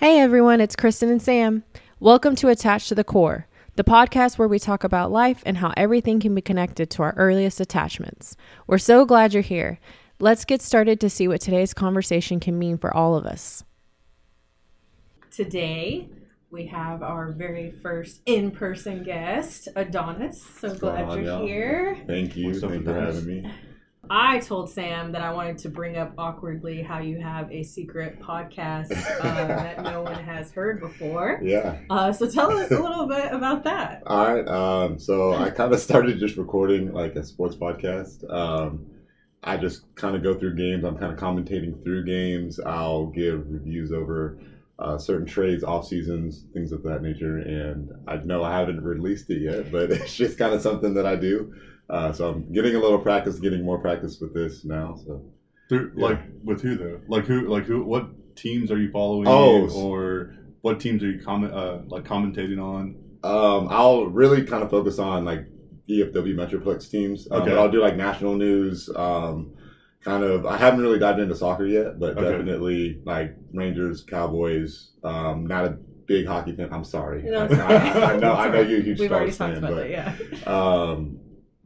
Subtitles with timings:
[0.00, 1.64] Hey everyone, it's Kristin and Sam.
[1.98, 5.74] Welcome to Attached to the Core, the podcast where we talk about life and how
[5.76, 8.36] everything can be connected to our earliest attachments.
[8.68, 9.80] We're so glad you're here.
[10.20, 13.64] Let's get started to see what today's conversation can mean for all of us.
[15.32, 16.08] Today,
[16.52, 20.36] we have our very first in person guest, Adonys.
[20.60, 21.44] So glad on, you're y'all?
[21.44, 21.98] here.
[22.06, 22.50] Thank you.
[22.50, 23.50] What's Thank you for having me.
[24.10, 28.20] I told Sam that I wanted to bring up awkwardly how you have a secret
[28.20, 31.40] podcast uh, that no one has heard before.
[31.42, 31.78] Yeah.
[31.90, 34.02] Uh, so tell us a little bit about that.
[34.06, 34.48] All right.
[34.48, 38.28] Um, so I kind of started just recording like a sports podcast.
[38.32, 38.86] Um,
[39.42, 40.84] I just kind of go through games.
[40.84, 42.58] I'm kind of commentating through games.
[42.60, 44.38] I'll give reviews over
[44.78, 47.38] uh, certain trades, off seasons, things of that nature.
[47.38, 51.06] And I know I haven't released it yet, but it's just kind of something that
[51.06, 51.54] I do.
[51.90, 54.96] Uh, so I'm getting a little practice, getting more practice with this now.
[55.06, 55.22] So
[55.68, 56.06] Through, Yeah.
[56.06, 57.00] Like with who though?
[57.08, 57.48] Like who?
[57.48, 57.82] Like who?
[57.82, 59.26] What teams are you following?
[59.28, 59.68] Oh.
[59.70, 62.96] or what teams are you comment uh, like commentating on?
[63.24, 65.46] Um, I'll really kind of focus on like
[65.88, 67.26] DFW Metroplex teams.
[67.30, 67.50] Um, Okay.
[67.50, 68.88] But I'll do like national news.
[68.94, 69.54] Um,
[70.04, 70.44] kind of.
[70.46, 72.30] I haven't really dived into soccer yet, but Okay.
[72.30, 74.90] definitely like Rangers, Cowboys.
[75.02, 75.70] Um, not a
[76.06, 76.68] big hockey fan.
[76.72, 77.22] I'm sorry.
[77.22, 77.96] No, I, it's all right.
[77.96, 78.32] I know.
[78.34, 80.52] I know you're a huge We've already Stars talked fan, about but that, yeah.
[80.52, 81.18] um,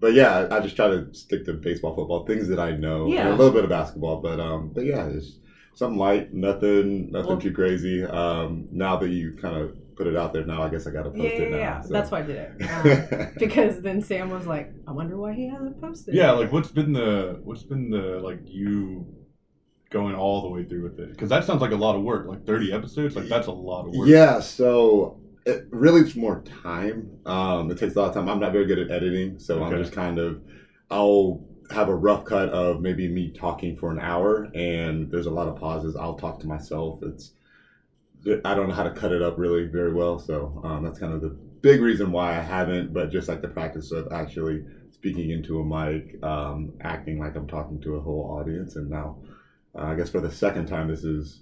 [0.02, 3.06] but yeah, I just try to stick to baseball, football, things that I know.
[3.06, 5.38] and a little bit of basketball, but um, but yeah, it's
[5.74, 8.04] something light, nothing, nothing Well- too crazy.
[8.04, 11.04] Um, now that you kind of put it out there, now I guess I got
[11.04, 11.56] to post Yeah, it yeah, now.
[11.58, 11.80] yeah.
[11.82, 11.92] so.
[11.92, 12.52] That's why I did it.
[13.22, 16.14] Um, because then Sam was like, I wonder why he hasn't posted.
[16.14, 19.06] Yeah, like what's been the what's been the like you
[19.90, 21.10] going all the way through with it?
[21.10, 22.26] Because that sounds like a lot of work.
[22.26, 23.14] Like thirty episodes.
[23.14, 24.08] Like that's a lot of work.
[24.08, 27.10] Yeah, so it really it's more time.
[27.26, 28.28] Um, it takes a lot of time.
[28.28, 30.38] I'm not very good at editing, so I'm just kind of
[30.90, 31.40] I'll
[31.70, 35.48] have a rough cut of maybe me talking for an hour, and there's a lot
[35.48, 35.96] of pauses.
[35.96, 36.98] I'll talk to myself.
[37.02, 37.32] It's
[38.44, 41.12] I don't know how to cut it up really very well, so um, that's kind
[41.12, 42.92] of the big reason why I haven't.
[42.92, 47.46] But just like the practice of actually speaking into a mic, um, acting like I'm
[47.48, 49.16] talking to a whole audience, and now
[49.78, 51.41] uh, I guess for the second time this is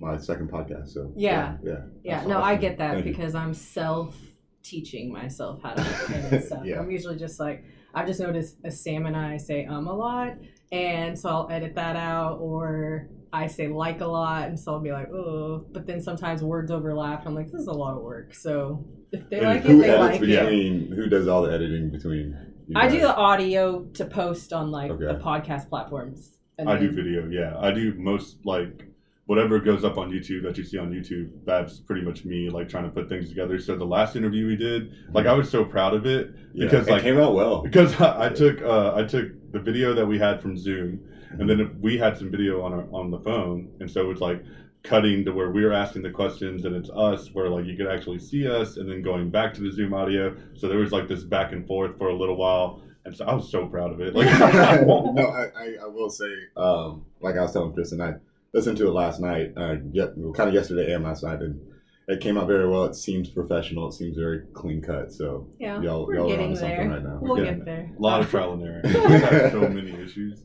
[0.00, 0.88] my second podcast.
[0.88, 1.56] So Yeah.
[1.62, 1.72] yeah,
[2.02, 3.12] Yeah, That's no, I get that Thank you.
[3.12, 4.16] because I'm self
[4.62, 5.82] teaching myself how to
[6.14, 6.64] edit stuff.
[6.64, 6.80] Yeah.
[6.80, 10.36] I'm usually just like, I've just noticed Sam and I say um a lot,
[10.72, 14.80] and so I'll edit that out, or I say like a lot, and so I'll
[14.80, 17.26] be like, oh, but then sometimes words overlap.
[17.26, 18.34] I'm like, this is a lot of work.
[18.34, 20.26] So if they And like it, they like it.
[20.26, 20.92] between?
[20.92, 22.36] Who does all the editing between?
[22.76, 26.36] I do the audio to post on like the podcast platforms.
[26.58, 27.26] And I do video.
[27.28, 28.84] Yeah, I do most like
[29.30, 31.30] whatever goes up on YouTube that you see on YouTube.
[31.44, 33.60] That's pretty much me like trying to put things together.
[33.60, 36.88] So the last interview we did, like I was so proud of it Yeah, because,
[36.88, 37.62] it like- came out well.
[37.62, 40.98] because I, I took uh, I took the video that we had from Zoom,
[41.30, 44.42] and then we had some video on our on the phone, and so it's like
[44.82, 47.86] cutting to where we were asking the questions, and it's us where like you could
[47.86, 50.34] actually see us, and then going back to the Zoom audio.
[50.54, 53.34] So there was like this back and forth for a little while, and so I
[53.34, 54.12] was so proud of it.
[54.12, 54.26] Like,
[55.20, 58.18] no, I, I, I will say, um, like I was telling Kristin, I
[58.52, 61.60] listened to it last night, uh, yet, kind of yesterday and last night, and
[62.08, 62.84] it came out very well.
[62.84, 63.88] It seems professional.
[63.88, 65.12] It seems very clean cut.
[65.12, 66.88] So Yeah, y'all, we're y'all are getting on something there.
[66.90, 67.18] right now.
[67.22, 67.90] We'll get there.
[67.96, 68.80] a lot of trial and error.
[68.84, 68.90] We
[69.20, 70.42] had so many issues.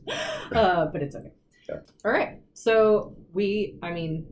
[0.52, 1.32] uh, but it's okay.
[1.68, 1.76] Yeah.
[2.04, 2.40] All right.
[2.54, 4.26] So we, I mean,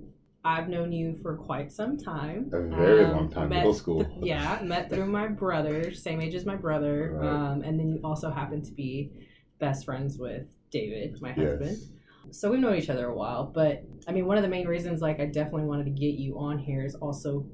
[0.44, 2.50] I've known you for quite some time.
[2.52, 4.04] A very Um, long time, met middle school.
[4.04, 7.28] th- yeah, met through my brother, same age as my brother, Right.
[7.28, 9.10] um, and then you also happen to be
[9.58, 11.70] best friends with David, my husband.
[11.80, 11.90] Yes.
[12.30, 15.00] So we've known each other a while, but I mean, one of the main reasons,
[15.00, 17.46] like, I definitely wanted to get you on here is also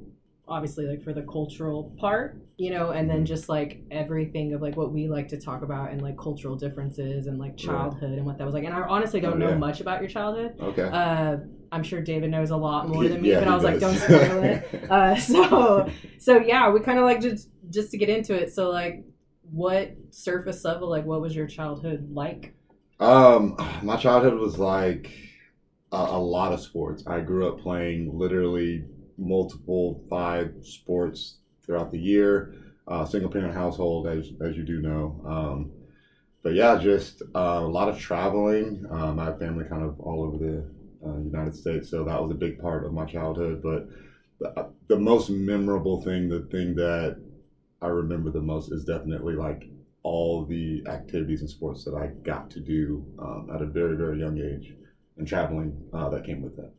[0.48, 4.76] obviously like for the cultural part, you know, and then just like everything of like
[4.76, 8.36] what we like to talk about and like cultural differences and like childhood and what
[8.36, 8.64] that was like.
[8.64, 9.56] And I honestly don't Oh, know yeah.
[9.58, 10.56] much about your childhood.
[10.60, 10.82] Okay.
[10.92, 11.36] Uh,
[11.70, 13.94] I'm sure David knows a lot more than me, Yeah, but I was like, don't
[13.94, 14.66] spoil it.
[14.90, 15.88] Uh, so,
[16.18, 18.52] so yeah, we kind of like just just to get into it.
[18.52, 19.04] So, like,
[19.52, 22.54] what surface level, like, what was your childhood like?
[23.00, 25.10] Um, my childhood was like
[25.92, 27.04] a, a lot of sports.
[27.06, 28.84] I grew up playing literally
[29.18, 32.54] multiple five sports throughout the year.
[32.88, 35.22] Uh, single parent household, as as you do know.
[35.26, 35.70] Um,
[36.42, 38.84] but yeah, just uh, a lot of traveling.
[38.90, 40.64] Um, I have family kind of all over the
[41.06, 43.62] uh, United States, so that was a big part of my childhood.
[43.62, 43.84] But
[44.40, 47.16] the, the most memorable thing, the thing that
[47.82, 49.66] I remember the most, is definitely like
[50.02, 54.18] all the activities and sports that I got to do um, at a very, very
[54.18, 54.74] young age
[55.16, 56.72] and traveling uh, that came with that.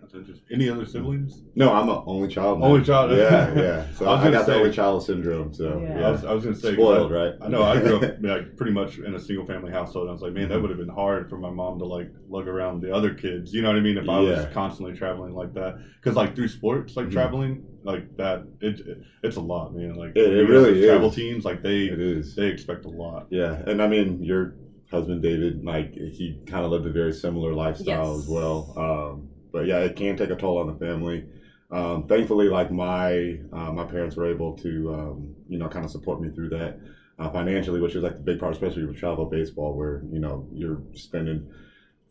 [0.00, 0.44] That's interesting.
[0.50, 1.42] Any other siblings?
[1.54, 2.60] No, I'm an only child.
[2.60, 2.66] now.
[2.66, 3.10] Only child.
[3.12, 3.90] Yeah, yeah.
[3.92, 5.52] So I I, got say- the only child syndrome.
[5.52, 5.98] So Yeah.
[6.00, 7.32] yeah, I was, I was gonna say, spoiled, I, right?
[7.40, 10.08] I know I grew up like pretty much in a single family household.
[10.08, 10.52] I was like, man, Mm-hmm.
[10.52, 13.52] that would have been hard for my mom to like lug around the other kids.
[13.52, 13.98] You know what I mean?
[13.98, 17.12] If I was constantly traveling like that, because like through sports, like Mhm.
[17.12, 19.94] traveling like that, it, it it's a lot, man.
[19.94, 22.34] Like It- it really those travel teams, like they It is.
[22.34, 23.26] they expect a lot.
[23.30, 24.54] Yeah, and I mean, your
[24.90, 28.24] husband David, like he kind of lived a very similar lifestyle Yes.
[28.24, 28.72] as well.
[28.76, 31.24] Um, but yeah, it can take a toll on the family.
[31.70, 35.90] Um, thankfully, like my uh, my parents were able to, um, you know, kind of
[35.90, 36.78] support me through that
[37.18, 40.46] uh, financially, which is like the big part, especially with travel baseball, where you know
[40.52, 41.50] you're spending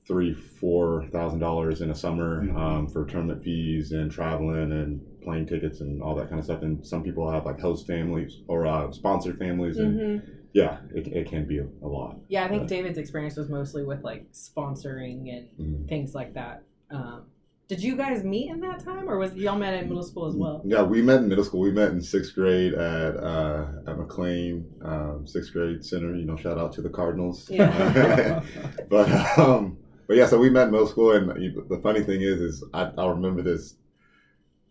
[0.08, 2.56] three, four thousand dollars in a summer Mhm.
[2.58, 6.64] um, for tournament fees and traveling and plane tickets and all that kind of stuff.
[6.64, 10.22] And some people have like host families or uh, sponsored families, and Mhm.
[10.54, 12.18] yeah, it, it can be a, lot.
[12.30, 15.88] Yeah, I think But- David's experience was mostly with like sponsoring and Mhm.
[15.88, 16.64] things like that.
[16.90, 17.22] Um,
[17.72, 20.36] did you guys meet in that time, or was y'all met in middle school as
[20.36, 20.62] well?
[20.66, 21.62] Yeah, we met in middle school.
[21.62, 26.14] We met in sixth grade at uh, at McLean um, sixth grade center.
[26.14, 27.50] You know, shout out to the Cardinals.
[27.50, 28.44] Yeah.
[28.90, 29.10] but
[29.40, 32.64] um, but yeah, so we met in middle school, and the funny thing is, is
[32.74, 33.76] I I remember this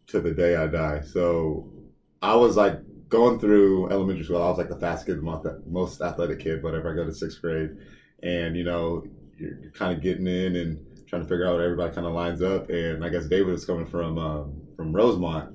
[0.09, 1.01] to the day I die.
[1.01, 1.73] So
[2.21, 2.75] I was like
[3.09, 4.43] going through elementary school.
[4.43, 6.63] I was like the fastest kid, the most, most athletic kid.
[6.63, 6.93] Whatever.
[6.93, 7.71] I go to sixth grade,
[8.23, 9.05] and you know,
[9.39, 12.41] you're kind of getting in and trying to figure out what everybody kind of lines
[12.41, 12.71] up.
[12.71, 15.53] And I guess David was coming from um, from Rosemont,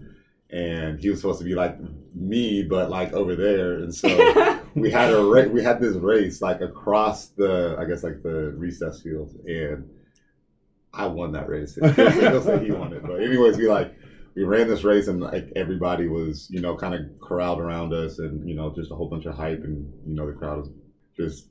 [0.51, 1.77] and he was supposed to be like
[2.13, 3.75] me, but like over there.
[3.75, 8.03] And so we had a ra- we had this race like across the I guess
[8.03, 9.89] like the recess field, and
[10.93, 11.77] I won that race.
[11.77, 13.95] It feels like he won it, but anyways, we like
[14.35, 18.19] we ran this race, and like everybody was you know kind of corralled around us,
[18.19, 20.69] and you know just a whole bunch of hype, and you know the crowd was
[21.15, 21.47] just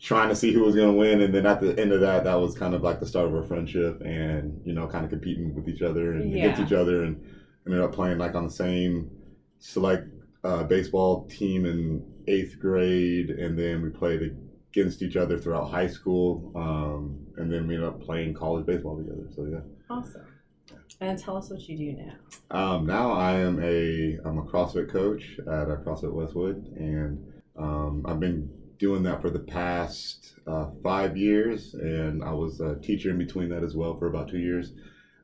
[0.00, 2.24] trying to see who was going to win and then at the end of that
[2.24, 5.10] that was kind of like the start of our friendship and you know kind of
[5.10, 7.20] competing with each other and against each other and
[7.66, 9.10] ended up playing like on the same
[9.58, 10.06] select
[10.44, 14.36] uh, baseball team in eighth grade and then we played
[14.70, 18.96] against each other throughout high school um, and then we ended up playing college baseball
[18.96, 19.60] together so yeah
[19.90, 20.24] awesome.
[21.00, 22.14] And tell us what you do now.
[22.50, 27.24] um, now I am a I'm a CrossFit coach at uh, CrossFit Westwood, and
[27.56, 32.76] um, I've been doing that for the past uh, five years, and I was a
[32.76, 34.72] teacher in between that as well for about two years.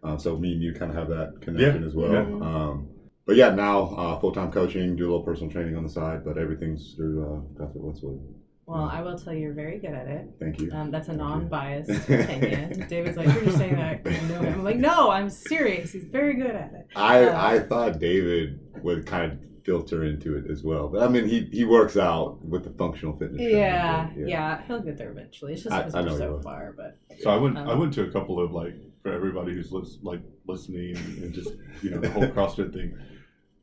[0.02, 2.12] Uh, so me and you kind of have that connection Yeah, as well.
[2.12, 2.20] yeah.
[2.20, 2.88] Um,
[3.26, 6.24] but yeah, now uh, full time coaching, do a little personal training on the side,
[6.24, 8.20] but everything's through uh, CrossFit Westwood.
[8.66, 10.26] Well, I will tell you, you're very good at it.
[10.40, 10.70] Thank you.
[10.72, 12.86] Um, that's a non-biased opinion.
[12.88, 14.02] David's like, you're just saying that.
[14.04, 14.54] 'cause you know him.
[14.54, 15.92] I'm like, no, I'm serious.
[15.92, 16.86] He's very good at it.
[16.96, 21.08] I Uh, I thought David would kind of filter into it as well, but I
[21.08, 23.38] mean he he works out with the functional fitness.
[23.40, 25.54] training, Yeah, yeah, he'll get there eventually.
[25.54, 26.42] It's just I- his I know so will.
[26.42, 29.54] far, but So I went I Um, went to a couple of like for everybody
[29.54, 31.52] who's lis- like listening and just
[31.82, 32.94] you know the whole CrossFit thing.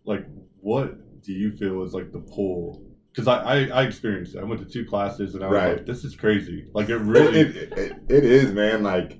[0.05, 0.25] Like,
[0.59, 2.81] what do you feel is like the pull?
[3.13, 4.39] Because I, I I experienced it.
[4.39, 5.77] I went to two classes and I was Right.
[5.77, 6.65] like, this is crazy.
[6.73, 7.39] Like it It, really.
[7.41, 8.81] it, it, it is man.
[8.81, 9.19] Like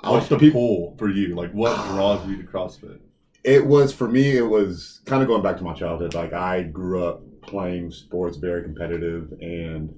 [0.00, 1.34] I what's was the peop- pull for you?
[1.34, 3.00] Like what draws you to CrossFit?
[3.44, 6.14] It was for me it was kind of going back to my childhood.
[6.14, 9.94] Like i grew up playing sports very competitive and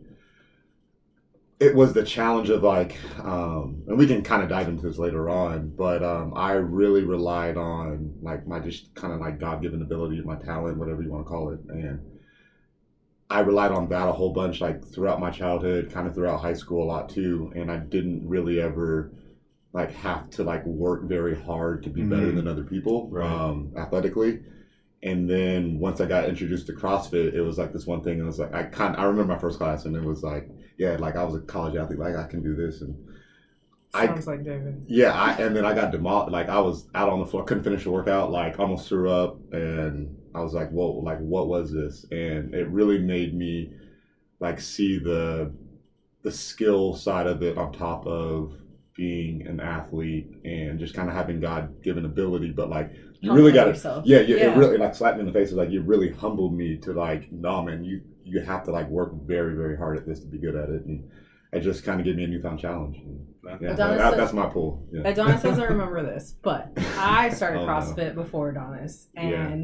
[1.60, 4.98] it was the challenge of like um and we can kind of dive into this
[4.98, 9.80] later on but um i really relied on like my just kind of like god-given
[9.82, 12.00] ability my talent whatever you want to call it and
[13.30, 16.52] i relied on that a whole bunch like throughout my childhood kind of throughout high
[16.52, 19.08] school a lot too and i didn't really ever
[19.72, 22.36] like have to like work very hard to be better Mhm.
[22.36, 23.26] than other people Right.
[23.30, 24.40] um, athletically.
[25.02, 28.22] And then once I got introduced to CrossFit, it was like this one thing, and
[28.22, 30.48] it was like I kind I remember my first class, and it was like,
[30.78, 32.94] yeah, like I was a college athlete, like I can do this, and
[33.94, 34.84] I sounds like David.
[34.86, 36.30] yeah, I and then I got demolished.
[36.32, 39.38] Like I was out on the floor, couldn't finish the workout, like almost threw up,
[39.52, 42.06] and I was like, "Whoa!" Like what was this?
[42.12, 43.72] And it really made me
[44.38, 45.50] like see the
[46.22, 48.52] the skill side of it on top of
[48.96, 53.52] being an athlete and just kind of having God given ability, but like you really
[53.52, 54.04] got to yourself.
[54.06, 54.52] yeah, yeah, Yeah.
[54.54, 55.48] it really like slapped me in the face.
[55.50, 58.70] It was like you really humbled me to like, no man, you you have to
[58.70, 61.08] like work very very hard at this to be good at it, and
[61.52, 62.96] it just kind of gave me a newfound challenge.
[62.96, 63.26] And,
[63.60, 64.86] yeah, Adonys that, says- that's my pull.
[64.92, 65.02] Yeah.
[65.12, 67.72] Adonys doesn't remember this, but I started Oh, no.
[67.72, 69.54] CrossFit before Adonys, Yeah.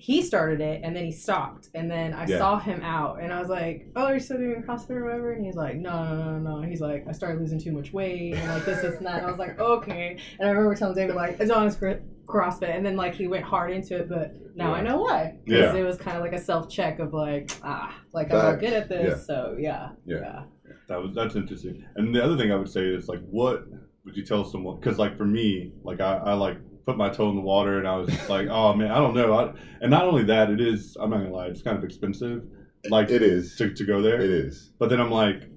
[0.00, 2.38] And he started it, and then he stopped, and then I Yeah.
[2.38, 5.32] saw him out, and I was like, "Oh, are you still doing CrossFit or whatever?"
[5.32, 8.34] And he's like, "No, no, no, no." He's like, "I started losing too much weight,
[8.34, 10.94] and like this, this, and that." And I was like, "Okay." And I remember telling
[10.96, 14.72] David like, "Adonys cr- CrossFit," and then like he went hard into it, but now
[14.72, 15.36] I know why.
[15.44, 15.80] Because Yeah.
[15.80, 18.72] it was kind of like a self check of like, ah, like I'm not good
[18.72, 19.34] at this, Yeah.
[19.36, 20.16] so yeah, Yeah.
[20.22, 20.42] yeah.
[20.88, 21.84] That was that's interesting.
[21.96, 23.64] And the other thing I would say is like, what
[24.06, 24.80] would you tell someone?
[24.80, 26.56] Because like for me, like I, I like
[26.90, 29.14] put my toe in the water, and I was just like, oh man, I don't
[29.14, 29.32] know.
[29.34, 30.96] I, and not only that, it is.
[31.00, 32.42] I'm not gonna lie, it's kind of expensive,
[32.88, 33.54] like it is.
[33.56, 34.20] to, to go there.
[34.20, 34.70] It is.
[34.78, 35.48] But then I'm like,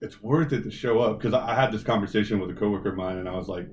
[0.00, 2.90] it's worth it to show up because I, I had this conversation with a coworker
[2.90, 3.66] of mine, and I was like,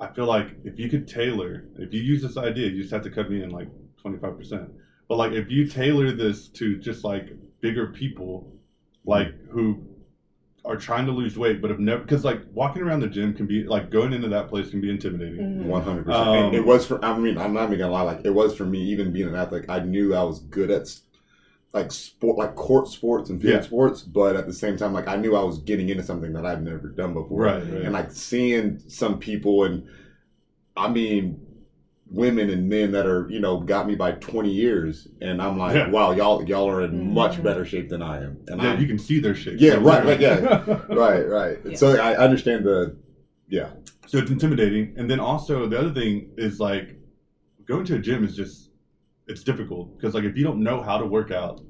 [0.00, 3.02] I feel like if you could tailor, if you use this idea, you just have
[3.02, 3.68] to cut me in like
[4.00, 4.70] 25 percent.
[5.08, 7.28] But like if you tailor this to just like
[7.60, 8.50] bigger people,
[9.04, 9.84] like who
[10.66, 13.46] are trying to lose weight but have never because like walking around the gym can
[13.46, 15.36] be like going into that place can be intimidating.
[15.38, 15.64] Mhm.
[15.66, 16.54] One hundred Um, percent.
[16.54, 17.04] It was for.
[17.04, 18.02] I mean, I'm not even gonna lie.
[18.02, 18.80] Like it was for me.
[18.80, 20.88] Even being an athlete, I knew I was good at
[21.74, 23.60] like sport, like court sports and field Yeah.
[23.60, 24.02] sports.
[24.02, 26.62] But at the same time, like I knew I was getting into something that I'd
[26.64, 27.42] never done before.
[27.42, 27.82] Right, right.
[27.82, 29.84] And like seeing some people, and
[30.76, 31.43] I mean,
[32.14, 35.74] women and men that are you know got me by 20 years, and I'm like,
[35.74, 35.88] Yeah.
[35.90, 37.42] wow, y'all y'all are in much Mhm.
[37.42, 38.38] better shape than I am.
[38.48, 39.56] And yeah, I'm, you can see their shape.
[39.58, 40.38] Yeah, right, right, yeah.
[40.88, 41.58] right, right.
[41.64, 41.76] Yeah.
[41.76, 42.96] So I understand the.
[43.48, 43.70] Yeah.
[44.06, 44.94] So it's intimidating.
[44.96, 46.96] And then also the other thing is like
[47.66, 48.70] going to a gym is just
[49.26, 51.60] it's difficult because like if you don't know how to work out,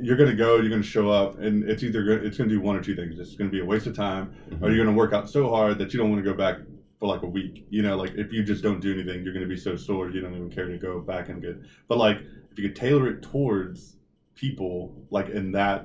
[0.00, 2.76] you're gonna go, you're gonna show up, and it's either go- it's gonna do one
[2.76, 3.18] or two things.
[3.18, 5.92] It's gonna be a waste of time, or you're gonna work out so hard that
[5.92, 6.56] you don't want to go back
[6.98, 7.64] for like a week.
[7.70, 10.20] You know, like if you just don't do anything, you're gonna be so sore you
[10.20, 11.56] don't even care to go back and get.
[11.88, 12.18] But like
[12.50, 13.96] if you could tailor it towards
[14.34, 15.82] people like in that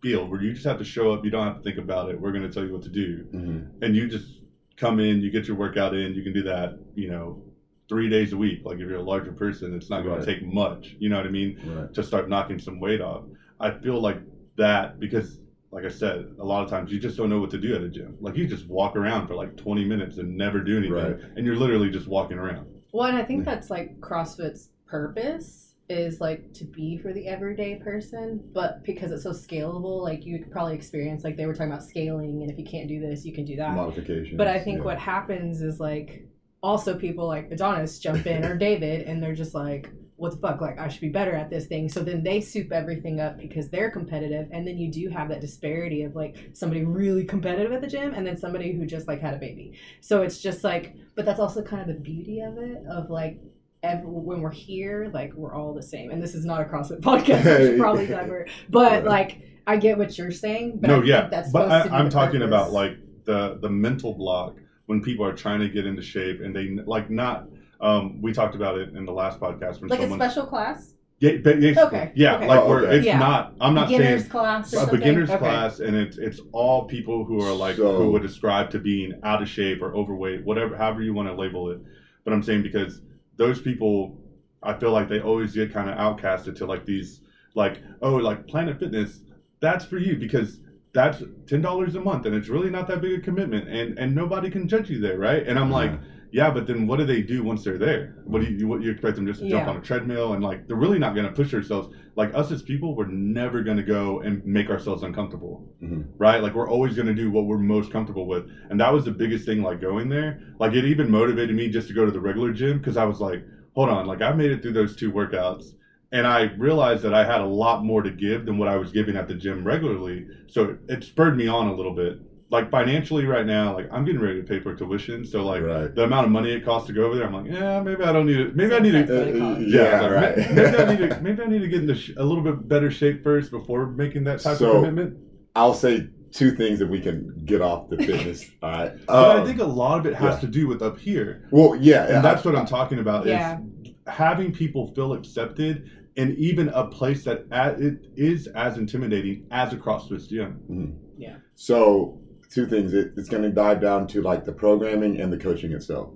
[0.00, 2.18] field where you just have to show up, you don't have to think about it.
[2.18, 3.66] We're gonna tell you what to do Mhm.
[3.82, 4.40] and you just
[4.76, 7.42] come in, you get your workout in, you can do that, you know,
[7.88, 8.60] three days a week.
[8.64, 10.24] Like if you're a larger person, it's not going Right.
[10.24, 10.96] to take much.
[10.98, 11.58] You know what I mean?
[11.64, 11.92] Right.
[11.94, 13.22] To start knocking some weight off.
[13.60, 14.18] I feel like
[14.56, 15.38] that because,
[15.72, 17.80] like I said, a lot of times you just don't know what to do at
[17.80, 18.16] a gym.
[18.20, 21.16] Like you just walk around for like 20 minutes and never do anything, Right.
[21.36, 22.66] and you're literally just walking around.
[22.92, 27.76] Well, and I think that's like CrossFit's purpose is like to be for the everyday
[27.76, 31.82] person, but because it's so scalable, like you probably experience like they were talking about
[31.84, 33.74] scaling, and if you can't do this, you can do that.
[33.74, 34.36] Modifications.
[34.36, 34.84] But I think yeah.
[34.84, 36.26] what happens is like
[36.62, 40.60] also people like Adonys jump in or David, and they're just like, "What the fuck?
[40.60, 43.70] Like I should be better at this thing." So then they soup everything up because
[43.70, 47.80] they're competitive, and then you do have that disparity of like somebody really competitive at
[47.80, 49.78] the gym, and then somebody who just like had a baby.
[50.00, 53.40] So it's just like, but that's also kind of the beauty of it, of like.
[53.84, 57.00] Every, when we're here, like we're all the same, and this is not a CrossFit
[57.00, 57.42] podcast.
[57.42, 60.78] Should probably divert, but like I get what you're saying.
[60.80, 63.58] But no, I yeah, that's but I, to be I'm the talking about like the
[63.60, 67.48] the mental block when people are trying to get into shape and they like not.
[67.82, 70.94] Um, we talked about it in the last podcast when like a someone special class.
[71.18, 72.48] Yeah, basically, Okay, yeah, okay.
[72.48, 72.96] like Oh, where okay.
[72.98, 73.18] it's Yeah.
[73.18, 73.54] not.
[73.60, 74.98] I'm not beginners saying class or a something?
[74.98, 75.38] beginner's Okay.
[75.38, 79.14] class, and it's it's all people who are like So- who would describe to being
[79.22, 81.80] out of shape or overweight, whatever, however you want to label it.
[82.24, 83.02] But I'm saying because
[83.36, 84.16] those people,
[84.62, 87.20] I feel like they always get kind of outcasted to like these,
[87.54, 89.20] like oh, like Planet Fitness,
[89.60, 90.60] that's for you because
[90.92, 94.14] that's ten dollars a month, and it's really not that big a commitment, and and
[94.14, 95.44] nobody can judge you there, right?
[95.46, 95.92] And I'm like.
[96.32, 96.44] Yeah.
[96.46, 98.14] Yeah, but then what do they do once they're there?
[98.24, 100.66] What do you what you expect them just to jump on a treadmill and like
[100.66, 101.88] they're really not going to push themselves.
[102.16, 106.06] Like us as people, we're never going to go and make ourselves uncomfortable, Mhm.
[106.18, 106.42] right?
[106.42, 109.10] Like we're always going to do what we're most comfortable with, and that was the
[109.12, 109.62] biggest thing.
[109.62, 112.78] Like going there, like it even motivated me just to go to the regular gym
[112.78, 113.42] because I was like,
[113.74, 115.72] hold on, like I made it through those two workouts,
[116.10, 118.92] and I realized that I had a lot more to give than what I was
[118.92, 120.24] giving at the gym regularly.
[120.48, 122.18] So it spurred me on a little bit.
[122.52, 125.92] Like financially, right now, like I'm getting ready to pay for tuition, so like Right.
[125.94, 128.12] the amount of money it costs to go over there, I'm like, yeah, maybe I
[128.12, 128.54] don't need it.
[128.54, 129.04] Maybe I need to.
[129.04, 129.68] Go to college.
[129.68, 130.36] yeah, like, right.
[130.36, 131.20] ma- Maybe I need to.
[131.22, 134.24] Maybe I need to get into sh- a little bit better shape first before making
[134.24, 135.16] that type So- of commitment.
[135.56, 138.44] I'll say two things that we can get off the fitness.
[138.62, 138.92] All right.
[139.06, 140.40] But I Um, think a lot of it has yeah.
[140.40, 143.24] to do with up here, well, yeah, and that's I- what I'm talking about.
[143.24, 143.60] Yeah.
[143.82, 149.46] Is having people feel accepted, and even a place that a- it is as intimidating
[149.50, 150.96] as a CrossFit gym.
[151.16, 151.36] Yeah.
[151.54, 152.18] So
[152.52, 152.92] two things.
[152.92, 156.10] It, it's going to dive down to like the programming and the coaching itself.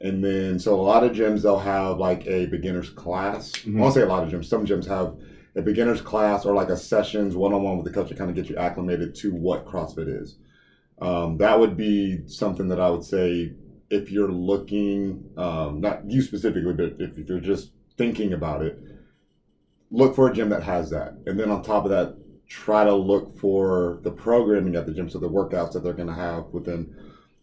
[0.00, 3.52] And then, so a lot of gyms, they'll have like a beginner's class.
[3.52, 3.78] Mhm.
[3.78, 4.46] I won't say a lot of gyms.
[4.46, 5.16] Some gyms have
[5.56, 8.48] a beginner's class or like a sessions one-on-one with the coach to kind of get
[8.48, 10.36] you acclimated to what CrossFit is.
[11.00, 13.52] Um, that would be something that I would say
[13.90, 18.78] if you're looking, um, not you specifically, but if, if you're just thinking about it,
[19.90, 21.14] look for a gym that has that.
[21.26, 22.16] And then on top of that,
[22.54, 26.08] try to look for the programming at the gym, so the workouts that they're going
[26.08, 26.94] to have within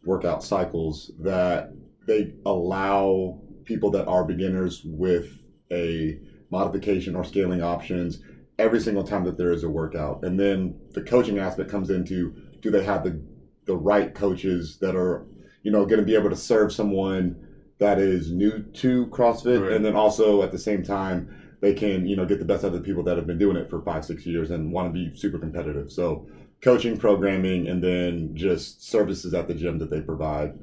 [0.06, 1.74] workout cycles that
[2.08, 5.28] they allow people that are beginners with
[5.72, 6.18] a
[6.50, 8.20] modification or scaling options
[8.58, 10.24] every single time that there is a workout.
[10.24, 13.22] And then the coaching aspect comes into do they have the
[13.66, 15.26] the right coaches that are
[15.64, 17.36] you know going to be able to serve someone
[17.80, 19.74] that is new to CrossFit Right.
[19.74, 22.68] and then also at the same time they can you know get the best out
[22.68, 24.94] of the people that have been doing it for five six years and want to
[24.94, 26.28] be super competitive so
[26.62, 30.60] coaching programming and then just services at the gym that they provide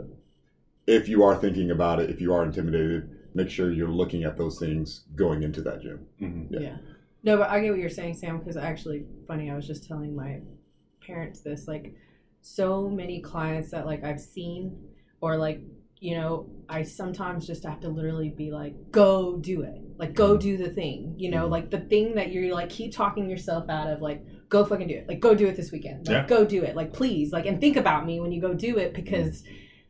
[0.86, 4.38] if you are thinking about it, if you are intimidated, make sure you're looking at
[4.38, 6.06] those things going into that gym.
[6.20, 6.46] Mhm.
[6.50, 6.60] Yeah.
[6.60, 6.76] Yeah.
[7.22, 10.16] No, but I get what you're saying, Sam, because actually, funny, I was just telling
[10.16, 10.40] my
[11.06, 11.68] parents this.
[11.68, 11.94] Like,
[12.40, 14.78] so many clients that, like, I've seen,
[15.20, 15.60] or, like,
[16.00, 19.80] you know, I sometimes just have to literally be like, go do it.
[19.98, 21.14] Like, go do the thing.
[21.16, 21.50] You know, Mhm.
[21.50, 24.94] like the thing that you're like, keep talking yourself out of, like, go fucking do
[24.94, 25.08] it.
[25.08, 26.06] Like, go do it this weekend.
[26.06, 26.26] Like, Yeah.
[26.26, 26.76] go do it.
[26.76, 27.32] Like, please.
[27.32, 29.42] Like, and think about me when you go do it because,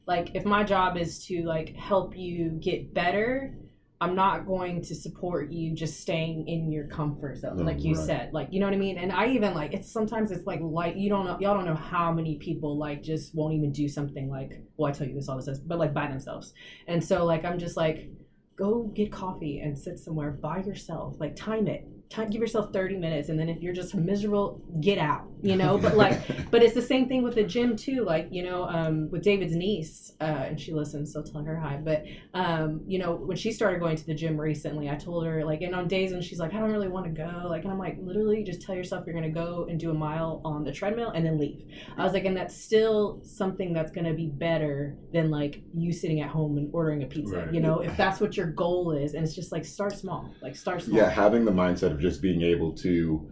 [0.07, 3.59] like, if my job is to, like, help you get better,
[4.01, 8.07] I'm not going to support you just staying in your comfort zone, like you right.
[8.07, 8.33] said.
[8.33, 8.97] Like you know what I mean?
[8.97, 11.75] And I even like it's sometimes it's like like you don't know y'all don't know
[11.75, 15.29] how many people like just won't even do something like well I tell you this
[15.29, 16.55] all this is, but like by themselves.
[16.87, 18.09] And so like I'm just like
[18.57, 21.17] go get coffee and sit somewhere by yourself.
[21.19, 21.89] Like time it.
[22.31, 25.79] Give yourself 30 minutes and then if you're just miserable get out you know?
[25.83, 29.09] But like but it's the same thing with the gym too like you know um,
[29.11, 31.77] with david's niece uh, and she listens so tell her hi.
[31.77, 35.45] But um, you know when she started going to the gym recently i told her
[35.45, 37.73] like and on days when she's like i don't really want to go like and
[37.73, 40.73] i'm like literally just tell yourself you're gonna go and do a mile on the
[40.73, 41.63] treadmill and then leave.
[41.97, 46.21] I was like and that's still something that's gonna be better than like you sitting
[46.21, 47.55] at home and ordering a pizza Right.
[47.55, 47.81] you know?
[47.81, 50.97] If that's what your goal is and it's just like start small like start small.
[50.99, 53.23] Yeah, having the mindset of just being able to,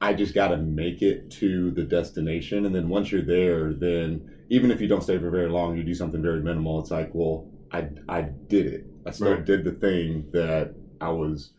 [0.00, 2.64] I just got to make it to the destination.
[2.64, 5.82] And then once you're there, then even if you don't stay for very long, you
[5.82, 6.78] do something very minimal.
[6.78, 8.84] It's like, well, I, I did it.
[9.06, 9.38] I still Right.
[9.38, 10.70] did the thing that
[11.00, 11.50] I was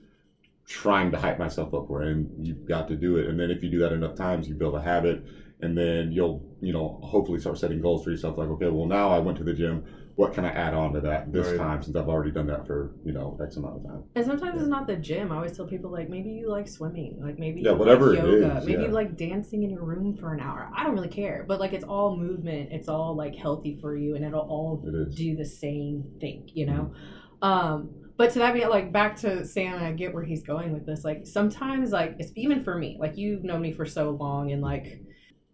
[0.65, 2.01] trying to hype myself up for.
[2.01, 3.27] And you've got to do it.
[3.27, 5.21] And then if you do that enough times, you build a habit.
[5.59, 8.37] And then you'll, you know, hopefully start setting goals for yourself.
[8.37, 9.81] Like, okay, well, now I went to the gym.
[10.17, 11.57] What can I add on to that this Right.
[11.57, 14.03] time since I've already done that for, you know, X amount of time?
[14.15, 15.31] And sometimes it's not the gym.
[15.31, 18.57] I always tell people like maybe you like swimming, like maybe Yeah, whatever like yoga,
[18.57, 18.87] is, maybe yeah.
[18.87, 20.71] you like dancing in your room for an hour.
[20.75, 22.69] I don't really care, but like it's all movement.
[22.71, 25.13] It's all like healthy for you, and it'll all It is.
[25.15, 26.91] do the same thing, you know.
[27.43, 30.87] Um, but to that be like back to Sam, I get where he's going with
[30.87, 31.03] this.
[31.05, 32.97] Like sometimes, like it's even for me.
[32.99, 34.99] Like you've known me for so long, and like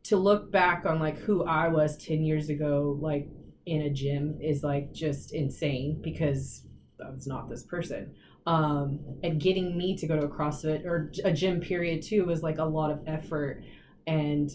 [0.03, 3.27] to look back on like who I was ten years ago, like
[3.65, 6.63] in a gym, is like just insane because
[7.03, 8.13] I was not this person.
[8.45, 12.43] Um, and getting me to go to a CrossFit or a gym period too was
[12.43, 13.63] like a lot of effort
[14.05, 14.51] and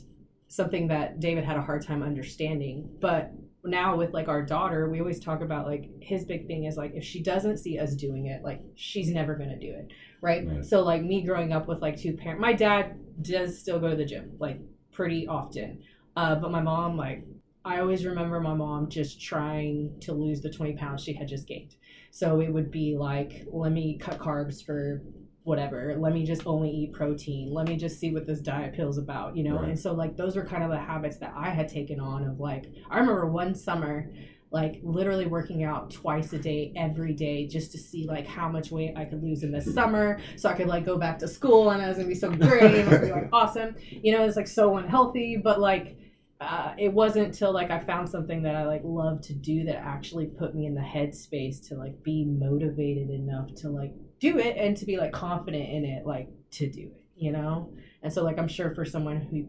[0.48, 2.88] something that David had a hard time understanding.
[3.00, 3.32] But
[3.64, 6.92] now with like our daughter, we always talk about like his big thing is like
[6.94, 10.46] if she doesn't see us doing it, like she's never gonna do it, right?
[10.46, 10.64] Right.
[10.64, 13.96] So like me growing up with like two parents, my dad does still go to
[13.96, 14.60] the gym like
[14.92, 15.82] pretty often,
[16.16, 17.24] uh, but my mom like
[17.64, 21.46] I always remember my mom just trying to lose the twenty pounds she had just
[21.46, 21.74] gained.
[22.10, 25.02] So it would be like, let me cut carbs for
[25.48, 25.96] whatever.
[25.98, 27.52] Let me just only eat protein.
[27.52, 29.56] Let me just see what this diet pill is about, you know?
[29.56, 29.70] Right.
[29.70, 32.38] And so, like, those were kind of the habits that I had taken on of
[32.38, 34.10] like, I remember one summer,
[34.50, 38.70] like, literally working out twice a day, every day, just to see like how much
[38.70, 41.70] weight I could lose in the summer so I could like go back to school
[41.70, 42.62] and it was gonna be so great.
[42.74, 43.74] It was gonna be like awesome.
[43.90, 45.96] You know, it's like so unhealthy, but like,
[46.40, 49.76] uh, it wasn't until like I found something that I like love to do that
[49.76, 54.56] actually put me in the headspace to like be motivated enough to like do it
[54.56, 57.72] and to be like confident in it, like to do it, you know.
[58.02, 59.48] And so like I'm sure for someone who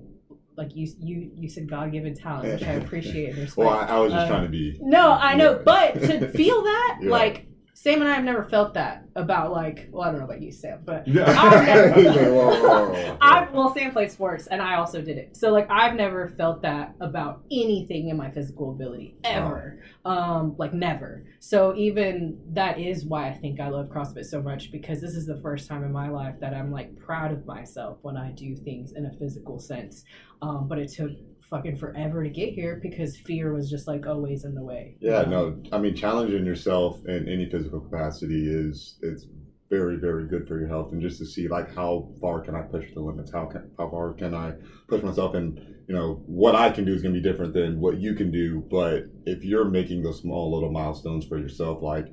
[0.58, 3.58] like you you you said God given talent, which I appreciate and respect.
[3.58, 4.78] Well, I, I was just Uh, trying to be.
[4.82, 5.62] no, I know, Yeah.
[5.64, 7.10] but to feel that Yeah.
[7.12, 7.46] like
[7.82, 10.52] Sam and I have never felt that about like well I don't know about you
[10.52, 11.24] Sam, but Yeah.
[11.30, 13.18] I've never- whoa, whoa, whoa, whoa.
[13.22, 15.38] I well, Sam played sports, and I also did it.
[15.38, 20.74] So like, I've never felt that about anything in my physical ability ever, um, like
[20.74, 21.24] never.
[21.40, 25.26] So even that is why I think I love CrossFit so much because this is
[25.26, 28.58] the first time in my life that I'm like proud of myself when I do
[28.58, 30.04] things in a physical sense.
[30.42, 31.12] Um, but it took
[31.50, 34.96] fucking forever to get here because fear was just like always in the way.
[35.00, 39.26] Yeah, no, I mean, challenging yourself in any physical capacity is it's
[39.70, 42.62] very, very good for your health, and just to see like how far can I
[42.62, 43.32] push the limits?
[43.32, 44.54] How can how far can I
[44.88, 45.36] push myself?
[45.36, 48.32] And you know, what I can do is to be different than what you can
[48.32, 48.64] do.
[48.70, 52.08] But if you're making those small little milestones for yourself, like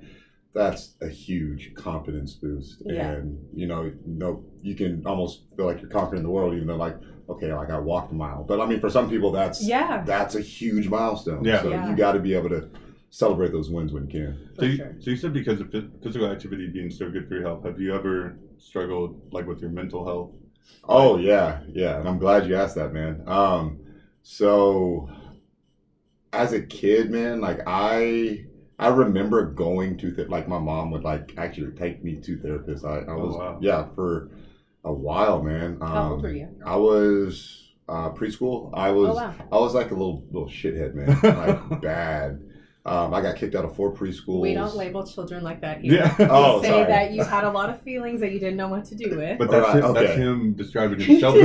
[0.55, 3.11] that's a huge confidence boost, Yeah.
[3.13, 6.77] and you know, no, you can almost feel like you're conquering the world, even though
[6.77, 6.97] like
[7.29, 8.45] okay, like I walked a mile.
[8.45, 11.45] But I mean, for some people, that's Yeah, that's a huge milestone.
[11.45, 11.63] Yeah.
[11.63, 11.89] So Yeah.
[11.89, 12.69] you got to be able to
[13.11, 14.39] celebrate those wins when you can.
[14.59, 14.95] So you, sure.
[14.99, 15.71] so you said because of
[16.03, 19.71] physical activity being so good for your health, have you ever struggled like with your
[19.71, 20.31] mental health?
[20.89, 23.23] Oh yeah, yeah, and I'm glad you asked that, man.
[23.27, 23.79] Um,
[24.23, 25.09] so
[26.33, 28.45] as a kid, man, like I
[28.79, 32.85] I remember going to th- like my mom would like actually take me to therapists.
[32.85, 33.59] I, I Oh, was wow.
[33.61, 34.27] yeah for
[34.87, 35.79] a while, man.
[35.81, 36.49] Um, How old were you?
[36.65, 38.71] I was uh, preschool.
[38.73, 39.35] I was Oh wow.
[39.53, 41.19] I was like a little little shithead, man.
[41.71, 42.43] Like bad.
[42.87, 44.43] Um, I got kicked out of four preschools.
[44.43, 45.95] We don't label children like that here.
[45.95, 46.15] Yeah.
[46.17, 46.85] We Oh, say sorry.
[46.87, 49.39] that you had a lot of feelings that you didn't know what to do with.
[49.39, 50.21] But that's, Alright, him, that's okay.
[50.23, 51.35] him describing himself.
[51.35, 51.43] Yeah.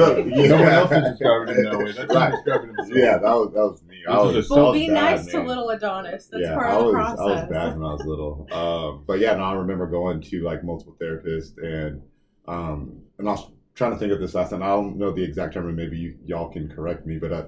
[0.47, 1.91] No one else is describing him that way.
[1.93, 2.31] That's Right.
[2.31, 2.91] describing himself.
[2.93, 4.03] Yeah, that was that was me.
[4.07, 6.29] I was, is a I well, was be bad, nice to little Adonys.
[6.29, 7.19] That's yeah, part I of the was, process.
[7.19, 8.47] I was bad when I was little.
[8.51, 12.03] Um, but yeah, no, I remember going to like multiple therapists and
[12.47, 14.63] um, and I was trying to think of this last time.
[14.63, 17.17] I don't know the exact term, and maybe you, y'all can correct me.
[17.17, 17.45] But I,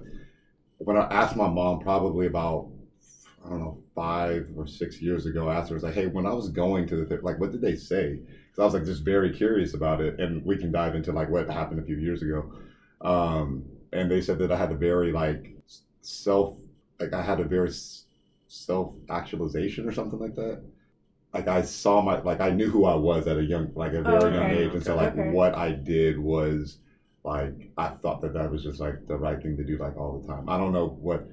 [0.78, 2.70] when I asked my mom, probably about
[3.46, 6.08] I don't know five or six years ago, I asked her, I was like, "Hey,
[6.08, 8.86] when I was going to the like, what did they say?" Because I was like
[8.86, 11.98] just very curious about it, and we can dive into like what happened a few
[11.98, 12.52] years ago.
[13.02, 15.54] Um, and they said that I had a very like
[16.02, 16.56] self,
[17.00, 17.72] like I had a very
[18.48, 20.64] self actualization or something like that.
[21.34, 24.00] Like I saw my, like I knew who I was at a young, like a
[24.00, 25.32] oh, very Oh, young age, and so like Okay.
[25.32, 26.78] what I did was
[27.24, 30.20] like I thought that that was just like the right thing to do, like all
[30.20, 30.48] the time.
[30.48, 31.28] I don't know what.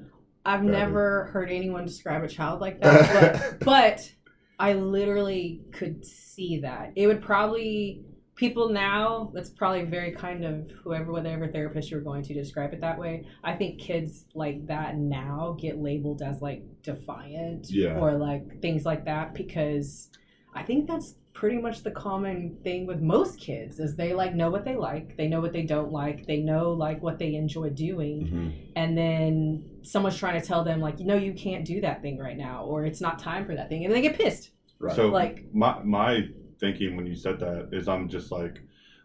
[0.44, 4.10] I've never heard anyone describe a child like that, but, but
[4.58, 6.92] I literally could see that.
[6.96, 8.02] It would probably
[8.40, 9.31] people now.
[9.35, 13.26] That's probably very kind of whoever, whatever therapist you're going to describe it that way.
[13.44, 17.98] I think kids like that now get labeled as like defiant Yeah.
[18.00, 20.11] or like things like that because
[20.55, 24.50] I think that's pretty much the common thing with most kids is they like know
[24.50, 27.68] what they like they know what they don't like they know like what they enjoy
[27.70, 28.53] doing Mhm.
[28.74, 32.37] and then someone's trying to tell them like no you can't do that thing right
[32.37, 34.50] now or it's not time for that thing and they get pissed
[34.81, 34.96] Right.
[34.96, 36.12] So Like- my my
[36.61, 38.61] thinking when you said that is I'm just like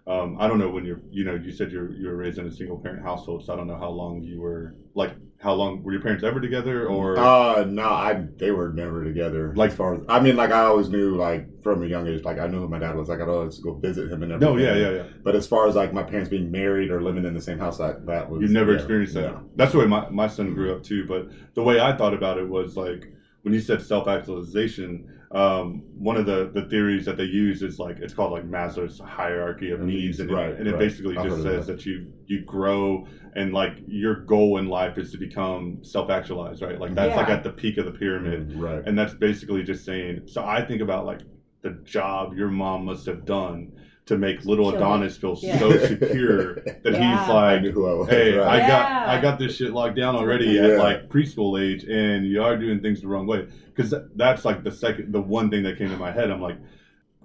[0.08, 2.46] um, I don't know when you're you know you said you're you were raised in
[2.46, 5.84] a single parent household so I don't know how long you were like how long
[5.84, 9.54] were your parents ever together or Uh no, I they were never together.
[9.56, 12.24] Like- as far as I mean, like I always knew, like from a young age,
[12.24, 13.10] like I knew who my dad was.
[13.10, 14.56] Like I'd always go visit him and everything.
[14.58, 17.26] no yeah yeah yeah But as far as like my parents being married or living
[17.26, 19.32] in the same house, that that was You've never yeah, experienced that.
[19.34, 19.44] no.
[19.56, 21.06] That's the way my, my son grew up too.
[21.08, 25.82] But the way I thought about it was like when you said self actualization, um,
[25.98, 29.70] one of the, the theories that they use is like it's called like Maslow's hierarchy
[29.72, 31.86] of needs, and, Right, it, and it basically I've just says that.
[31.86, 36.80] you you grow and like your goal in life is to become self actualized, right?
[36.80, 38.82] Like that's like at the peak of the pyramid, Right.
[38.86, 40.22] and that's basically just saying.
[40.26, 41.20] So I think about like
[41.62, 43.74] the job your mom must have done
[44.06, 44.84] to make little Kill it.
[44.84, 45.58] Adonys feel Yeah.
[45.60, 47.20] so secure that Yeah.
[47.20, 48.10] he's like knew I was.
[48.10, 48.68] hey, I right.
[48.68, 50.68] got I got this shit locked down already Yeah.
[50.68, 53.48] at like preschool age, and you are doing things the wrong way.
[53.74, 56.30] Because that's like the second, the one thing that came to my head.
[56.32, 56.58] I'm like,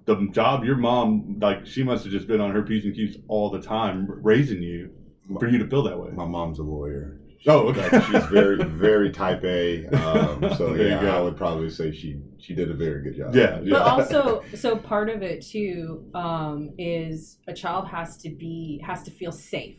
[0.07, 3.19] the job your mom like she must have just been on her p's and q's
[3.29, 4.91] all the time raising you
[5.39, 6.11] for you to feel that way.
[6.13, 7.20] My mom's a lawyer.
[7.47, 7.89] Oh, okay.
[7.89, 9.87] Like, she's very, very type A.
[9.89, 11.11] Um, so yeah, go.
[11.17, 13.35] I would probably say she she did a very good job.
[13.35, 13.71] Yeah, yeah.
[13.71, 19.03] but also so part of it too um, is a child has to be has
[19.05, 19.79] to feel safe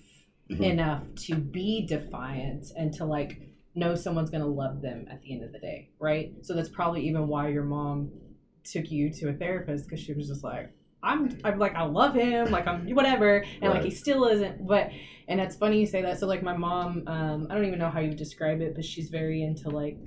[0.51, 0.71] Mhm.
[0.71, 3.39] enough to be defiant and to like
[3.73, 7.07] know someone's gonna love them at the end of the day right so that's probably
[7.07, 8.11] even why your mom
[8.65, 12.15] took you to a therapist because she was just like I'm, I'm like I love
[12.15, 14.91] him like I'm whatever and like he still isn't but
[15.27, 17.89] and it's funny you say that so like my mom um, I don't even know
[17.89, 19.97] how you describe it but she's very into like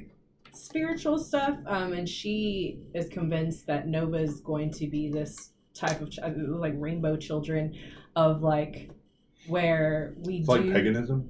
[0.53, 6.01] spiritual stuff um, and she is convinced that Nova is going to be this type
[6.01, 7.75] of ch- uh, like rainbow children
[8.15, 8.91] of like
[9.47, 11.29] where we It's do like paganism.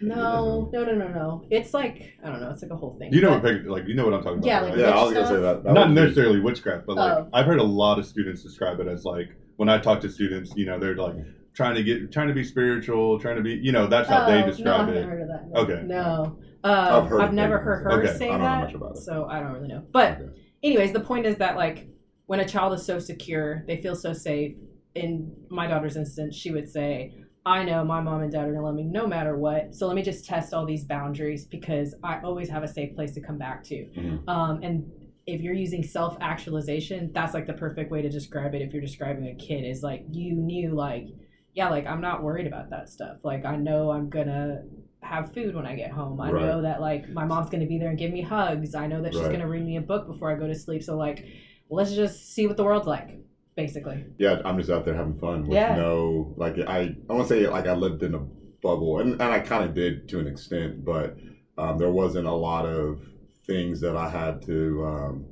[0.00, 3.12] No no no no no it's like I don't know it's like a whole thing
[3.12, 4.46] You know But- what like you know what I'm talking about.
[4.46, 4.70] Yeah, right?
[4.70, 5.64] like Yeah, I was witch gonna say that.
[5.64, 7.28] that not would be- necessarily witchcraft, but like Oh.
[7.32, 10.52] I've heard a lot of students describe it as like when I talk to students,
[10.56, 11.14] you know, they're like
[11.54, 14.26] trying to get trying to be spiritual, trying to be, you know, that's how Oh,
[14.26, 15.04] they no, I describe haven't it.
[15.06, 15.48] heard of that.
[15.50, 15.60] No.
[15.60, 15.82] Okay.
[15.86, 16.36] No.
[16.64, 18.12] Uh, I've heard I've never heard her Okay.
[18.18, 18.60] say I don't know that.
[18.64, 18.98] much about it.
[18.98, 19.84] So I don't really know.
[19.92, 20.30] But Okay.
[20.64, 21.86] anyways, the point is that like
[22.26, 24.56] when a child is so secure, they feel so safe.
[24.96, 27.14] In my daughter's instance, she would say,
[27.46, 29.74] I know my mom and dad are gonna love me no matter what.
[29.74, 33.12] So let me just test all these boundaries because I always have a safe place
[33.14, 33.84] to come back to.
[33.94, 34.28] Mhm.
[34.28, 34.90] Um, and
[35.26, 38.62] if you're using self actualization, that's like the perfect way to describe it.
[38.62, 41.08] If you're describing a kid, is like you knew, like,
[41.54, 43.18] yeah, like I'm not worried about that stuff.
[43.24, 44.62] Like I know I'm gonna
[45.00, 46.18] have food when I get home.
[46.20, 46.46] I Right.
[46.46, 48.74] know that like my mom's gonna be there and give me hugs.
[48.74, 49.32] I know that she's Right.
[49.32, 50.82] gonna read me a book before I go to sleep.
[50.82, 51.24] So like,
[51.68, 53.18] let's just see what the world's like,
[53.56, 54.04] basically.
[54.18, 55.76] yeah, I'm just out there having fun with Yeah.
[55.76, 58.20] no like I I want to say like I lived in a
[58.62, 61.16] bubble and, and I kind of did to an extent, but
[61.58, 63.00] um, there wasn't a lot of
[63.46, 65.26] things that I had to um,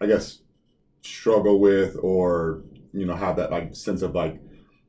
[0.00, 0.38] I guess
[1.02, 2.62] struggle with or
[2.92, 4.40] you know have that like sense of like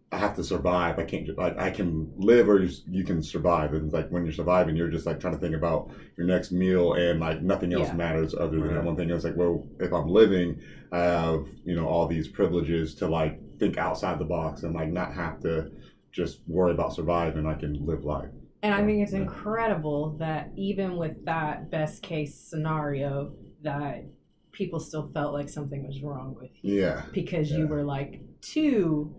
[0.09, 0.99] I have to survive.
[0.99, 3.73] I can't like I can live or you, you can survive.
[3.73, 6.93] And like when you're surviving, you're just like trying to think about your next meal
[6.93, 7.95] and like nothing else Yeah.
[7.95, 9.09] matters other than that one thing.
[9.09, 10.61] It's like well, if I'm living,
[10.93, 14.89] I have you know all these privileges to like think outside the box and like
[14.89, 15.71] not have to
[16.13, 17.45] just worry about surviving.
[17.45, 18.29] I can live life.
[18.63, 19.19] And I think it's Yeah.
[19.23, 24.05] incredible that even with that best case scenario, that
[24.53, 27.01] people still felt like something was wrong with you Yeah.
[27.11, 27.57] because Yeah.
[27.57, 29.13] you were like too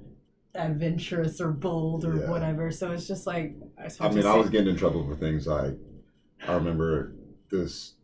[0.59, 2.31] adventurous or bold or Yeah.
[2.31, 2.71] whatever.
[2.71, 5.75] So it's just like it's I mean, I was getting in trouble for things like
[6.47, 7.15] I remember
[7.51, 7.95] this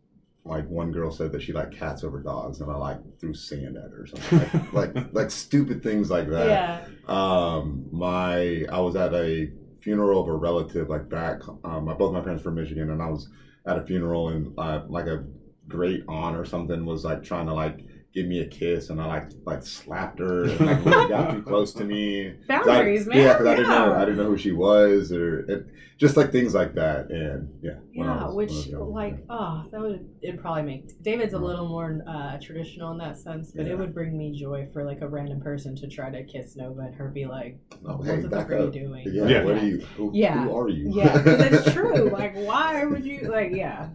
[0.46, 3.76] like one girl said that she liked cats over dogs, and I like threw sand
[3.76, 6.48] at her or something like like, like stupid things like that.
[6.48, 6.84] yeah.
[7.08, 11.40] Um, my I was at a funeral of a relative like back.
[11.64, 13.28] Um, my both my parents from Michigan, and I was
[13.66, 15.24] at a funeral, and uh, like a
[15.66, 17.80] great aunt or something was like trying to like
[18.14, 21.42] give me a kiss, and I like like slapped her, and like really got too
[21.46, 22.32] close to me.
[22.48, 23.18] 'Cause I- Boundaries, man.
[23.18, 25.66] Yeah, because I didn't know I didn't know who she was, or it,
[25.98, 27.72] just like things like that, and yeah.
[27.92, 31.34] Yeah, was- which when I was young, like oh, that would it'd probably make David's
[31.34, 33.72] a little more uh, traditional in that sense, but Yeah.
[33.72, 36.80] it would bring me joy for like a random person to try to kiss Nova
[36.82, 39.44] and her be like, Oh, "What hey, the back fuck are you doing?" Yeah, Yeah.
[39.44, 39.78] what are you?
[39.96, 40.44] Who, Yeah.
[40.44, 40.90] who are you?
[40.92, 42.10] Yeah, because it's true.
[42.10, 43.50] Like, why would you like?
[43.52, 43.90] Yeah,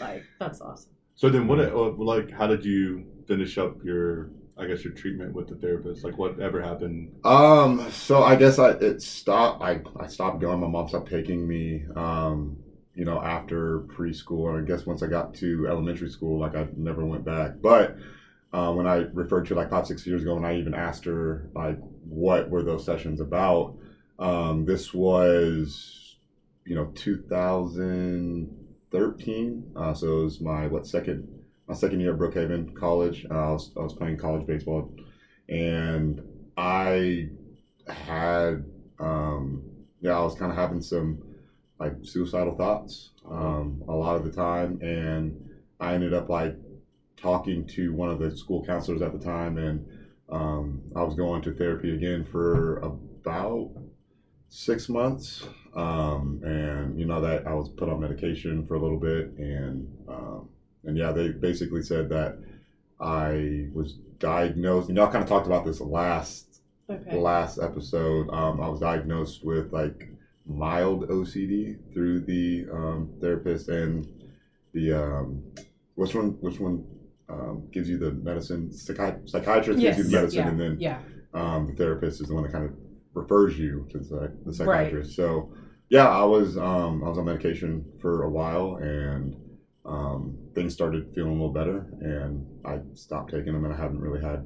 [0.00, 0.90] like that's awesome.
[1.16, 1.60] So then, what?
[1.60, 4.30] uh, Like, how did you finish up your?
[4.56, 6.04] I guess your treatment with the therapist.
[6.04, 7.12] Like, whatever happened?
[7.24, 9.62] Um, so I guess I it stopped.
[9.62, 10.60] I I stopped going.
[10.60, 11.84] My mom stopped taking me.
[11.96, 12.58] Um,
[12.94, 16.68] you know, after preschool, and I guess once I got to elementary school, like I
[16.76, 17.60] never went back.
[17.60, 17.96] But
[18.52, 21.50] uh, when I referred to like five six years ago, and I even asked her
[21.54, 23.74] like what were those sessions about,
[24.20, 26.14] um, this was
[26.64, 29.72] you know 2013.
[29.74, 33.26] Uh, so it was my what second my second year at Brookhaven College.
[33.30, 34.90] Uh, I was I was playing college baseball,
[35.48, 36.20] and
[36.56, 37.28] I
[37.88, 38.64] had
[38.98, 39.62] um
[40.00, 41.22] yeah I was kind of having some
[41.78, 45.50] like suicidal thoughts um a lot of the time and
[45.80, 46.54] I ended up like
[47.16, 49.86] talking to one of the school counselors at the time and
[50.28, 53.70] um I was going to therapy again for about
[54.48, 59.00] six months um and you know that I was put on medication for a little
[59.00, 60.48] bit and um
[60.86, 62.38] and yeah they basically said that
[63.00, 66.50] I was diagnosed and y'all kind of talked about this last
[66.90, 67.16] Okay.
[67.16, 70.06] last episode, um, I was diagnosed with like
[70.46, 74.06] mild OCD through the um, therapist and
[74.74, 75.42] the um,
[75.94, 76.84] which one which one
[77.30, 79.96] um, gives you the medicine Psychi- psychiatrist Yes.
[79.96, 80.48] gives you the medicine yeah.
[80.50, 80.98] and then yeah.
[81.32, 82.72] um, the therapist is the one that kind of
[83.14, 85.16] refers you to the, the psychiatrist.
[85.16, 85.54] So
[85.88, 89.36] yeah, I was um, I was on medication for a while and
[89.84, 94.00] um, things started feeling a little better and I stopped taking them and I haven't
[94.00, 94.44] really had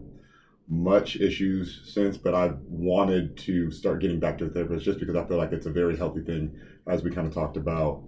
[0.69, 5.15] much issues since, but I've wanted to start getting back to the therapist just because
[5.15, 6.53] I feel like it's a very healthy thing.
[6.87, 8.01] As we kind of talked about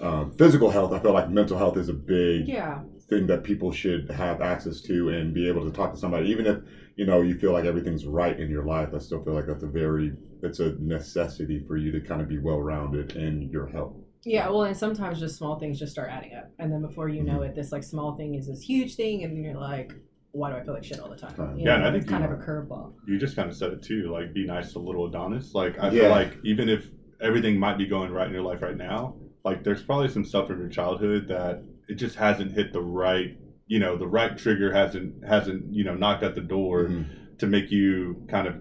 [0.00, 2.80] um, physical health, I feel like mental health is a big Yeah.
[3.08, 6.46] thing that people should have access to and be able to talk to somebody, even
[6.46, 6.58] if
[6.96, 8.90] you know you feel like everything's right in your life.
[8.94, 12.28] I still feel like that's a very it's a necessity for you to kind of
[12.28, 13.99] be well rounded in your health.
[14.24, 17.22] Yeah, well, and sometimes just small things just start adding up, and then before you
[17.22, 17.50] know Mm-hmm.
[17.50, 19.92] it, this like small thing is this huge thing, and then you're like,
[20.32, 21.56] "Why do I feel like shit all the time?" Right.
[21.56, 22.92] You Yeah, know, and I it's think kind you- of a curveball.
[23.06, 24.10] You just kind of said it too.
[24.12, 25.54] Like, be nice to little Adonys.
[25.54, 26.00] Like, I Yeah.
[26.02, 26.86] feel like even if
[27.22, 30.48] everything might be going right in your life right now, like, there's probably some stuff
[30.48, 33.36] from your childhood that it just hasn't hit the right.
[33.68, 37.38] You know, the right trigger hasn't hasn't you know knocked at the door Mhm.
[37.38, 38.56] to make you kind of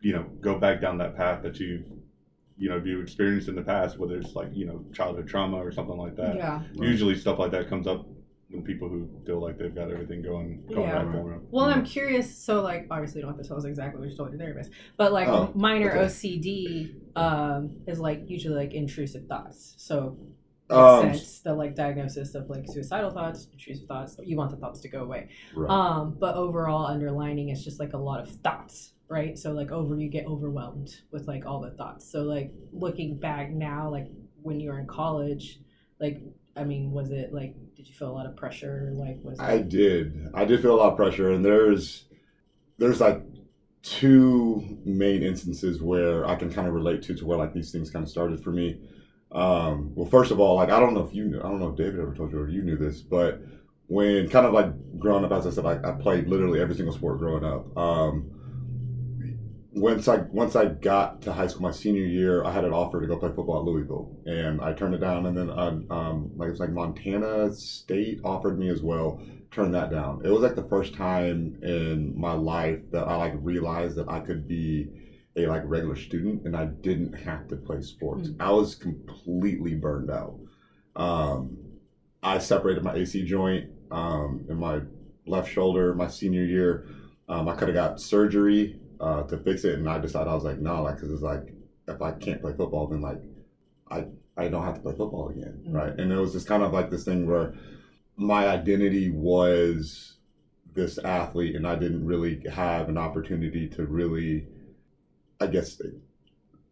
[0.00, 1.84] you know go back down that path that you've
[2.62, 5.56] you know if you experienced in the past, whether it's like you know childhood trauma
[5.66, 6.36] or something like that.
[6.36, 6.60] yeah.
[6.76, 6.88] Right.
[6.92, 8.06] Usually, stuff like that comes up
[8.50, 11.02] when people who feel like they've got everything going going Yeah.
[11.02, 11.46] right for them.
[11.50, 12.26] Well, I'm curious.
[12.46, 14.70] So, like, obviously, you don't have to tell us exactly what you told your therapist,
[14.96, 16.04] but like, Oh, minor okay.
[16.04, 19.74] OCD um, is like usually like intrusive thoughts.
[19.78, 20.16] So,
[20.68, 24.18] makes Um, sense the like diagnosis of like suicidal thoughts, intrusive thoughts.
[24.22, 25.28] You want the thoughts to go away.
[25.56, 25.70] Right.
[25.70, 29.38] Um, but overall, underlining it's just like a lot of thoughts, right?
[29.38, 32.10] So like over, you get overwhelmed with like all the thoughts.
[32.10, 34.08] So like looking back now, like
[34.40, 35.60] when you were in college,
[36.00, 36.22] like
[36.56, 38.90] I mean, was it like did you feel a lot of pressure?
[38.94, 40.28] Like was I it, did.
[40.34, 42.06] I did feel a lot of pressure, and there's
[42.78, 43.22] there's like
[43.82, 47.90] two main instances where I can kind of relate to to where like these things
[47.90, 48.80] kind of started for me.
[49.30, 51.68] Um, well, first of all, like I don't know if you knew, I don't know
[51.68, 53.42] if David ever told you or you knew this, but
[53.88, 57.18] when kind of like growing up, as I said, I played literally every single sport
[57.18, 57.76] growing up.
[57.76, 58.41] Um,
[59.74, 63.00] once I once I got to high school, my senior year, I had an offer
[63.00, 65.26] to go play football at Louisville, and I turned it down.
[65.26, 69.20] And then uh, um, like it was like Montana State offered me as well.
[69.50, 70.22] Turned that down.
[70.24, 74.20] It was like the first time in my life that I like realized that I
[74.20, 74.88] could be
[75.36, 78.28] a like regular student and I didn't have to play sports.
[78.28, 78.36] Mm.
[78.40, 80.38] I was completely burned out.
[80.96, 81.56] Um,
[82.22, 84.80] I separated my AC joint um, in my
[85.26, 86.86] left shoulder my senior year.
[87.28, 90.44] Um, I could have got surgery uh, to fix it, and I decided I was
[90.44, 91.52] like, no, like, because it's like
[91.88, 93.20] if I can't play football, then like
[93.90, 95.74] I I don't have to play football again, Mm.
[95.74, 95.94] right?
[95.98, 97.52] And it was just kind of like this thing where
[98.16, 100.16] my identity was
[100.74, 104.46] this athlete, and I didn't really have an opportunity to really,
[105.40, 105.80] I guess,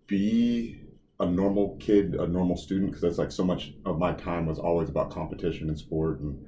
[0.06, 0.78] be
[1.18, 4.58] a normal kid, a normal student, because that's like so much of my time was
[4.58, 6.46] always about competition and sport, and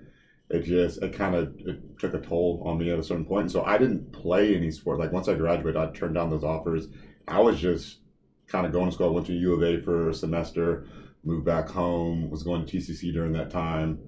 [0.53, 3.43] it just it kind of it took a toll on me at a certain point.
[3.43, 4.99] And so I didn't play any sport.
[4.99, 6.89] Like once I graduated, I turned down those offers.
[7.27, 8.01] I was just
[8.49, 9.09] kind of going to school.
[9.09, 10.87] I went to U of A for a semester,
[11.25, 13.99] moved back home, was going to TCC during that time.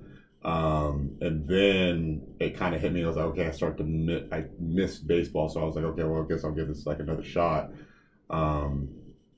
[0.45, 3.03] Um, and then it kind of hit me.
[3.03, 5.85] I was like, okay, I start to miss, I missed baseball, so I was like,
[5.87, 7.71] okay, well, I guess I'll give this like another shot.
[8.29, 8.91] Um,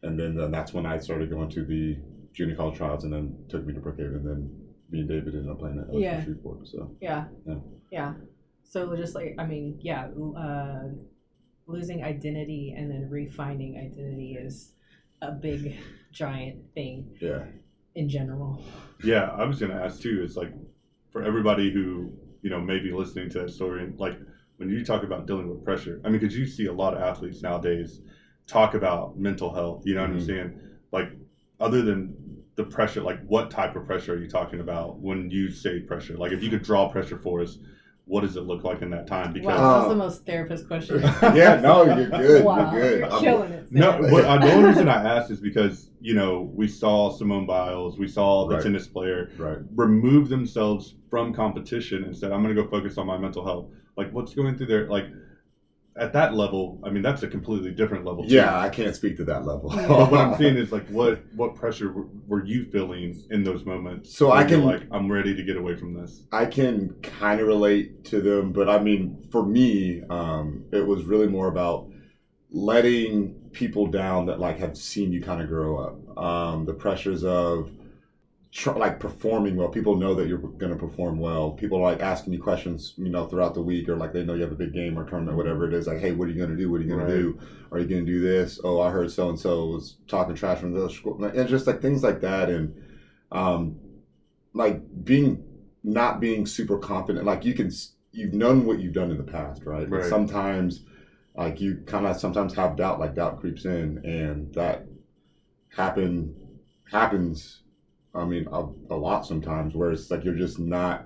[0.03, 1.99] and then, then that's when I started going to the
[2.33, 4.17] junior college trials, and then took me to Brookhaven.
[4.17, 6.25] And then me and David ended up playing at LSU Yeah.
[6.25, 6.69] Shreveport.
[6.69, 7.25] So Yeah.
[7.47, 7.59] Yeah.
[7.91, 8.15] Yeah.
[8.65, 10.89] So just like I mean, yeah, uh,
[11.67, 14.73] losing identity and then refinding identity is
[15.23, 15.75] a big
[16.13, 17.45] giant thing yeah,
[17.95, 18.63] in general.
[19.03, 20.23] Yeah, I was gonna ask too.
[20.23, 20.53] It's like
[21.11, 24.19] for everybody who you know may be listening to that story, and like
[24.57, 27.01] when you talk about dealing with pressure, I mean, because you see a lot of
[27.01, 28.01] athletes nowadays
[28.47, 29.83] talk about mental health.
[29.85, 30.27] You know what I'm Mhm.
[30.27, 30.61] saying?
[30.93, 31.11] Like,
[31.61, 32.15] other than
[32.57, 36.17] the pressure, like what type of pressure are you talking about when you say pressure?
[36.17, 37.59] Like, if you could draw pressure for us,
[38.07, 39.33] what does it look like in that time?
[39.33, 41.01] Because Wow, that's the most therapist question.
[41.35, 41.61] yeah.
[41.61, 42.45] No, you're good.
[42.45, 42.99] wow, You're good.
[43.01, 43.73] you're I'm- killing it.
[43.73, 44.11] No, Sam.
[44.11, 47.99] what, uh, the only reason I asked is because you know we saw Simone Biles,
[47.99, 48.63] we saw the Right.
[48.63, 49.59] tennis player right.
[49.75, 53.71] remove themselves from competition and said, "I'm going to go focus on my mental health."
[53.97, 54.89] Like, what's going through there?
[54.89, 55.07] Like,
[55.99, 58.25] at that level, I mean, that's a completely different level.
[58.25, 58.35] too.
[58.35, 59.71] Yeah, I can't speak to that level.
[59.71, 63.65] But what I'm saying is, like, what what pressure were, were you feeling in those
[63.65, 64.15] moments?
[64.17, 66.23] So I can- like, I'm ready to get away from this.
[66.33, 71.05] I can kind of relate to them, but I mean, for me, um, it was
[71.05, 71.89] really more about
[72.51, 76.19] letting people down that like have seen you kind of grow up.
[76.19, 77.71] Um, the pressures of
[78.53, 79.69] tr- like performing well.
[79.69, 81.53] People know that you're going to perform well.
[81.53, 84.35] People are like asking you questions, you know, throughout the week, or like they know
[84.35, 85.87] you have a big game or tournament, whatever it is.
[85.87, 86.71] Like, hey, what are you going to do?
[86.71, 87.09] What are you going Right.
[87.09, 87.41] to do?
[87.73, 88.61] Are you going to do this?
[88.65, 91.23] Oh, I heard so and so was talking trash from the other school.
[91.25, 92.75] And just like things like that, and
[93.33, 93.77] um,
[94.55, 95.43] like being
[95.83, 97.25] not being super confident.
[97.25, 97.71] Like you can,
[98.13, 99.89] you've known what you've done in the past, right?
[99.89, 100.09] But Right.
[100.11, 100.81] sometimes,
[101.37, 102.99] like you kind of sometimes have doubt.
[102.99, 104.87] Like doubt creeps in, and that
[105.69, 106.35] happen
[106.91, 107.63] happens.
[108.17, 111.05] I mean, a, a lot sometimes, where it's like you're just not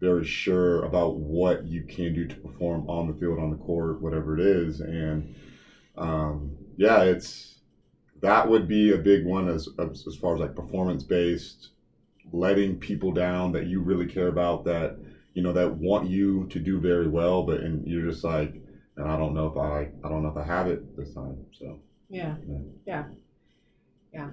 [0.00, 4.00] very sure about what you can do to perform on the field, on the court,
[4.00, 5.34] whatever it is, and
[5.96, 7.56] um, yeah, it's
[8.22, 11.70] that would be a big one as as, as far as like performance based,
[12.32, 14.94] letting people down that you really care about that
[15.34, 18.54] you know that want you to do very well, but and you're just like,
[18.96, 21.36] and I don't know if I I don't know if I have it this time,
[21.52, 21.78] so.
[22.08, 22.34] yeah.
[22.46, 22.58] Yeah.
[22.86, 23.04] Yeah.
[24.12, 24.28] Yeah.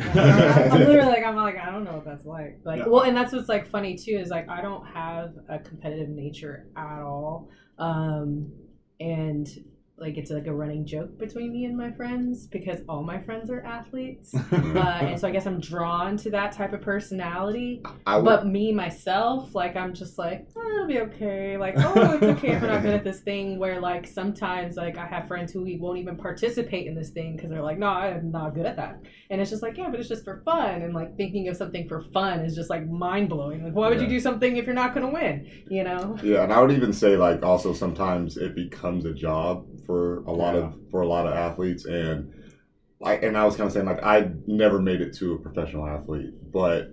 [0.00, 2.58] I'm literally like I'm like I don't know what that's like.
[2.64, 2.88] Like Yeah.
[2.88, 6.66] well, and that's what's like funny too is like I don't have a competitive nature
[6.76, 8.52] at all, um,
[9.00, 9.48] and
[9.98, 13.48] like it's like a running joke between me and my friends because all my friends
[13.48, 17.82] are athletes, uh, and so I guess I'm drawn to that type of personality.
[18.06, 21.56] I would, But me myself, like I'm just like oh, it'll be okay.
[21.56, 23.58] Like oh, it's okay if we're not good at this thing.
[23.58, 27.48] Where like sometimes like I have friends who won't even participate in this thing because
[27.48, 29.00] they're like no, I'm not good at that.
[29.30, 30.82] And it's just like yeah, but it's just for fun.
[30.82, 33.64] And like thinking of something for fun is just like mind blowing.
[33.64, 35.50] Like why would you do something if you're not gonna win?
[35.70, 36.18] You know?
[36.22, 40.32] Yeah, and I would even say like also sometimes it becomes a job for a
[40.32, 42.32] lot of for a lot of athletes and
[43.00, 45.86] like and I was kind of saying like I never made it to a professional
[45.86, 46.90] athlete, but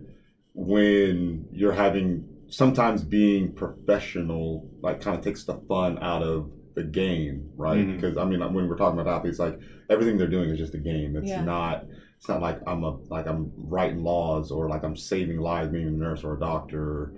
[0.54, 6.84] when you're having sometimes being professional like kind of takes the fun out of the
[6.84, 7.86] game, right?
[7.86, 7.96] Mhm.
[7.96, 10.80] Because I mean when we're talking about athletes like everything they're doing is just a
[10.80, 11.16] game.
[11.16, 11.44] It's Yeah.
[11.44, 11.86] not
[12.18, 15.88] it's not like I'm a like I'm writing laws or like I'm saving lives being
[15.88, 17.14] a nurse or a doctor.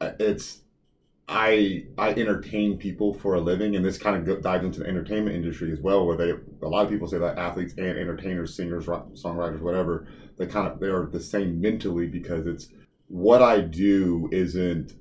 [0.00, 0.62] Uh, It's
[1.30, 5.36] I I entertain people for a living, and this kind of dives into the entertainment
[5.36, 8.88] industry as well, where they a lot of people say that athletes and entertainers, singers,
[8.88, 12.68] rock, songwriters, whatever, they kind of they are the same mentally because it's
[13.06, 14.94] what I do isn't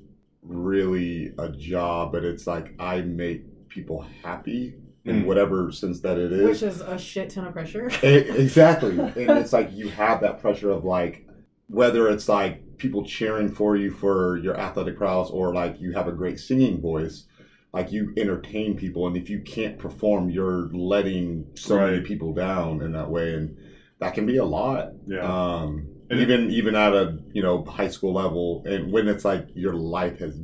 [0.44, 5.26] really a job, but it's like I make people happy in Mm.
[5.26, 6.44] whatever sense that it is.
[6.62, 7.90] Which is a shit ton of pressure.
[8.04, 11.26] E- exactly and it's like you have that pressure of like
[11.68, 16.08] whether it's like people cheering for you for your athletic prowess or like you have
[16.08, 17.26] a great singing voice
[17.74, 22.82] like you entertain people and if you can't perform you're letting so many people down
[22.82, 23.56] in that way and
[24.00, 25.20] that can be a lot yeah.
[25.62, 29.46] um And- even even at a you know high school level and when it's like
[29.54, 30.40] your life has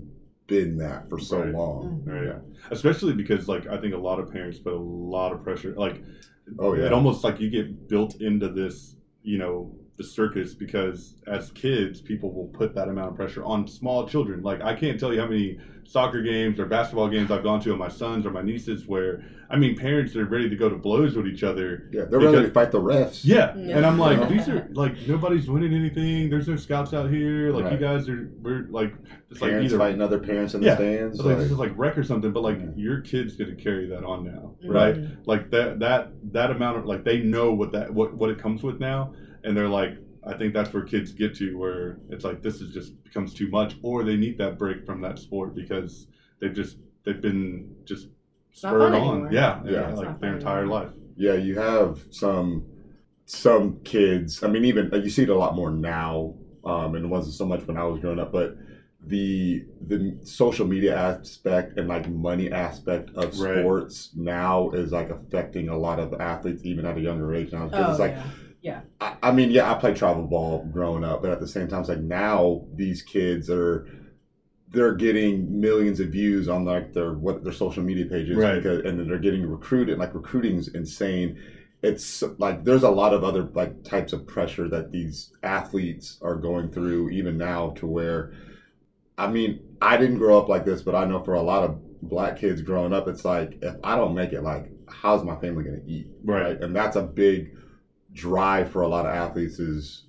[0.47, 1.53] been that for so Right.
[1.53, 2.25] long Right.
[2.25, 2.39] yeah
[2.69, 4.77] Especially because like I think a lot of parents put a
[5.15, 6.03] lot of pressure like
[6.59, 11.15] oh yeah it almost like you get built into this you know the circus because
[11.27, 14.41] as kids, people will put that amount of pressure on small children.
[14.41, 17.69] Like I can't tell you how many soccer games or basketball games I've gone to
[17.69, 20.75] with my sons or my nieces where I mean parents are ready to go to
[20.75, 21.87] blows with each other.
[21.93, 23.21] Yeah, they're ready to fight the refs.
[23.23, 23.77] Yeah, Yeah.
[23.77, 26.29] and I'm like, these are like nobody's winning anything.
[26.29, 27.51] There's no scouts out here.
[27.51, 28.91] Like you guys are, we're like
[29.29, 30.75] just like Parents either fighting other parents in the Yeah.
[30.75, 31.19] stands.
[31.19, 32.67] It's like, this is like wreck or something, but like Yeah.
[32.75, 34.73] your kid's gonna carry that on now, Mhm.
[34.73, 34.97] right?
[35.25, 38.61] Like that that that amount of like they know what that what what it comes
[38.63, 39.13] with now,
[39.45, 42.73] and they're like, I think that's where kids get to where it's like this is
[42.73, 46.07] just becomes too much, or they need that break from that sport because
[46.39, 48.07] they've just they've been just
[48.51, 49.29] spurred on, anymore.
[49.31, 49.71] yeah, Yeah.
[49.89, 50.79] yeah, like their entire anymore.
[50.85, 50.93] life.
[51.15, 52.65] Yeah, you have some
[53.25, 54.43] some kids.
[54.43, 56.33] I mean, even you see it a lot more now,
[56.63, 58.31] um, and it wasn't so much when I was growing up.
[58.31, 58.57] But
[59.07, 63.59] the the social media aspect and like money aspect of Right.
[63.59, 67.65] sports now is like affecting a lot of athletes even at a younger age now.
[67.67, 68.23] Because Oh, it's like yeah.
[69.01, 71.81] I, I mean, yeah, I played travel ball growing up, but at the same time,
[71.81, 73.87] it's like now these kids are
[74.69, 78.55] they're getting millions of views on like their what their social media pages, Right.
[78.55, 79.97] because, and then they're getting recruited.
[79.99, 81.39] Like recruiting's insane.
[81.81, 86.35] It's like there's a lot of other like types of pressure that these athletes are
[86.35, 88.33] going through even now to where,
[89.17, 91.79] I mean, I didn't grow up like this, but I know for a lot of
[92.01, 95.63] black kids growing up, it's like if I don't make it, like how's my family
[95.63, 96.59] going to eat, Right.
[96.59, 97.55] And that's a big
[98.15, 100.05] drive for a lot of athletes is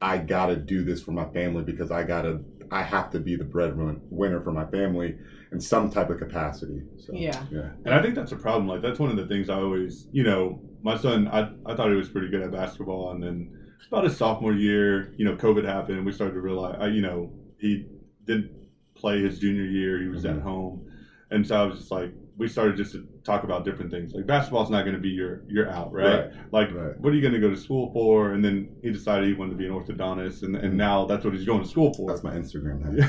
[0.00, 2.40] I got to do this for my family because I got to
[2.70, 5.18] I have to be the breadwinner for my family
[5.52, 6.80] in some type of capacity.
[6.96, 7.44] So, Yeah.
[7.50, 8.66] yeah, And I think that's a problem.
[8.66, 11.90] Like that's one of the things I always, you know, my son, I, I thought
[11.90, 13.50] he was pretty good at basketball, and then
[13.88, 17.02] about his sophomore year, you know, COVID happened, and we started to realize, I, you
[17.02, 17.84] know, he
[18.24, 18.50] didn't
[18.94, 20.00] play his junior year.
[20.00, 20.36] He was Mhm.
[20.38, 20.90] at home,
[21.30, 24.12] and so I was just like, we started just to talk about different things.
[24.14, 26.30] Like basketball's not going to be your your out, right?
[26.50, 26.98] Like, Right.
[27.00, 28.32] what are you going to go to school for?
[28.32, 31.32] And then he decided he wanted to be an orthodontist, and, and now that's what
[31.32, 32.10] he's going to school for.
[32.10, 32.80] that's my Instagram.
[32.84, 33.08] name.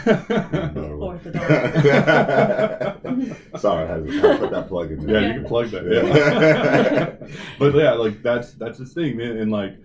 [1.84, 2.95] yeah,
[3.57, 5.22] Sorry, I had, to, I had to put that plug in there.
[5.22, 5.84] Yeah, you can plug that.
[5.86, 6.05] Yeah.
[7.24, 7.28] Yeah.
[7.59, 9.38] but yeah, like that's that's the thing, man.
[9.38, 9.76] And like,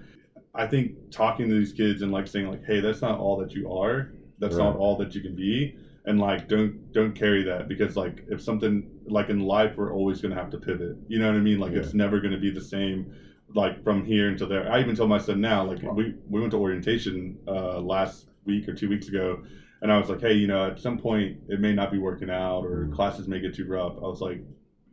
[0.54, 3.52] I think talking to these kids and like saying like, hey, that's not all that
[3.52, 4.10] you are.
[4.38, 5.74] That's not all that you can be.
[6.08, 10.22] And like, don't don't carry that because like if something like in life, we're always
[10.22, 10.96] gonna have to pivot.
[11.06, 11.58] You know what I mean?
[11.58, 11.80] Like Yeah.
[11.80, 13.12] it's never gonna be the same.
[13.54, 14.70] Like from here until there.
[14.72, 15.64] I even told my son now.
[15.64, 19.42] Like we we went to orientation uh, last week or two weeks ago.
[19.82, 22.30] And I was like, hey, you know, at some point it may not be working
[22.30, 22.92] out or Mhm.
[22.92, 23.94] classes may get too rough.
[23.98, 24.40] I was like,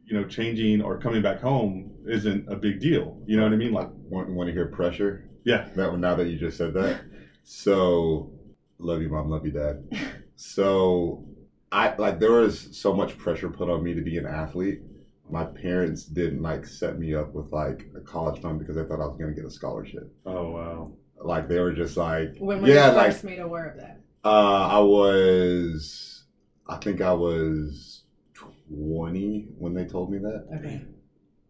[0.06, 3.18] you know, changing or coming back home isn't a big deal.
[3.26, 3.72] You know what I mean?
[3.72, 5.30] Like, Want, want to hear pressure?
[5.46, 7.02] yeah, That one, now that you just said that.
[7.44, 8.32] So,
[8.80, 9.30] love you, mom.
[9.30, 9.84] Love you, dad.
[10.36, 11.26] So,
[11.72, 14.82] I like there was so much pressure put on me to be an athlete.
[15.30, 19.02] My parents didn't like set me up with like a college fund because they thought
[19.02, 20.14] I was going to get a scholarship.
[20.26, 23.66] oh wow, Like they were just like, When were yeah, you like first made aware
[23.66, 24.02] of that?
[24.24, 26.24] uh, I was,
[26.68, 30.48] I think I was twenty when they told me that.
[30.58, 30.82] Okay.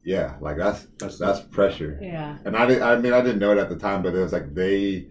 [0.03, 1.99] Yeah, like that's that's that's pressure.
[2.01, 2.37] Yeah.
[2.45, 4.31] And I, did, I mean, I didn't know it at the time, but it was
[4.33, 5.07] like they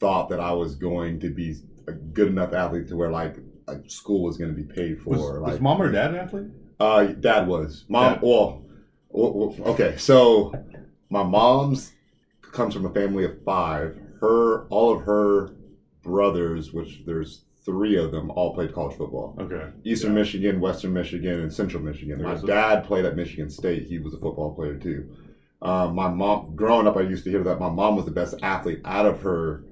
[0.00, 1.54] thought that I was going to be
[1.86, 3.36] a good enough athlete to where like,
[3.86, 5.10] school was going to be paid for.
[5.10, 6.46] was, like was mom or dad an athlete?
[6.78, 8.14] Uh, dad was mom.
[8.14, 8.22] Dad.
[8.22, 8.62] Well,
[9.08, 9.96] well, okay.
[9.96, 10.52] So
[11.10, 11.92] my mom's
[12.52, 13.98] comes from a family of five.
[14.20, 15.54] Her, all of her
[16.02, 19.36] brothers, which there's three of them, all played college football.
[19.40, 20.20] Okay, Eastern Yeah.
[20.20, 22.22] Michigan, Western Michigan, and Central Michigan.
[22.22, 23.84] My dad played at Michigan State.
[23.84, 25.08] He was a football player too.
[25.62, 28.34] Um, my mom, growing up, I used to hear that my mom was the best
[28.42, 29.64] athlete out of her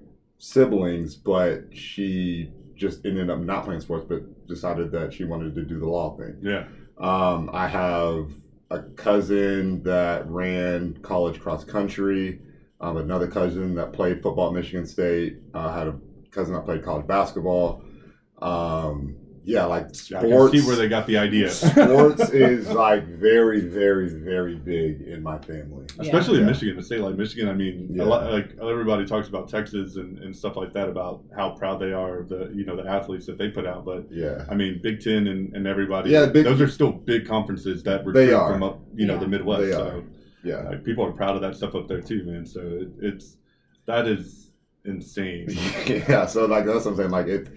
[0.42, 5.62] siblings, but she just ended up not playing sports, but decided that she wanted to
[5.62, 6.36] do the law thing.
[6.42, 6.64] yeah,
[6.98, 8.32] Um, I have
[8.68, 12.40] a cousin that ran college cross country.
[12.80, 15.36] Um, another cousin that played football at Michigan State.
[15.54, 15.94] uh, I had a
[16.32, 17.80] cousin that played college basketball.
[18.40, 19.14] Um,
[19.44, 20.52] yeah, like Yeah, I can sports.
[20.60, 21.50] see where they got the idea.
[21.50, 25.86] sports is like very, very, very big in my family.
[25.98, 27.48] Especially in Michigan, a state like Michigan.
[27.48, 28.02] I mean, Yeah.
[28.02, 31.80] a lot, like everybody talks about Texas and, and stuff like that about how proud
[31.80, 33.84] they are of the you know the athletes that they put out.
[33.84, 36.10] But Yeah, I mean, Big Ten and, and everybody.
[36.10, 38.52] Yeah, Big- those are still big conferences that recruit They are.
[38.52, 39.62] from up you know the Midwest.
[39.62, 40.04] They so are.
[40.44, 40.68] yeah.
[40.68, 42.46] like, people are proud of that stuff up there too, man.
[42.46, 43.36] So it, it's
[43.86, 44.50] that is
[44.84, 45.48] insane.
[45.86, 47.10] yeah, so like that's what I'm saying.
[47.10, 47.48] Like it,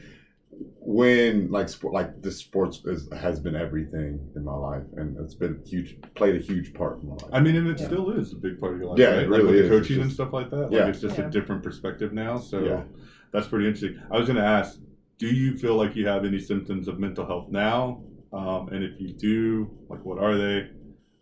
[0.86, 5.33] when like sport, like this sports is, has been everything in my life, and it's
[5.33, 7.31] been huge, played a huge part in my life.
[7.33, 7.88] I mean, and it Yeah.
[7.88, 9.23] still is a big part of your life, Yeah, right?
[9.23, 9.69] it like really with is.
[9.69, 10.71] the It's coaching and stuff like that.
[10.71, 10.79] Yeah.
[10.81, 11.27] Like it's just Yeah.
[11.27, 12.38] a different perspective now.
[12.38, 12.83] So Yeah.
[13.31, 13.99] that's pretty interesting.
[14.11, 14.79] I was going to ask,
[15.17, 18.03] do you feel like you have any symptoms of mental health now?
[18.31, 20.69] Um, and if you do, like what are they?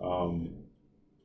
[0.04, 0.50] Um,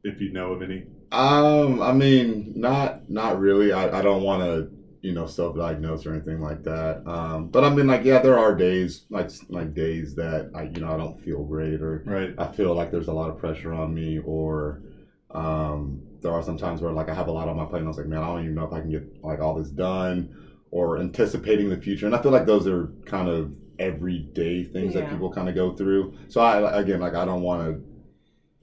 [0.04, 0.84] if if you know of any?
[1.10, 3.72] Um, I mean, not not really.
[3.72, 4.70] I, I don't want to,
[5.08, 6.94] you know, self-diagnose or anything like that.
[7.16, 10.80] Um, but I mean, like, yeah, there are days like like days that I, you
[10.82, 12.32] know, I don't feel great or Right.
[12.44, 14.54] I feel like there's a lot of pressure on me, or
[15.30, 15.80] um,
[16.22, 17.92] there are some times where like I have a lot on my plate, and I
[17.94, 20.34] was like, man, I don't even know if I can get like all this done,
[20.70, 22.06] or anticipating the future.
[22.06, 25.74] And I feel like those are kind of everyday things that people kind of go
[25.74, 26.02] through.
[26.28, 27.60] So I again, like, I don't want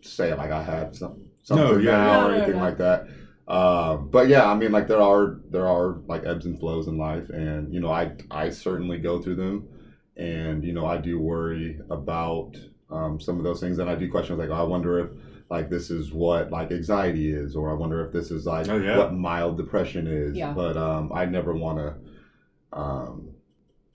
[0.01, 2.25] to say like I have some something No, yeah, now yeah.
[2.25, 2.61] or No, no, anything no.
[2.61, 3.07] like that.
[3.47, 6.97] Um, but yeah, I mean, like there are there are like ebbs and flows in
[6.97, 9.67] life, and you know, I I certainly go through them,
[10.17, 12.53] and you know, I do worry about
[12.89, 15.09] um, some of those things, and I do question like, I wonder if
[15.49, 18.77] like this is what like anxiety is, or I wonder if this is like Oh,
[18.77, 18.97] yeah.
[18.97, 20.35] what mild depression is.
[20.35, 20.53] Yeah.
[20.53, 23.29] But um, I never want to um,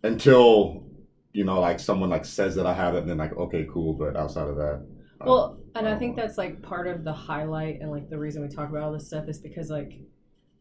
[0.03, 0.85] until
[1.33, 3.93] you know, like someone like says that I have it, and then like okay, cool.
[3.95, 4.85] But outside of that,
[5.25, 8.49] Well, and I think that's like part of the highlight and like the reason we
[8.49, 10.01] talk about all this stuff is because like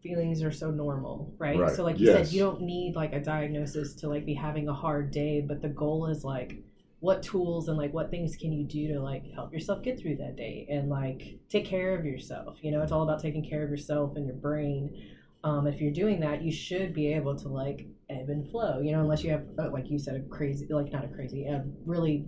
[0.01, 1.59] feelings are so normal, right?
[1.59, 1.75] Right.
[1.75, 2.29] So like you Yes.
[2.29, 5.61] said, you don't need like a diagnosis to like be having a hard day, but
[5.61, 6.63] the goal is like
[7.01, 10.17] what tools and like what things can you do to like help yourself get through
[10.17, 12.57] that day and like take care of yourself.
[12.61, 15.15] You know, it's all about taking care of yourself and your brain.
[15.43, 18.79] Um, if you're doing that, you should be able to like ebb and flow.
[18.81, 21.45] You know, unless you have uh, like you said a crazy, like not a crazy,
[21.45, 22.25] a really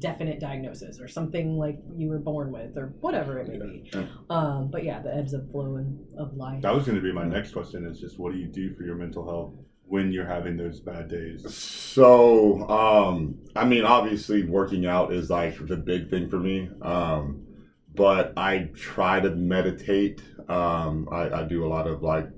[0.00, 3.90] definite diagnosis or something like you were born with or whatever it may be.
[3.92, 4.06] Yeah.
[4.28, 6.62] Um, but yeah, the ebbs and flow in, of life.
[6.62, 7.86] That was going to be my next question.
[7.86, 9.54] Is just what do you do for your mental health
[9.86, 11.54] when you're having those bad days?
[11.54, 16.70] So, um, I mean, obviously, working out is like the big thing for me.
[16.82, 17.46] Um,
[17.94, 20.22] but I try to meditate.
[20.48, 22.28] Um, I, I do a lot of like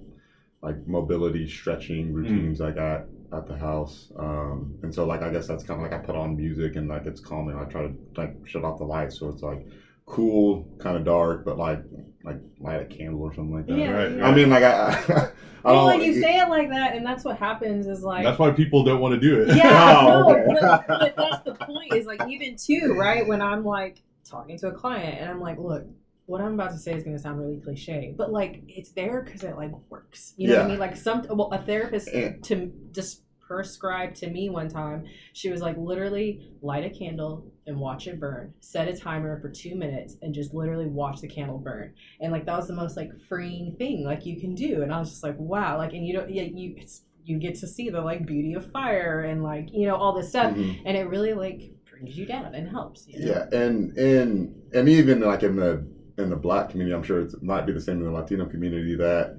[0.62, 4.12] like mobility stretching routines like at at the house.
[4.18, 6.88] Um, and so like I guess that's kind of like I put on music and
[6.88, 7.56] like it's calming.
[7.56, 9.66] I try to like shut off the lights so it's like
[10.06, 11.82] cool, kind of dark, but like
[12.24, 13.78] like light a candle or something like that.
[13.78, 14.26] Yeah, Right, yeah.
[14.28, 14.70] I mean, like I,
[15.64, 15.94] I well, don't.
[15.94, 18.24] and you say it like that, and that's what happens is like.
[18.24, 19.56] That's why people don't want to do it.
[19.56, 20.54] yeah, Oh, no, okay.
[20.60, 21.92] but, but that's the point.
[21.94, 25.58] Is like even too right when I'm like talking to a client and I'm like,
[25.58, 25.84] look,
[26.26, 29.22] what I'm about to say is going to sound really cliche, but like it's there
[29.22, 30.34] because it like works.
[30.36, 30.78] You know what I mean?
[30.78, 35.04] Like some well, a therapist And- to just prescribed to me one time.
[35.34, 38.54] She was like, literally light a candle and watch it burn.
[38.60, 41.92] Set a timer for two minutes and just literally watch the candle burn.
[42.20, 44.82] And like that was the most like freeing thing like you can do.
[44.82, 45.76] And I was just like, wow.
[45.76, 48.70] Like and you don't yeah you it's you get to see the like beauty of
[48.72, 50.80] fire and like you know all this stuff Mhm.
[50.86, 53.06] and it really like brings you down and helps.
[53.06, 53.32] You know?
[53.50, 55.86] Yeah, and and and even like in the
[56.18, 58.94] in the black community, I'm sure it might be the same in the Latino community
[58.96, 59.38] that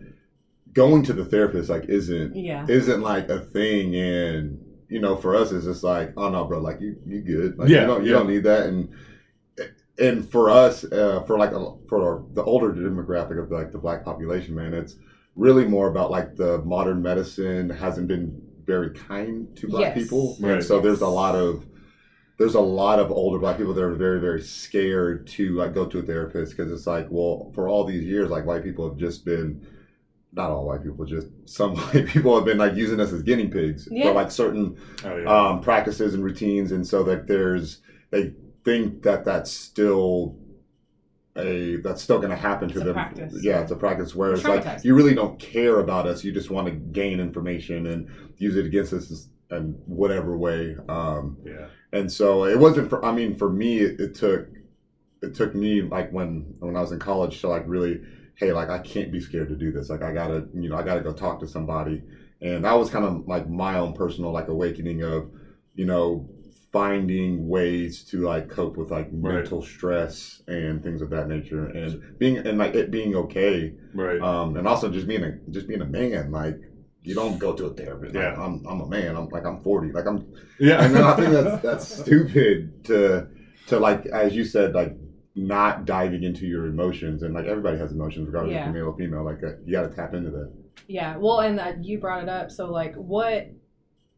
[0.74, 2.65] going to the therapist like isn't Yeah.
[2.67, 4.59] isn't like a thing, and
[4.89, 7.69] you know, for us, it's just like, oh no, bro, like you you good, like
[7.69, 8.17] Yeah, you don't you yeah.
[8.17, 8.89] don't need that, and
[9.99, 14.03] and for us, uh, for like a, for the older demographic of like the black
[14.03, 14.95] population, man, it's
[15.36, 20.03] really more about like the modern medicine hasn't been very kind to black Yes.
[20.03, 20.53] people, Right.
[20.53, 21.65] and so there's a lot of
[22.38, 25.86] there's a lot of older black people that are very very scared to like go
[25.86, 28.97] to a therapist because it's like well for all these years like white people have
[28.97, 29.65] just been
[30.36, 33.47] not all white people just some white people have been like using us as guinea
[33.47, 34.05] pigs Yeah.
[34.07, 35.25] for like certain Oh, yeah.
[35.49, 38.34] um, practices and routines and so that there's they
[38.65, 40.36] think that that's still
[41.36, 43.61] a that's still going to happen to It's a them practice, yeah yeah.
[43.61, 46.67] it's a practice where it's like you really don't care about us you just want
[46.67, 48.07] to gain information and
[48.38, 51.67] use it against us in whatever way um, yeah.
[51.94, 54.48] And so it wasn't for i mean for me it, it took
[55.22, 58.02] it took me like when when i was in college to like really
[58.36, 60.84] hey like i can't be scared to do this like i gotta you know i
[60.84, 62.02] gotta go talk to somebody
[62.41, 65.30] and that was kind of like my own personal like awakening of
[65.76, 66.28] you know
[66.72, 69.36] finding ways to like cope with like Right.
[69.36, 74.20] mental stress and things of that nature and being and like it being okay Right.
[74.20, 76.58] um and also just being a just being a man like
[77.04, 78.41] you don't go to a therapist like, Yeah.
[78.41, 80.26] i'm i'm a man i'm like i'm 40 like i'm
[80.60, 80.84] yeah.
[80.84, 83.28] and then I think that's that's stupid to
[83.68, 84.95] to like as you said like
[85.36, 88.68] not diving into your emotions and like everybody has emotions regardless Yeah.
[88.70, 90.54] of male or female like uh, you got to tap into that.
[90.88, 92.51] Yeah, well, and uh, you brought it up.
[92.51, 93.49] So, like, what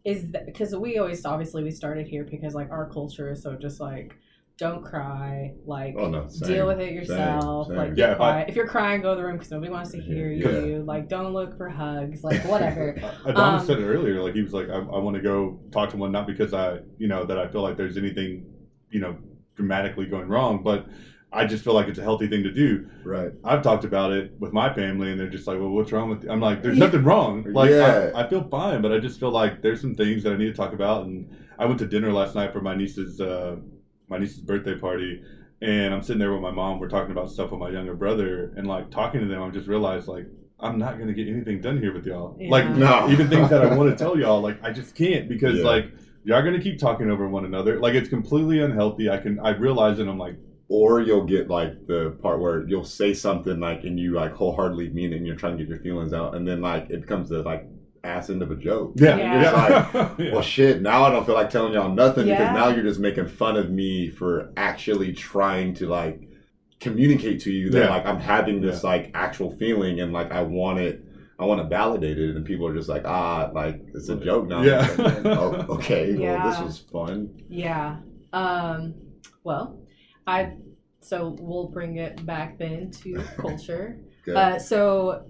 [0.04, 0.46] is that?
[0.48, 4.16] Because we always, obviously, we started here because, like, our culture is so just like,
[4.58, 6.48] don't cry, like, Oh no, same.
[6.50, 7.76] deal with it yourself, same.
[7.76, 9.92] like, Yeah, get if I- If you're crying, go to the room because nobody wants
[9.92, 10.60] to hear Yeah.
[10.66, 10.84] you.
[10.84, 12.94] Like, don't look for hugs, like, whatever.
[13.26, 14.22] Adonys Um, said it earlier.
[14.22, 16.80] Like he was like, I, I want to go talk to one, not because I,
[16.98, 18.46] you know, that I feel like there's anything,
[18.90, 19.18] you know,
[19.56, 20.86] dramatically going wrong, but
[21.34, 22.88] I just feel like it's a healthy thing to do.
[23.04, 23.32] Right.
[23.44, 26.24] I've talked about it with my family, and they're just like, "Well, what's wrong with?"
[26.24, 26.30] You?
[26.30, 27.44] I'm like, "There's nothing wrong.
[27.52, 28.12] Like, Yeah.
[28.16, 30.46] I, I feel fine, but I just feel like there's some things that I need
[30.46, 31.28] to talk about." And
[31.60, 33.58] I went to dinner last night for my niece's uh,
[34.08, 35.22] my niece's birthday party,
[35.62, 36.80] and I'm sitting there with my mom.
[36.80, 39.68] We're talking about stuff with my younger brother, and like talking to them, I just
[39.68, 40.26] realized like
[40.60, 42.36] I'm not gonna get anything done here with y'all.
[42.40, 42.50] Yeah.
[42.52, 43.10] Like No.
[43.10, 45.64] even things that I want to tell y'all, like I just can't because Yeah.
[45.66, 45.92] like
[46.24, 47.80] y'all gonna keep talking over one another.
[47.80, 49.10] Like it's completely unhealthy.
[49.10, 50.08] I can I realize it.
[50.08, 50.36] I'm like
[50.68, 54.90] or you'll get like the part where you'll say something like and you like wholeheartedly
[54.90, 57.30] mean it and you're trying to get your feelings out and then like it becomes
[57.30, 57.64] the like
[58.06, 60.14] ass end of a joke yeah, Yeah.
[60.20, 60.32] yeah.
[60.34, 60.82] Well, shit.
[60.82, 62.38] Now I don't feel like telling y'all nothing Yeah.
[62.38, 66.30] because now you're just making fun of me for actually trying to like
[66.80, 67.90] communicate to you that Yeah.
[67.90, 71.02] like I'm having this like actual feeling and like I want it.
[71.38, 74.48] I want to validate it, and people are just like, ah, like it's a joke
[74.48, 74.62] now.
[74.62, 74.88] Yeah.
[75.26, 76.14] oh, okay.
[76.14, 76.50] Well, Yeah.
[76.50, 77.44] this was fun.
[77.50, 77.98] Yeah.
[78.32, 78.94] Um,
[79.44, 79.78] well,
[80.26, 80.54] I
[81.02, 84.00] so we'll bring it back then to culture.
[84.24, 84.38] Good.
[84.38, 85.22] Uh, so r-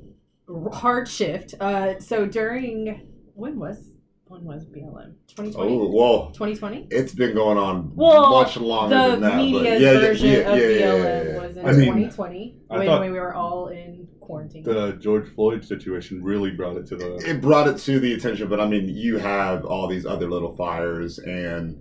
[0.73, 1.53] hard shift.
[1.59, 3.91] Uh, so during when was
[4.27, 5.13] when was BLM?
[5.27, 5.55] 2020.
[5.55, 6.87] oh, well, 2020.
[6.89, 9.37] it's been going on Well, much longer than that.
[9.37, 11.41] media's but yeah, yeah, version yeah, of yeah, yeah, BLM yeah, yeah.
[11.47, 14.63] was in I 2020 I when, thought- when we were all in quarantine.
[14.63, 18.47] the George Floyd situation really brought it to the it brought it to the attention
[18.49, 21.79] but i mean you have all these other little fires and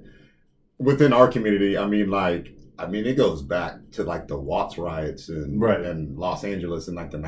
[0.79, 4.77] within our community i mean like i mean it goes back to like the watts
[4.77, 5.81] riots and Right.
[5.81, 7.19] and los angeles in like the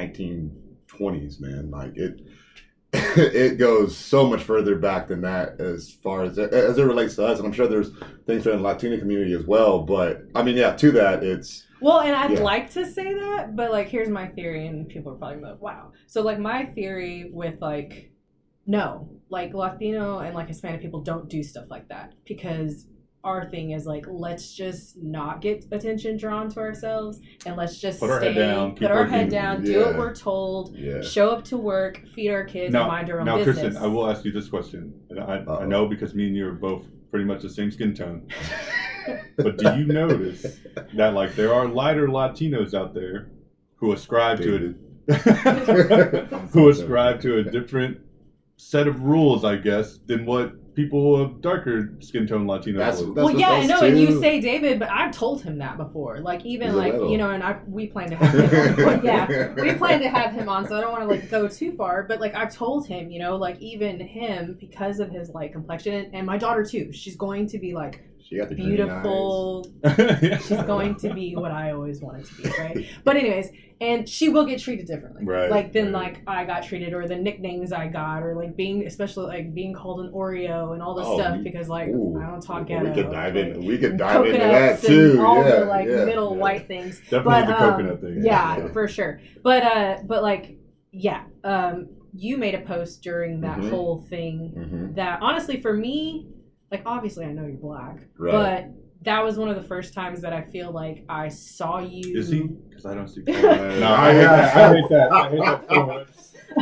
[0.88, 2.20] 1920s man like it
[2.92, 7.24] it goes so much further back than that as far as as it relates to
[7.26, 7.90] us and i'm sure there's
[8.26, 12.00] things for the latino community as well but i mean yeah to that it's Well,
[12.00, 12.40] and I'd Yeah.
[12.40, 15.92] like to say that, but like, here's my theory, and people are probably like, "Wow."
[16.06, 18.12] So, like, my theory with like,
[18.66, 22.86] no, like Latino and like Hispanic people don't do stuff like that because
[23.26, 27.98] our thing is like, let's just not get attention drawn to ourselves, and let's just
[28.00, 29.12] Put our head down, put our working.
[29.14, 29.86] head down, do Yeah.
[29.86, 33.18] what we're told, yeah show up to work, feed our kids, and now, mind our
[33.20, 33.76] own now business.
[33.76, 34.94] Kristin, I will ask you this question.
[35.10, 35.64] And I, I Uh-oh.
[35.66, 38.26] know because me and you are both pretty much the same skin tone.
[39.36, 40.58] But do you notice
[40.94, 43.28] that like there are lighter Latinos out there
[43.76, 44.76] who ascribe to
[45.08, 45.14] it,
[46.52, 47.98] who ascribe to a different
[48.56, 53.14] set of rules, I guess, than what people of darker skin tone Latinos That's- that's-
[53.16, 56.20] well, yeah, I those know, and you say David, but I've told him that before.
[56.20, 58.88] Like even He's like you know, and I we plan to have him.
[58.88, 59.04] on.
[59.04, 61.72] yeah, we plan to have him on, so I don't want to like go too
[61.72, 62.04] far.
[62.04, 66.10] But like I've told him, you know, like even him because of his like complexion,
[66.12, 66.92] and my daughter too.
[66.92, 69.66] She's going to be like she got the beautiful.
[69.84, 70.38] Yeah.
[70.38, 72.86] She's going to be what I always wanted to be, right?
[73.04, 73.50] But anyways,
[73.80, 76.14] and she will get treated differently, Right, Like than right.
[76.14, 79.74] like I got treated, or the nicknames I got, or like being especially like being
[79.74, 82.68] called an Oreo and all this Oh, stuff you- because like Ooh, I don't talk
[82.68, 82.88] well, ghetto.
[82.88, 83.64] We could dive like, in.
[83.64, 85.22] We could dive into that too.
[85.24, 86.40] all yeah, the like yeah, middle yeah.
[86.42, 87.00] white things.
[87.10, 88.22] Definitely But, the um, coconut thing.
[88.24, 89.20] Yeah, for sure.
[89.42, 90.56] But uh, but like
[90.90, 93.68] yeah, um, you made a post during that Mhm.
[93.70, 96.26] whole thing hmm that honestly for me,
[96.76, 98.32] like obviously I know you're black, Right.
[98.32, 98.64] but
[99.02, 102.18] that was one of the first times that I feel like I saw you.
[102.18, 102.42] Is he?
[102.42, 103.22] Because I don't see.
[103.28, 103.32] Uh,
[103.80, 104.56] no, I hate that.
[104.56, 105.12] I hate that.
[105.12, 106.08] I hate that so much.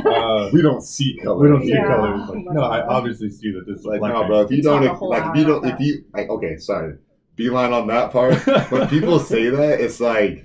[0.06, 1.38] Uh, we don't see color.
[1.42, 1.86] we don't see Yeah.
[1.86, 2.28] colors.
[2.28, 4.40] Like, no, I obviously see that this is Like, black no, bro.
[4.42, 6.56] If you We don't, talk a whole like, if you don't, if you, like, okay,
[6.58, 6.96] sorry,
[7.36, 8.34] beeline on that part.
[8.70, 10.44] when people say that, it's like,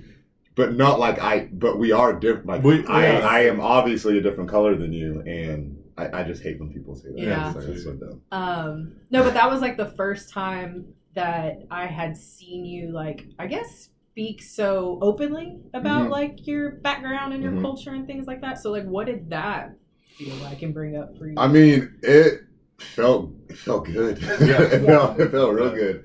[0.54, 2.46] but not like I, but we are different.
[2.46, 3.24] Like, We- I, yes.
[3.24, 6.94] I am obviously a different color than you, and I, I just hate when people
[6.94, 7.18] say that.
[7.18, 7.52] Yeah.
[7.56, 8.22] It's, like, so dumb.
[8.32, 13.26] Um, no, but that was like the first time that I had seen you, like,
[13.38, 16.10] I guess, speak so openly about Mhm.
[16.10, 17.62] like your background and your Mhm.
[17.62, 18.58] culture and things like that.
[18.58, 19.76] So, like, what did that
[20.16, 21.34] feel like and bring up for you?
[21.36, 22.40] I mean, it
[22.78, 24.18] felt it felt good.
[24.40, 24.62] Yeah.
[24.62, 26.04] it felt it felt real good.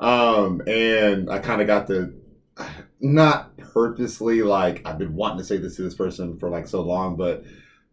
[0.00, 2.14] Um, and I kind of got the
[3.00, 6.82] not purposely like I've been wanting to say this to this person for like so
[6.82, 7.44] long, but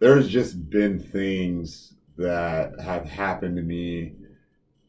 [0.03, 4.11] there's just been things that have happened to me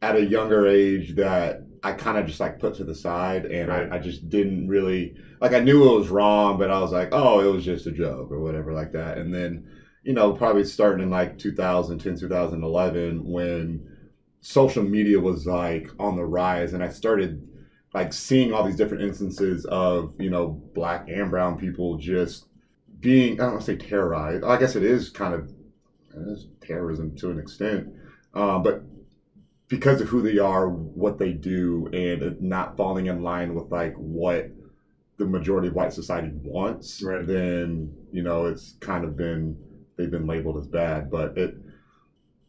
[0.03, 3.69] at a younger age that I kind of just like put to the side, and
[3.69, 3.93] Right.
[3.93, 5.53] I, I just didn't really like.
[5.53, 8.33] I knew it was wrong, but I was like, oh, it was just a joke
[8.33, 9.19] or whatever like that.
[9.19, 9.69] And then,
[10.03, 13.89] you know, probably starting in like 2010, 2011, when
[14.41, 17.47] social media was like on the rise, and I started
[17.95, 22.47] like seeing all these different instances of you know black and brown people just
[23.05, 24.45] being I don't want to say terrorized.
[24.45, 27.95] I guess it is kind of it is terrorism to an extent,
[28.35, 28.83] uh, but
[29.69, 33.71] because of who they are, what they do, and it not falling in line with
[33.71, 34.51] like what
[35.19, 37.27] the majority of white society wants, Right.
[37.27, 39.57] then you know it's kind of been
[39.97, 41.11] they've been labeled as bad.
[41.11, 41.57] But it,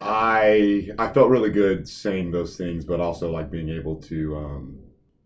[0.01, 4.79] I I felt really good saying those things, but also like being able to um,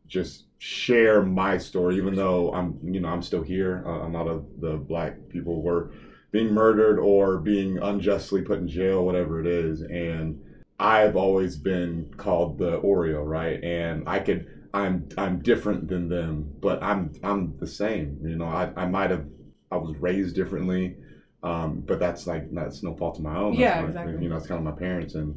[0.07, 3.83] just share my story, even though I'm you know I'm still here.
[3.85, 5.91] Uh, a lot of the black people were
[6.31, 10.39] being murdered or being unjustly put in jail, whatever it is, and
[10.79, 13.63] I've always been called the Oreo, right?
[13.63, 18.19] And I could I'm I'm different than them, but I'm I'm the same.
[18.23, 19.25] You know, I, I might have
[19.71, 20.97] I was raised differently,
[21.43, 23.51] um, but that's like that's no fault of my own.
[23.55, 24.23] That's Yeah, my- exactly.
[24.23, 25.35] You know, it's kind of my parents, and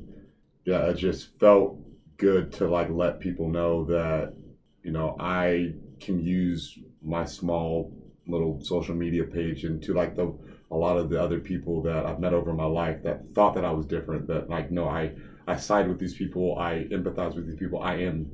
[0.65, 1.79] yeah, it just felt
[2.19, 4.35] good to like let people know that
[4.83, 7.93] you know I can use my small
[8.27, 10.33] little social media page and to like the
[10.71, 13.65] a lot of the other people that I've met over my life that thought that
[13.65, 14.27] I was different.
[14.27, 15.13] That like no, I
[15.47, 16.59] I side with these people.
[16.59, 17.83] I empathize with these people.
[17.83, 18.31] I am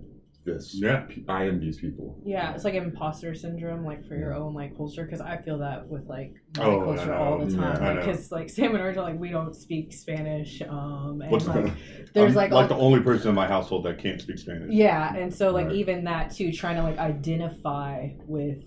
[0.52, 0.74] this.
[0.74, 1.06] Yeah.
[1.28, 2.18] I am these people.
[2.24, 5.86] Yeah, it's like imposter syndrome, like for your own like culture, because I feel that
[5.88, 7.82] with like my Oh, culture all the Yeah, time.
[7.82, 11.46] I like, because like Sam and Arja, like we don't speak Spanish, um, and What's
[11.46, 11.66] like
[12.14, 14.70] there's I'm like, like all- the only person in my household that can't speak Spanish.
[14.70, 15.76] yeah, and so like Right.
[15.76, 18.58] even that too, trying to like identify with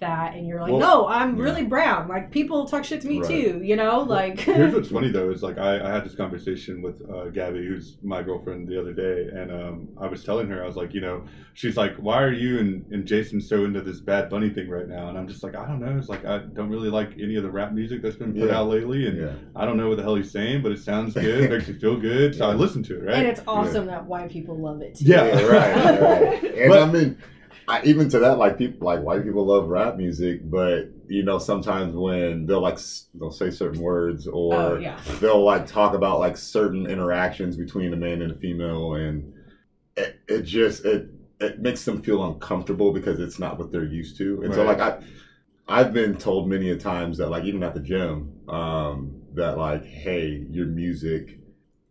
[0.00, 1.42] that, and you're like, Well, no, I'm yeah.
[1.42, 2.06] really brown.
[2.08, 3.28] Like people talk shit to me Right.
[3.30, 6.82] too, you know, like Here's what's funny though is like I, I had this conversation
[6.82, 10.62] with uh, Gabby, who's my girlfriend, the other day, and um, I was telling her
[10.62, 11.24] I was like, you know,
[11.54, 14.86] she's like, why are you and, and Jason so into this Bad Bunny thing right
[14.88, 15.08] now?
[15.08, 15.96] And I'm just like, I don't know.
[15.98, 18.58] It's like I don't really like any of the rap music that's been put Yeah.
[18.58, 19.32] out lately, and Yeah.
[19.54, 21.74] I don't know what the hell he's saying, but it sounds good, it makes me
[21.74, 23.16] feel good, so I listen to it, right?
[23.16, 25.06] and it's awesome that white people love it too.
[25.06, 25.40] Yeah.
[25.40, 26.44] right, right.
[26.56, 27.18] And But- I mean,
[27.68, 31.38] I, even to that, like people, like white people love rap music, but you know,
[31.38, 32.78] sometimes when they'll like
[33.14, 35.00] they'll say certain words or Oh yeah.
[35.20, 39.32] they'll like talk about like certain interactions between a man and a female, and
[39.96, 41.08] it, it just it
[41.40, 44.80] it makes them feel uncomfortable because it's not what they're used to, and so like
[44.80, 44.98] I.
[45.68, 49.84] I've been told many a times that, like, even at the gym, um, that like,
[49.84, 51.38] hey, your music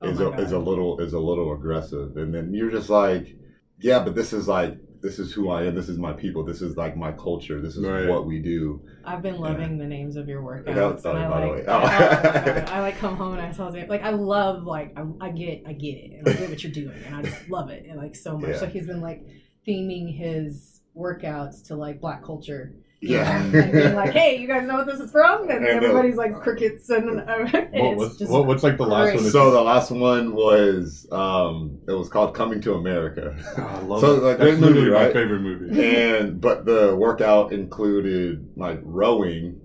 [0.02, 0.40] Oh is my a, God.
[0.40, 3.36] is a little is a little aggressive, and then you're just like,
[3.80, 5.76] yeah, but this is like this is who I am.
[5.76, 6.44] This is my people.
[6.44, 7.62] This is like my culture.
[7.62, 8.08] This is Right.
[8.10, 8.82] what we do.
[9.06, 11.48] I've been loving the names of your That workouts, was and I funny, by the
[11.48, 11.56] like.
[11.58, 11.64] way.
[11.68, 14.98] oh my uh, I like come home and I tell him like I love like
[14.98, 17.50] I, I get I get it and I get what you're doing and I just
[17.58, 18.50] love it and like so much.
[18.50, 18.58] Yeah.
[18.58, 19.24] So he's been like
[19.68, 22.74] theming his workouts to like black culture.
[23.10, 23.42] Yeah.
[23.42, 25.50] and being like, hey, you guys know what this is from?
[25.50, 28.78] And, And, uh, everybody's like crickets and, and what it's was just what, what's like
[28.78, 29.22] the last great.
[29.22, 29.32] one?
[29.32, 34.02] so the last one was um, it was called Coming to America, Oh, I love
[34.02, 34.24] So, it.
[34.24, 35.96] like, That's great movie, literally my favorite movie.
[35.96, 39.62] and but the workout included like rowing.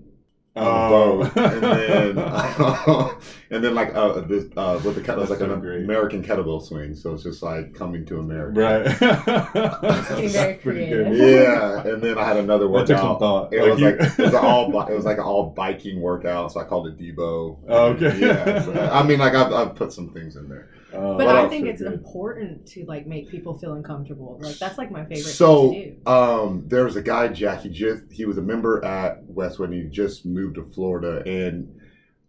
[0.53, 1.17] On a Oh.
[1.17, 2.17] boat, and then
[3.51, 5.83] and then like uh, this uh, with the kettle, it's like That's an great.
[5.85, 6.93] American kettlebell swing.
[6.93, 8.59] So it's just like coming to America.
[8.59, 8.83] Right.
[10.09, 11.07] Getting very That's pretty creative.
[11.13, 11.41] good.
[11.43, 13.19] Yeah, and then I had another That took some workout.
[13.19, 13.53] thought.
[13.53, 16.51] It Like was you- like it was all it was like an all biking workout,
[16.51, 17.57] so I called it Deebo.
[17.69, 18.19] Oh, okay.
[18.19, 20.67] Yeah, so, I mean, like I've, I've put some things in there.
[20.93, 21.87] Oh, But I think it's good.
[21.93, 24.37] important to like make people feel uncomfortable.
[24.41, 25.95] Like that's like my favorite So thing to do.
[26.05, 27.61] um, there was a guy, Jack.
[27.61, 29.71] He just he was a member at Westwood.
[29.71, 31.73] And he just moved to Florida, and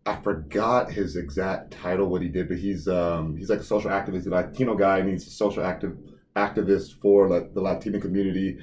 [0.06, 3.90] I forgot his exact title, what he did, but he's um he's like a social
[3.90, 5.96] activist, a Latino guy, and he's a social active
[6.36, 8.58] activist for like the Latino community.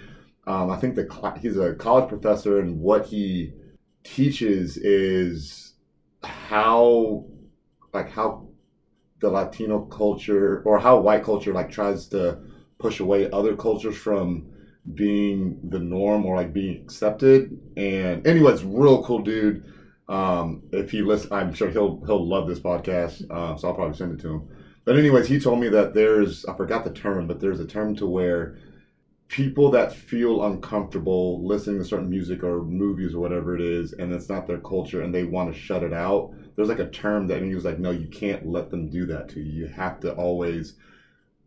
[0.47, 3.54] Um, I think the cla he's a college professor, and what he
[4.04, 5.74] teaches is
[6.24, 7.26] how
[7.93, 8.49] like how
[9.22, 12.39] the Latino culture or how white culture like tries to
[12.78, 14.47] push away other cultures from
[14.93, 17.59] being the norm or like being accepted.
[17.78, 19.65] And anyways, real cool dude.
[20.07, 23.30] Um, if he listen, I'm sure he'll he'll love this podcast.
[23.32, 24.49] Um, so I'll probably send it to him.
[24.86, 27.95] But anyways, he told me that there's I forgot the term, but there's a term
[27.97, 28.57] to where
[29.28, 34.11] people that feel uncomfortable listening to certain music or movies or whatever it is, and
[34.11, 36.34] it's not their culture, and they want to shut it out.
[36.60, 39.05] There's like a term that and he was like, no, you can't let them do
[39.05, 39.64] that to you.
[39.64, 40.74] You have to always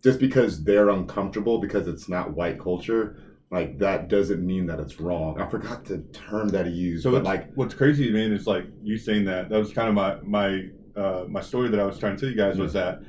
[0.02, 3.14] just because they're uncomfortable because it's not white culture
[3.50, 7.10] like that doesn't mean that it's wrong i forgot the term that he used So
[7.10, 9.50] but what's, like what's crazy, man, is like you saying that.
[9.50, 12.30] That was kind of my my uh, my story that I was trying to tell
[12.30, 13.00] you guys was that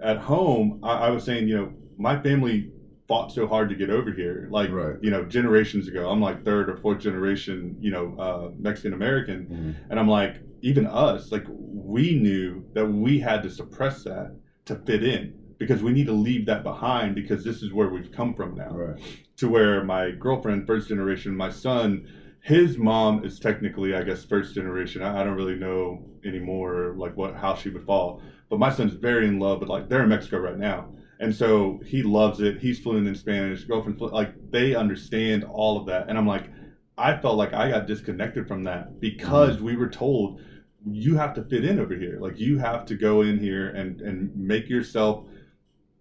[0.00, 2.68] at home I, I was saying, you know, my family
[3.08, 4.96] fought so hard to get over here, like Right.
[5.00, 6.08] you know, generations ago.
[6.08, 9.46] I'm like third or fourth generation, you know, uh, Mexican American,
[9.90, 14.36] and I'm like, even us, like we knew that we had to suppress that
[14.66, 18.12] to fit in because we need to leave that behind because this is where we've
[18.12, 19.00] come from now right
[19.38, 22.06] to where my girlfriend, first generation, my son,
[22.42, 25.02] his mom is technically, I guess, first generation.
[25.02, 28.20] I, I don't really know anymore, like what how she would fall.
[28.50, 30.88] But my son's very in love, but like they're in Mexico right now,
[31.20, 32.58] and so he loves it.
[32.58, 33.64] He's fluent in Spanish.
[33.64, 36.50] Girlfriend, like they understand all of that, and I'm like,
[36.96, 39.66] I felt like I got disconnected from that because mm-hmm.
[39.66, 40.40] we were told
[40.86, 42.18] you have to fit in over here.
[42.20, 45.24] Like you have to go in here and and make yourself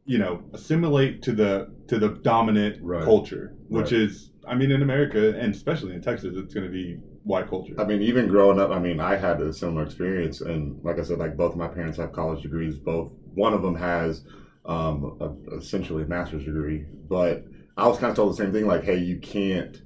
[0.06, 3.04] you know assimilate to the to the dominant Right.
[3.04, 4.02] culture which Right.
[4.04, 7.74] is i mean in america and especially in texas it's going to be white culture
[7.78, 11.02] i mean even growing up i mean i had a similar experience and like i
[11.04, 14.22] said like both of my parents have college degrees both one of them has
[14.66, 17.44] um a, essentially a master's degree but
[17.76, 18.66] I was kind of told the same thing.
[18.66, 19.80] Like, hey, you can't,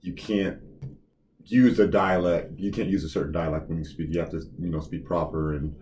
[0.00, 0.58] you can't
[1.46, 2.58] use a dialect.
[2.58, 4.08] You can't use a certain dialect when you speak.
[4.12, 5.74] You have to, you know, speak proper and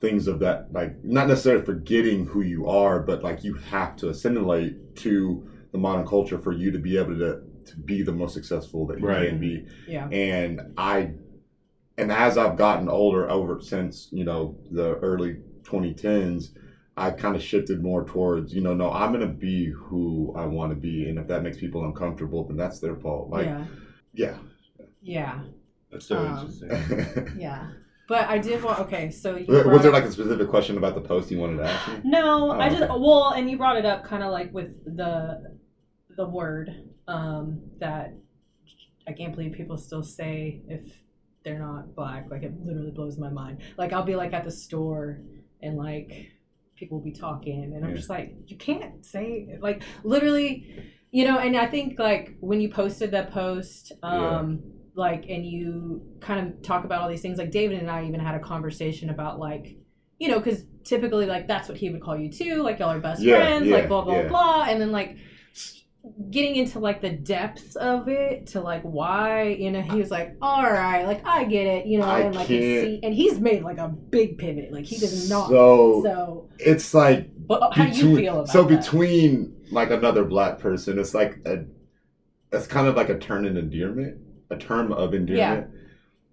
[0.00, 0.72] things of that.
[0.72, 5.78] Like, not necessarily forgetting who you are, but like you have to assimilate to the
[5.78, 9.06] modern culture for you to be able to to be the most successful that you
[9.06, 9.28] Right.
[9.28, 9.66] can be.
[9.86, 10.08] Yeah.
[10.08, 11.12] And I,
[11.98, 16.50] and as I've gotten older, over since you know the early 2010s,
[16.96, 20.70] I've kind of shifted more towards you know no, I'm gonna be who I want
[20.72, 23.28] to be, and if that makes people uncomfortable, then that's their fault.
[23.30, 23.64] Like, yeah.
[24.14, 24.34] yeah,
[25.02, 25.42] Yeah.
[25.90, 27.28] That's so Um, interesting.
[27.38, 27.70] Yeah.
[28.08, 28.80] But I did want.
[28.80, 31.58] Okay, so you was brought there like a specific question about the post you wanted
[31.58, 32.10] to ask me?
[32.10, 32.92] No, Oh, I just okay.
[32.92, 35.56] well, and you brought it up kind of like with the
[36.16, 36.74] the word
[37.06, 38.12] um, that
[39.06, 40.90] I can't believe people still say if
[41.44, 42.26] they're not black.
[42.32, 43.58] Like it literally blows my mind.
[43.78, 45.20] Like I'll be like at the store
[45.62, 46.32] and like
[46.74, 47.96] people will be talking, and I'm Yeah.
[47.96, 50.66] just like, you can't say like literally,
[51.12, 51.38] you know.
[51.38, 53.92] And I think like when you posted that post.
[54.02, 54.62] Um,
[55.00, 58.20] like and you kind of talk about all these things like david and i even
[58.20, 59.76] had a conversation about like
[60.18, 63.00] you know because typically like that's what he would call you too like y'all are
[63.00, 64.28] best Yeah, friends yeah, like blah blah yeah.
[64.28, 65.16] blah and then like
[66.30, 70.34] getting into like the depths of it to like why you know he was like
[70.40, 73.62] all right like i get it you know I and like it's, and he's made
[73.62, 77.84] like a big pivot like he does not So, so it's like but uh, how
[77.86, 78.52] do you feel about it?
[78.52, 78.78] so that?
[78.78, 81.64] between like another black person, it's like a,
[82.52, 84.18] it's kind of like a turn in endearment,
[84.50, 85.68] a term of endearment.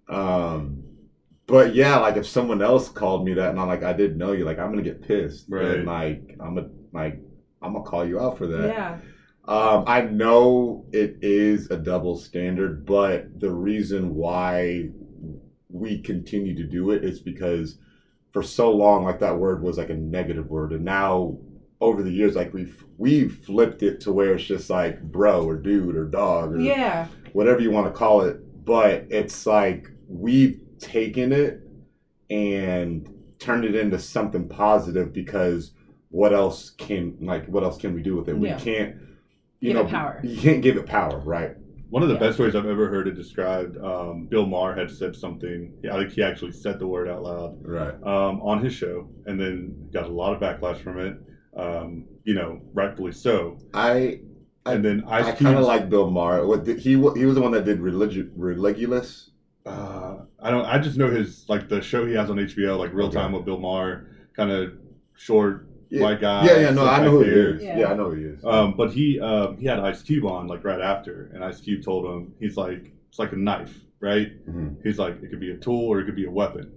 [0.08, 0.84] Um,
[1.46, 4.32] but yeah, like if someone else called me that and I'm like, I didn't know
[4.32, 5.64] you, like I'm gonna get pissed, Right.
[5.64, 7.20] And like I'm gonna like
[7.62, 8.68] I'm gonna call you out for that.
[8.68, 8.98] yeah
[9.46, 14.90] Um, I know it is a double standard, but the reason why
[15.70, 17.78] we continue to do it is because
[18.30, 21.38] for so long, like that word was like a negative word, and now
[21.80, 25.56] over the years, like we've we've flipped it to where it's just like bro or
[25.56, 28.38] dude or dog or yeah whatever you want to call it.
[28.64, 31.60] But it's like we've taken it
[32.30, 33.08] and
[33.38, 35.72] turned it into something positive because
[36.10, 38.36] what else can like what else can we do with it?
[38.36, 38.96] We can't
[39.60, 40.20] you Give know it power.
[40.22, 41.52] You can't give it power, right?
[41.90, 42.20] One of the Yeah.
[42.20, 45.72] best ways I've ever heard it described, um, Bill Maher had said something.
[45.90, 47.94] I think he actually said the word out loud Right.
[48.02, 51.16] um, on his show, and then got a lot of backlash from it.
[51.56, 53.58] Um, you know, rightfully so.
[53.74, 54.20] I I-
[54.74, 55.38] And then Ice I Cube.
[55.46, 56.46] kind of like Bill Maher.
[56.46, 56.96] What did, he he
[57.26, 59.30] was the one that did religi- Religulous.
[59.66, 60.64] Uh, I don't.
[60.64, 63.16] I just know his like the show he has on HBO, like Real Okay.
[63.18, 64.72] Time with Bill Maher, kind of
[65.14, 66.02] short Yeah.
[66.02, 66.46] white guy.
[66.46, 67.62] yeah, yeah, no, I know who he is.
[67.62, 67.78] Yeah.
[67.78, 67.92] Yeah.
[67.92, 68.44] I know who he is.
[68.44, 71.82] Um, but he um, he had Ice Cube on like right after, and Ice Cube
[71.84, 74.28] told him he's like it's like a knife, right?
[74.48, 74.76] Mhm.
[74.82, 76.70] He's like it could be a tool or it could be a weapon.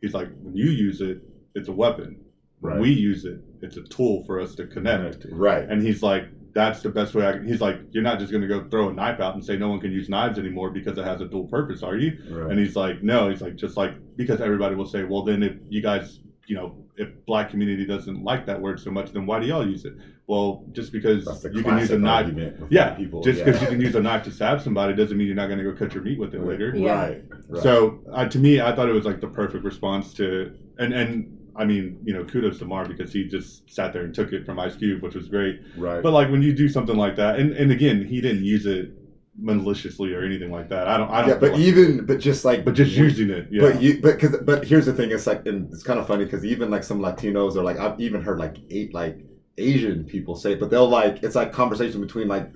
[0.00, 1.18] He's like when you use it,
[1.54, 2.20] it's a weapon.
[2.60, 5.26] When we use it, it's a tool for us to connect.
[5.30, 5.68] Right.
[5.68, 7.26] And he's like, that's the best way.
[7.26, 7.46] I can.
[7.46, 9.68] He's like, you're not just going to go throw a knife out and say no
[9.68, 12.16] one can use knives anymore because it has a dual purpose, are you?
[12.30, 12.50] Right.
[12.50, 13.28] And he's like, no.
[13.28, 16.76] He's like, just like because everybody will say, well, then if you guys, you know,
[16.96, 19.94] if black community doesn't like that word so much, then why do y'all use it?
[20.28, 22.32] Well, just because you can use a knife.
[22.70, 23.22] Yeah, people.
[23.22, 23.46] just yeah.
[23.46, 25.64] because you can use a knife to stab somebody doesn't mean you're not going to
[25.64, 26.72] go cut your meat with it later.
[26.74, 26.92] Yeah.
[26.92, 27.22] Right.
[27.48, 27.62] right.
[27.62, 31.43] So uh, to me, I thought it was like the perfect response to, and and
[31.56, 34.44] I mean, you know, kudos to Maher because he just sat there and took it
[34.44, 35.60] from Ice Cube, which was great.
[35.76, 36.02] right.
[36.02, 38.90] But like when you do something like that, and and again, he didn't use it
[39.36, 40.88] maliciously or anything like that.
[40.88, 41.10] I don't.
[41.10, 41.28] I don't.
[41.30, 43.48] yeah, but like- even but just like but just using it.
[43.50, 43.62] Yeah.
[43.62, 45.10] But you, but because, but here's the thing.
[45.10, 48.00] It's like, and it's kind of funny because even like some Latinos or like I've
[48.00, 49.18] even heard like eight like
[49.58, 52.50] Asian people say, it, but they'll like it's like conversation between like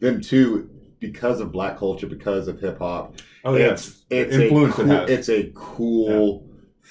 [0.00, 3.16] them two because of black culture, because of hip hop.
[3.44, 3.72] oh yeah.
[3.72, 5.10] it's it's influence a it cool, has.
[5.10, 6.46] it's a cool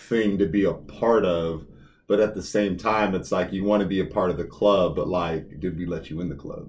[0.09, 1.65] thing to be a part of.
[2.07, 4.43] But at the same time, it's like you want to be a part of the
[4.43, 6.67] club, but like, did we let you in the club?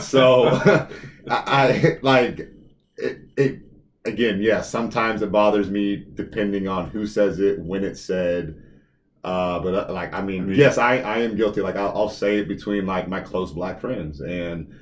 [0.00, 0.46] so
[1.30, 2.40] I, I like
[2.96, 3.60] it, it
[4.04, 8.60] again yeah sometimes it bothers me depending on who says it when it's said
[9.24, 11.88] uh but uh, like i mean, I mean- yes i i am guilty like I'll,
[11.96, 14.72] I'll say it between like my close black friends and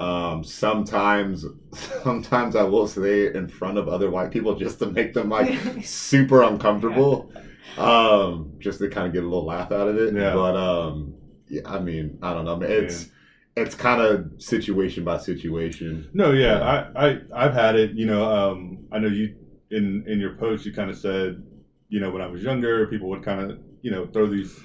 [0.00, 1.44] um sometimes
[2.02, 5.28] sometimes i will say it in front of other white people just to make them
[5.28, 7.30] like super uncomfortable.
[7.78, 10.14] Um just to kind of get a little laugh out of it.
[10.14, 10.34] Yeah.
[10.34, 11.14] but um
[11.48, 13.10] yeah i mean i don't know man, it's
[13.56, 16.08] it's kind of situation by situation.
[16.14, 16.60] No, yeah,
[16.94, 17.92] I, I, I've had it.
[17.92, 19.34] You know, um, I know you
[19.70, 21.42] in in your post you kind of said,
[21.88, 24.58] you know, when I was younger, people would kind of, you know, throw these,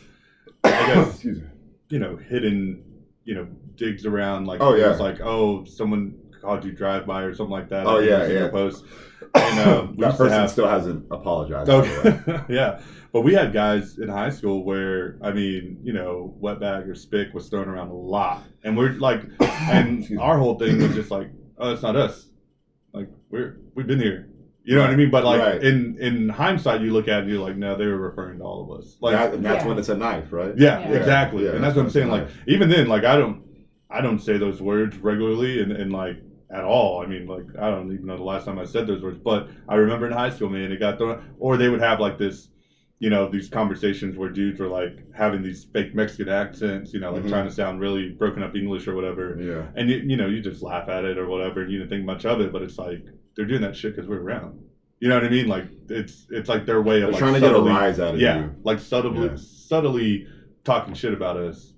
[0.63, 1.47] I guess, excuse me.
[1.89, 2.83] you know, hidden,
[3.23, 4.89] you know, digs around like, Oh, yeah.
[4.89, 7.85] was like, oh, someone called you drive by or something like that.
[7.87, 8.49] Oh, I yeah, your yeah.
[8.49, 8.85] post.
[9.35, 11.67] and uh, that person have still hasn't apologized.
[11.67, 11.81] by the
[12.27, 12.33] way.
[12.33, 12.53] Okay.
[12.53, 12.79] yeah.
[13.11, 17.33] But we had guys in high school where, I mean, you know, wetbag or spick
[17.33, 18.43] was thrown around a lot.
[18.63, 22.27] And we're like, and our whole thing was just like, oh, it's not us.
[22.93, 24.29] Like, we're, we've been here.
[24.63, 25.11] You know what I mean?
[25.11, 25.63] But like Right.
[25.63, 28.43] in in hindsight, you look at it and you're like, no, they were referring to
[28.43, 28.97] all of us.
[28.99, 29.67] Like, That- and that's Yeah.
[29.69, 30.53] when it's a knife, right?
[30.57, 30.95] yeah, Yeah.
[30.97, 31.45] exactly.
[31.45, 32.07] Yeah, and that's what I'm saying.
[32.09, 33.43] Like even then, like I don't,
[33.97, 36.17] I don't say those words regularly, and, and like
[36.51, 37.01] at all.
[37.01, 39.47] I mean, like I don't even know the last time I said those words, but
[39.69, 41.33] I remember in high school, man, it got thrown.
[41.39, 42.49] Or they would have like this,
[42.99, 47.11] you know, these conversations where dudes were like having these fake Mexican accents, you know,
[47.13, 47.29] like Mhm.
[47.29, 49.37] trying to sound really broken up English or whatever.
[49.41, 49.63] Yeah.
[49.75, 52.05] And you, you know, you just laugh at it or whatever, and you didn't think
[52.05, 52.51] much of it.
[52.51, 53.03] But it's like
[53.35, 54.59] they're doing that shit because we're around.
[55.01, 55.47] You know what I mean?
[55.47, 58.15] Like it's it's like their way of They're like trying to get a rise out
[58.15, 58.55] of yeah, you.
[58.63, 59.35] like subtly, Yeah.
[59.35, 60.27] subtly
[60.63, 61.73] talking shit about us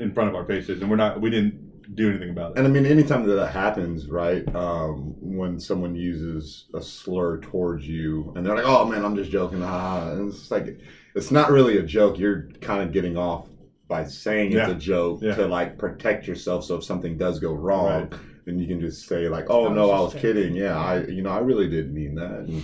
[0.00, 1.20] in front of our faces, and we're not.
[1.20, 2.58] We didn't do anything about it.
[2.58, 4.44] And I mean, anytime that that happens, right?
[4.54, 9.30] Um, when someone uses a slur towards you, and they're like, "Oh man, I'm just
[9.30, 10.78] joking," ah, and it's like,
[11.14, 12.18] it's not really a joke.
[12.18, 13.46] You're kind of getting off
[13.88, 15.34] by saying it's a joke Yeah.
[15.34, 16.64] to like protect yourself.
[16.64, 18.12] So if something does go wrong, Right.
[18.44, 20.54] then you can just say like, "Oh I no, I was kidding.
[20.54, 22.62] Yeah, I, you know, I really didn't mean that." And,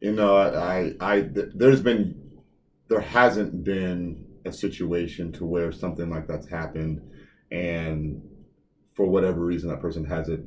[0.00, 2.20] you know, I, I, th- there's been,
[2.88, 7.00] there hasn't been a situation to where something like that's happened,
[7.50, 8.22] and
[8.94, 10.44] for whatever reason, that person hasn't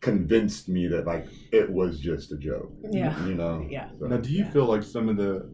[0.00, 2.72] convinced me that like it was just a joke.
[2.90, 3.26] Yeah.
[3.26, 3.66] you know.
[3.70, 3.88] Yeah.
[3.98, 4.50] So- Now, do you Yeah.
[4.50, 5.48] feel like some of the,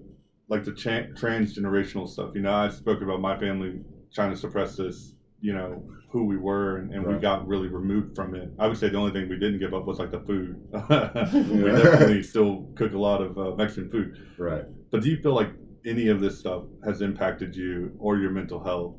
[0.48, 2.34] like the cha- transgenerational stuff?
[2.34, 3.80] You know, I spoke about my family
[4.12, 5.14] trying to suppress this.
[5.42, 8.50] You know who we were, and, and we got really removed from it.
[8.58, 10.56] I would say the only thing we didn't give up was like the food.
[10.72, 14.18] we definitely still cook a lot of uh, Mexican food.
[14.36, 14.64] Right.
[14.90, 15.48] But do you feel like
[15.84, 18.94] any of this stuff has impacted you or your mental health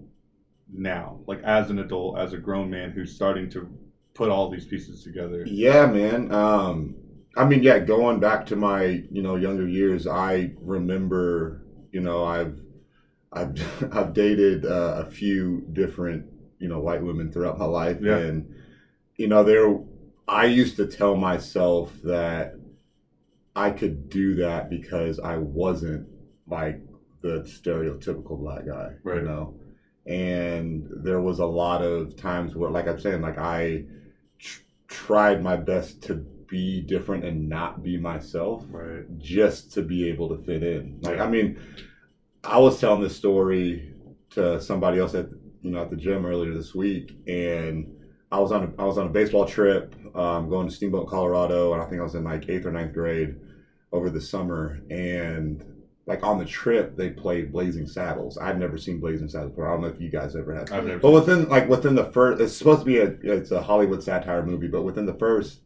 [0.74, 3.70] now, like as an adult, as a grown man who's starting to
[4.14, 5.44] put all these pieces together?
[5.46, 6.32] Yeah, man.
[6.34, 6.96] Um,
[7.36, 11.62] I mean, yeah, going back to my, you know, younger years, I remember,
[11.92, 12.60] you know, I've,
[13.32, 13.58] I've,
[13.96, 16.26] I've dated uh, a few different,
[16.60, 18.18] you know, white women throughout my life, Yeah.
[18.18, 18.54] and
[19.18, 19.78] you know, there,
[20.28, 22.56] I used to tell myself that
[23.56, 26.08] I could do that because I wasn't
[26.52, 26.82] like
[27.22, 29.18] the stereotypical black guy, Right.
[29.22, 29.56] you know,
[30.06, 33.86] and there was a lot of times where, like I'm saying, like I
[34.40, 36.16] tr- tried my best to
[36.48, 39.06] be different and not be myself Right.
[39.20, 41.00] just to be able to fit in.
[41.02, 41.24] Like, Yeah.
[41.26, 41.58] I mean,
[42.44, 43.94] I was telling this story
[44.32, 45.30] to somebody else at
[45.62, 47.96] you know at the gym earlier this week, and
[48.32, 51.74] I was on a, I was on a baseball trip, um, going to Steamboat, Colorado,
[51.74, 53.36] and I think I was in like eighth or ninth grade
[53.92, 55.64] over the summer, and
[56.12, 58.38] like on the trip they played Blazing Saddles.
[58.38, 59.68] I'd never seen Blazing Saddles before.
[59.70, 60.72] I don't know if you guys ever have.
[60.72, 61.00] I've never.
[61.00, 64.46] But within like within the first, it's supposed to be a it's a Hollywood satire
[64.46, 65.62] movie, but within the first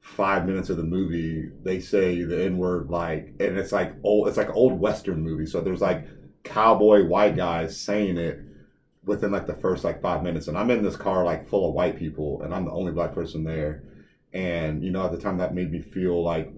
[0.00, 4.28] five minutes of the movie, they say the N word like, and it's like old,
[4.28, 5.46] it's like old Western movie.
[5.46, 6.06] So there's like
[6.42, 8.40] cowboy white guys saying it
[9.04, 11.74] within like the first like five minutes, and I'm in this car like full of
[11.74, 13.82] white people, and I'm the only black person there,
[14.32, 16.50] and you know at the time that made me feel like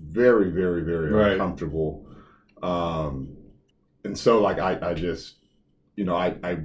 [0.00, 1.32] very very very Right.
[1.32, 2.06] uncomfortable,
[2.62, 3.28] um,
[4.04, 5.36] and so like I I just
[5.96, 6.58] you know I I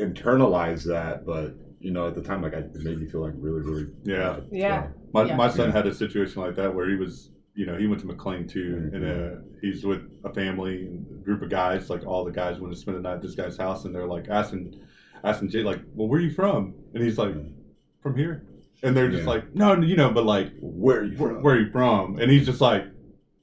[0.00, 3.34] internalized that, but you know, at the time, like, I, it made me feel like
[3.36, 4.34] really, really Yeah.
[4.34, 4.48] bad.
[4.50, 4.86] Yeah.
[5.12, 5.36] My, Yeah.
[5.36, 5.72] my son Yeah.
[5.76, 8.90] had a situation like that where he was, you know, he went to McLean too,
[8.90, 8.94] Mhm.
[8.94, 11.88] and uh, he's with a family and a group of guys.
[11.90, 14.06] Like all the guys went to spend the night at this guy's house, and they're
[14.06, 14.74] like asking,
[15.22, 17.34] asking Jay, like, "Well, where are you from?" And he's like,
[18.00, 18.42] "From here."
[18.82, 19.28] And they're just Yeah.
[19.30, 21.42] like, "No, you know, but like, Where are you where, from?
[21.42, 22.84] where are you from?" And he's just like,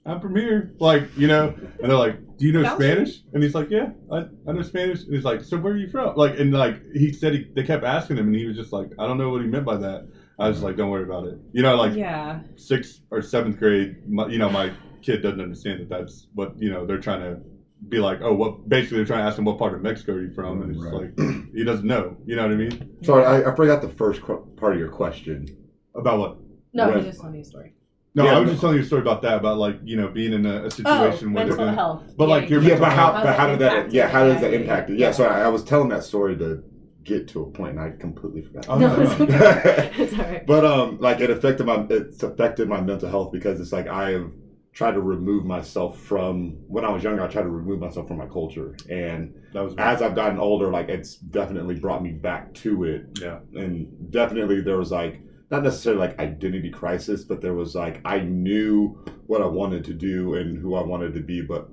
[0.05, 1.53] "I'm from here," like, you know.
[1.81, 4.51] And they're like, "Do you know That was- Spanish?" And he's like, "Yeah, I, I
[4.51, 7.33] know Spanish." And he's like, "So where are you from?" Like, and like he said,
[7.33, 9.47] he, they kept asking him, and he was just like, "I don't know what he
[9.47, 10.07] meant by that."
[10.39, 12.39] I was like, "Don't worry about it," you know, like yeah.
[12.55, 14.71] sixth or seventh grade, my, you know, my
[15.03, 17.39] kid doesn't understand that that's what you know they're trying to
[17.87, 18.19] be like.
[18.21, 18.67] Oh, what?
[18.67, 20.83] Basically, they're trying to ask him what part of Mexico are you from, and it's
[20.83, 21.11] Right.
[21.17, 22.17] like he doesn't know.
[22.25, 22.97] You know what I mean?
[23.03, 25.47] Sorry, I, I forgot the first qu- part of your question.
[25.95, 26.37] About what?
[26.73, 26.97] No, Right.
[27.03, 27.73] he just told me a story.
[28.15, 28.51] No, Yeah, I was no.
[28.51, 30.69] just telling you a story about that, about like you know being in a, a
[30.69, 32.03] Oh, situation where mental they're health.
[32.17, 34.41] But, like, your Yeah, but how, health- but how did that, impact yeah, how does
[34.41, 34.99] that Yeah, impact it?
[34.99, 35.07] yeah.
[35.07, 36.63] Yeah, so I, I was telling that story to
[37.03, 38.65] get to a point, and I completely forgot.
[38.69, 39.25] Oh, no, no, it's no.
[39.25, 39.93] okay.
[39.97, 40.45] it's all right.
[40.45, 44.11] But um, like it affected my it's affected my mental health because it's like I
[44.11, 44.31] have
[44.73, 47.23] tried to remove myself from when I was younger.
[47.23, 50.69] I tried to remove myself from my culture, and that was as I've gotten older,
[50.71, 53.05] like it's definitely brought me back to it.
[53.19, 55.21] yeah, and definitely there was like
[55.53, 58.97] not necessarily like identity crisis, but there was like I knew
[59.27, 61.69] what I wanted to do and who I wanted to be, but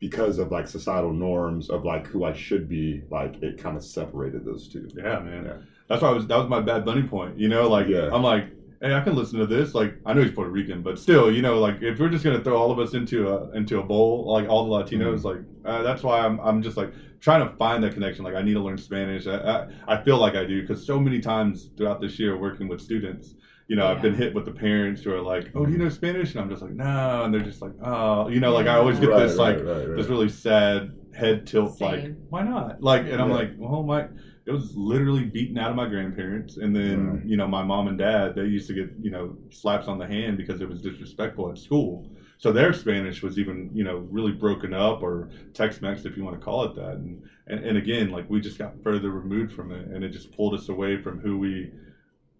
[0.00, 3.84] because of like societal norms of like who I should be, like it kind of
[3.84, 4.88] separated those two.
[4.96, 5.44] yeah, man.
[5.44, 5.56] Yeah.
[5.86, 7.38] That's why I was that was my bad bunny point.
[7.38, 8.10] You know, like Yeah.
[8.12, 8.46] I'm like
[8.80, 9.74] hey, I can listen to this.
[9.74, 12.42] Like, I know he's Puerto Rican, but still, you know, like if we're just gonna
[12.42, 15.24] throw all of us into a into a bowl, like all the Latinos, Mhm.
[15.24, 18.24] like uh, that's why I'm I'm just like trying to find that connection.
[18.24, 19.26] Like, I need to learn Spanish.
[19.26, 22.68] I I, I feel like I do because so many times throughout this year working
[22.68, 23.34] with students.
[23.68, 25.88] You know, I've been hit with the parents who are like, "Oh, do you know
[25.90, 28.74] Spanish?" And I'm just like, "No," and they're just like, "Oh," you know, like I
[28.74, 29.96] always get this like right, right.
[29.96, 33.34] this really sad head tilt like why not like and i'm Yeah.
[33.36, 34.06] like well my
[34.46, 36.56] it was literally beaten out of my grandparents.
[36.56, 37.22] And then Right.
[37.22, 40.06] you know my mom and dad they used to get you know slaps on the
[40.06, 42.02] hand because it was disrespectful at school.
[42.38, 46.34] So their spanish was even you know really broken up or tex-mex if you want
[46.34, 46.94] to call it that.
[46.94, 50.30] And, and and again like we just got further removed from it and it just
[50.30, 51.68] pulled us away from who we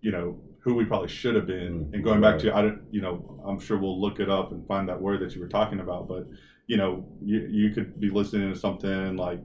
[0.01, 1.73] you know who we probably should have been.
[1.73, 4.51] Mm, and going back to i don't you know i'm sure we'll look it up
[4.51, 6.25] and find that word that you were talking about but
[6.67, 9.41] you know, you, you could be listening to something like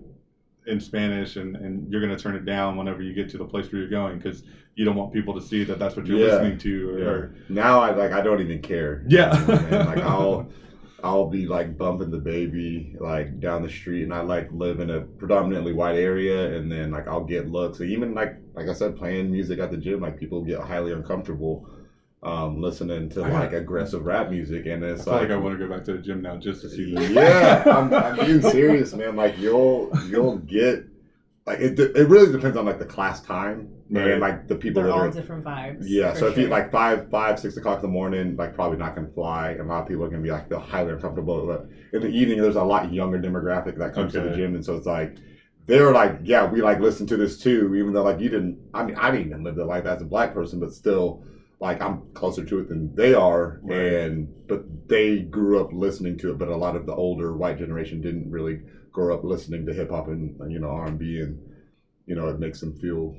[0.67, 3.45] in Spanish and, and you're going to turn it down whenever you get to the
[3.45, 4.43] place where you're going because
[4.75, 6.25] you don't want people to see that that's what you're Yeah.
[6.35, 6.89] listening to.
[6.89, 7.05] Or, Yeah.
[7.05, 9.03] or- Now I like I don't even care.
[9.07, 9.33] Yeah.
[9.39, 9.85] You know what I mean?
[9.85, 10.49] Like I'll
[11.03, 15.01] I'll be like bumping DaBaby like down the street and I like live in a
[15.01, 17.77] predominantly white area and then like I'll get looks.
[17.77, 20.93] So even like like I said, playing music at the gym, like people get highly
[20.93, 21.69] uncomfortable
[22.25, 25.57] um listening to like aggressive rap music and I it's feel like, like I want
[25.59, 27.11] to go back to the gym now just to see that.
[27.11, 29.15] yeah, I'm, I'm being serious, man.
[29.15, 30.85] Like you'll you'll get
[31.45, 31.79] like it.
[31.79, 34.07] It really depends on like the class time Right.
[34.13, 35.83] and like the people They're that all are different vibes.
[35.83, 36.49] yeah, for so if you sure.
[36.51, 39.51] like five, five, six o'clock in the morning, like probably not gonna fly.
[39.51, 41.45] And a lot of people are gonna be like feel highly uncomfortable.
[41.45, 44.65] But in the evening, there's a lot younger demographic that comes to the gym, and
[44.65, 45.17] so it's like
[45.67, 48.57] they're like, yeah, we like listen to this too, even though like you didn't.
[48.73, 51.23] I mean, I didn't even live the life as a black person, but still,
[51.65, 53.77] like I'm closer to it than they are, Right.
[53.77, 56.37] and but they grew up listening to it.
[56.37, 58.61] But a lot of the older white generation didn't really
[58.91, 61.39] grow up listening to hip hop and you know R and B, and
[62.05, 63.15] you know it makes them feel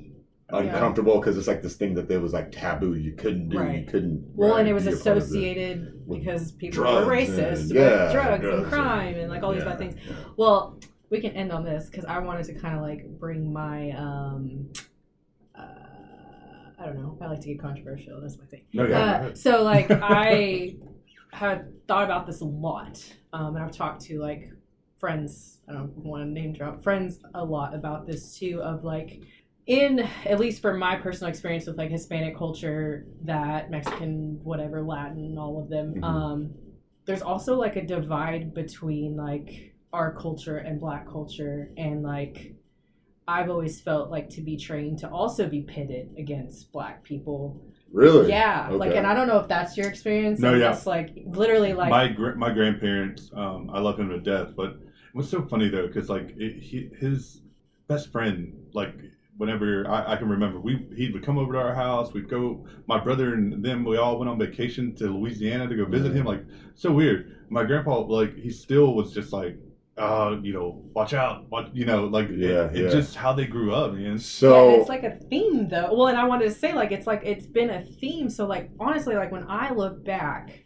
[0.49, 3.85] uncomfortable because it's like this thing that there was like taboo you couldn't do you
[3.85, 5.17] couldn't Well, and it was be a part of it.
[5.23, 9.53] associated because people were racist and- yeah, drugs, drugs and and- crime and like all
[9.53, 9.95] these bad things.
[10.07, 10.15] yeah.
[10.37, 10.79] Well,
[11.09, 14.69] we can end on this because I wanted to kind of like bring my um,
[16.79, 17.17] I don't know.
[17.21, 18.21] I like to get controversial.
[18.21, 18.63] That's my thing.
[18.79, 20.75] Uh, so like I
[21.31, 23.03] had thought about this a lot,
[23.33, 24.51] um, and I've talked to like
[24.99, 25.59] friends.
[25.67, 28.61] I don't want to name drop friends a lot about this too.
[28.61, 29.21] Of like,
[29.65, 35.37] in at least for my personal experience with like Hispanic culture, that Mexican, whatever, Latin,
[35.37, 35.95] all of them.
[35.95, 36.03] Mhm.
[36.03, 36.53] Um,
[37.05, 42.53] there's also like a divide between like our culture and Black culture, and like.
[43.27, 47.61] I've always felt like to be trained to also be pitted against black people
[47.91, 50.39] really yeah, like, and I don't know if that's your experience.
[50.39, 50.71] No, and yeah.
[50.71, 54.55] That's like literally like my gra- my grandparents, um, I love him to death.
[54.55, 54.77] But
[55.13, 57.41] what's so funny though, because like it, he, his
[57.87, 58.93] best friend, like
[59.37, 62.13] whenever I, I can remember, we he would come over to our house.
[62.13, 62.65] We'd go.
[62.87, 66.25] My brother and them, we all went on vacation to Louisiana to go visit him.
[66.25, 66.43] Like
[66.75, 67.45] so weird.
[67.49, 69.57] My grandpa, like he still was just like.
[69.97, 72.89] Uh, you know, watch out, watch, you know, like Yeah, it, it yeah.
[72.89, 74.19] just how they grew up, man.
[74.19, 75.93] so yeah, it's like a theme though.
[75.93, 78.29] Well, and I wanted to say like it's like it's been a theme.
[78.29, 80.65] So like honestly, like when I look back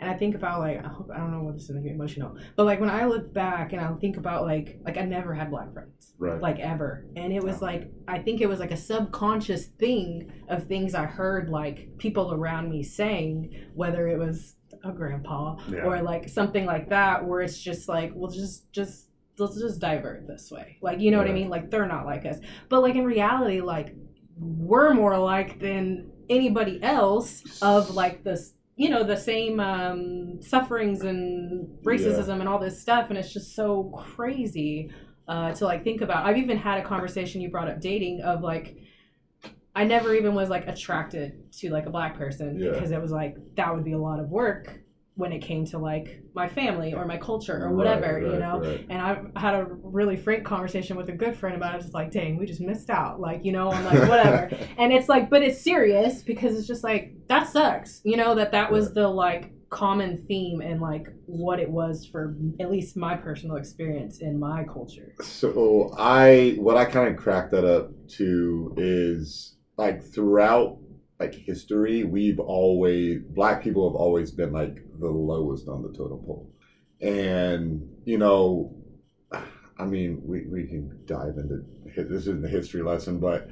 [0.00, 1.94] and I think about like I hope I don't know what this is making me
[1.94, 5.32] emotional, but like when I look back and I think about like like I never
[5.32, 6.14] had black friends.
[6.18, 10.30] right like ever and it was like i think it was like a subconscious thing
[10.48, 14.54] of things i heard like people around me saying whether it was
[14.84, 15.84] a grandpa Yeah.
[15.84, 19.08] or like something like that where it's just like well just just
[19.38, 20.78] let's just divert this way.
[20.82, 21.48] Like you know what i mean?
[21.48, 22.38] Like they're not like us.
[22.68, 23.94] But like in reality like
[24.38, 31.02] we're more alike than anybody else of like this you know the same um sufferings
[31.02, 33.08] and racism and all this stuff.
[33.10, 34.90] And it's just so crazy
[35.28, 36.26] uh, to like think about.
[36.26, 38.76] I've even had a conversation you brought up dating of like
[39.74, 42.70] I never even was like attracted to like a black person Yeah.
[42.72, 44.80] because it was like that would be a lot of work
[45.14, 48.60] when it came to like my family or my culture or Right, whatever, you know.
[48.60, 48.86] right.
[48.88, 51.82] And I had a really frank conversation with a good friend about it.
[51.82, 53.20] Just like, dang, we just missed out.
[53.20, 54.50] Like, you know, I'm like, whatever.
[54.78, 58.00] and it's like, but it's serious because it's just like that sucks.
[58.04, 58.94] You know that that was Right.
[58.94, 64.18] the like common theme and like what it was for at least my personal experience
[64.20, 65.14] in my culture.
[65.22, 70.78] So I what I kind of cracked that up to is like throughout
[71.18, 76.18] like history, we've always black people have always been like the lowest on the totem
[76.24, 76.50] pole.
[77.00, 78.76] And you know,
[79.78, 81.64] I mean, we, we can dive into
[81.96, 83.48] this isn't a history lesson, but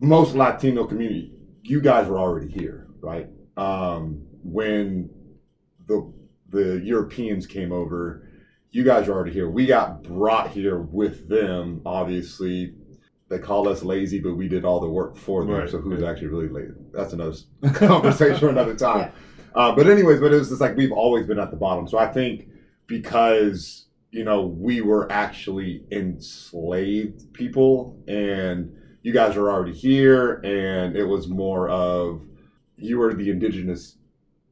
[0.00, 1.32] most Latino community,
[1.62, 3.28] you guys were already here, right?
[3.56, 5.10] Um, when
[5.86, 6.12] the
[6.48, 8.28] the Europeans came over,
[8.70, 9.48] you guys are already here.
[9.48, 12.74] We got brought here with them, obviously.
[13.30, 15.54] They call us lazy, but we did all the work for them.
[15.54, 16.74] Right, so who's actually really lazy?
[16.92, 17.36] That's another
[17.72, 19.12] conversation for another time.
[19.54, 21.86] Uh, but anyways, but it was just like we've always been at the bottom.
[21.86, 22.48] So I think
[22.88, 30.96] because you know we were actually enslaved people, and you guys were already here, and
[30.96, 32.22] it was more of
[32.76, 33.96] you were the indigenous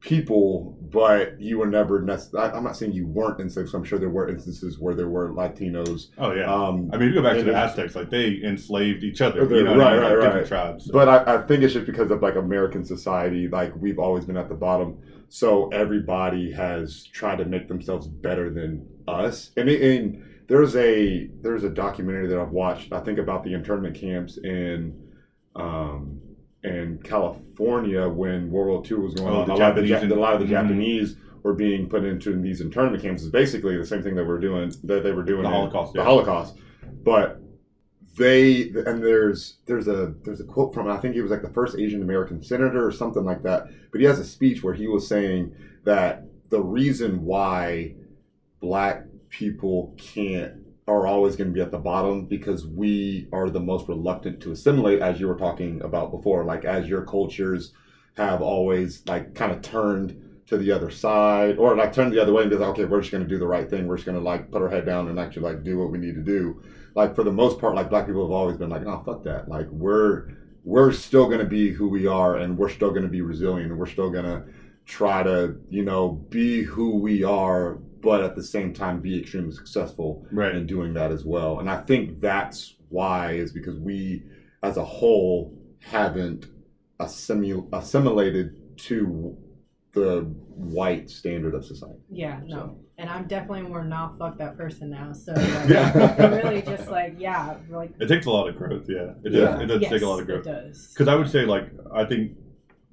[0.01, 2.51] people, but you were never necessarily.
[2.51, 3.69] I'm not saying you weren't enslaved.
[3.69, 6.07] So I'm sure there were instances where there were Latinos.
[6.17, 6.51] Oh yeah.
[6.51, 9.43] Um, I mean, you go back to the Aztecs, like they enslaved each other.
[9.43, 9.95] You know I right.
[9.95, 10.47] Like right, different right.
[10.47, 10.89] tribes.
[10.91, 14.37] But I, I think it's just because of like American society, like we've always been
[14.37, 14.99] at the bottom.
[15.29, 19.51] So everybody has tried to make themselves better than us.
[19.57, 22.93] And, and there's a there's a documentary that I've watched.
[22.93, 25.09] I think about the internment camps in
[25.55, 26.21] um,
[26.63, 29.49] in California when World War II was going Oh, on.
[29.49, 30.49] a, lot of the, Japanese Ja- a lot of the Mhm.
[30.49, 33.23] Japanese were being put into these internment camps.
[33.23, 35.93] Is basically the same thing that we're doing that they were doing The in Holocaust,
[35.93, 36.05] The yeah.
[36.05, 36.57] Holocaust,
[37.03, 37.41] but
[38.17, 41.49] they and there's there's a there's a quote from I think he was like the
[41.49, 43.67] first Asian American senator or something like that.
[43.91, 45.53] But he has a speech where he was saying
[45.85, 47.93] that the reason why
[48.59, 50.58] black people can't
[50.89, 54.51] are always going to be at the bottom because we are the most reluctant to
[54.51, 56.43] assimilate as you were talking about before.
[56.43, 57.73] Like as your cultures
[58.17, 62.33] have always like kind of turned to the other side or like turned the other
[62.33, 63.85] way and be like okay we're just going to do the right thing.
[63.87, 65.99] We're just going to like put our head down and actually like do what we
[65.99, 66.61] need to do.
[66.95, 69.47] Like for the most part like black people have always been like oh fuck that.
[69.47, 70.29] Like we're
[70.63, 73.69] we're still going to be who we are and we're still going to be resilient.
[73.69, 74.43] And we're still going to
[74.85, 79.51] try to you know be who we are but at the same time be extremely
[79.51, 80.55] successful right.
[80.55, 84.23] in doing that as well and i think that's why is because we
[84.63, 86.47] as a whole haven't
[86.99, 89.37] assimil- assimilated to
[89.93, 90.21] the
[90.55, 92.55] white standard of society Yeah, no.
[92.57, 95.13] So- And I'm definitely more not fuck that person now.
[95.13, 96.15] So like, Yeah.
[96.19, 98.85] I'm really just like, yeah, like It takes a lot of growth.
[98.89, 99.13] Yeah.
[99.23, 99.39] It Yeah.
[99.39, 99.61] does.
[99.61, 100.45] It does yes, take a lot of growth.
[100.45, 100.87] It does.
[100.93, 102.33] Because I would say, like, I think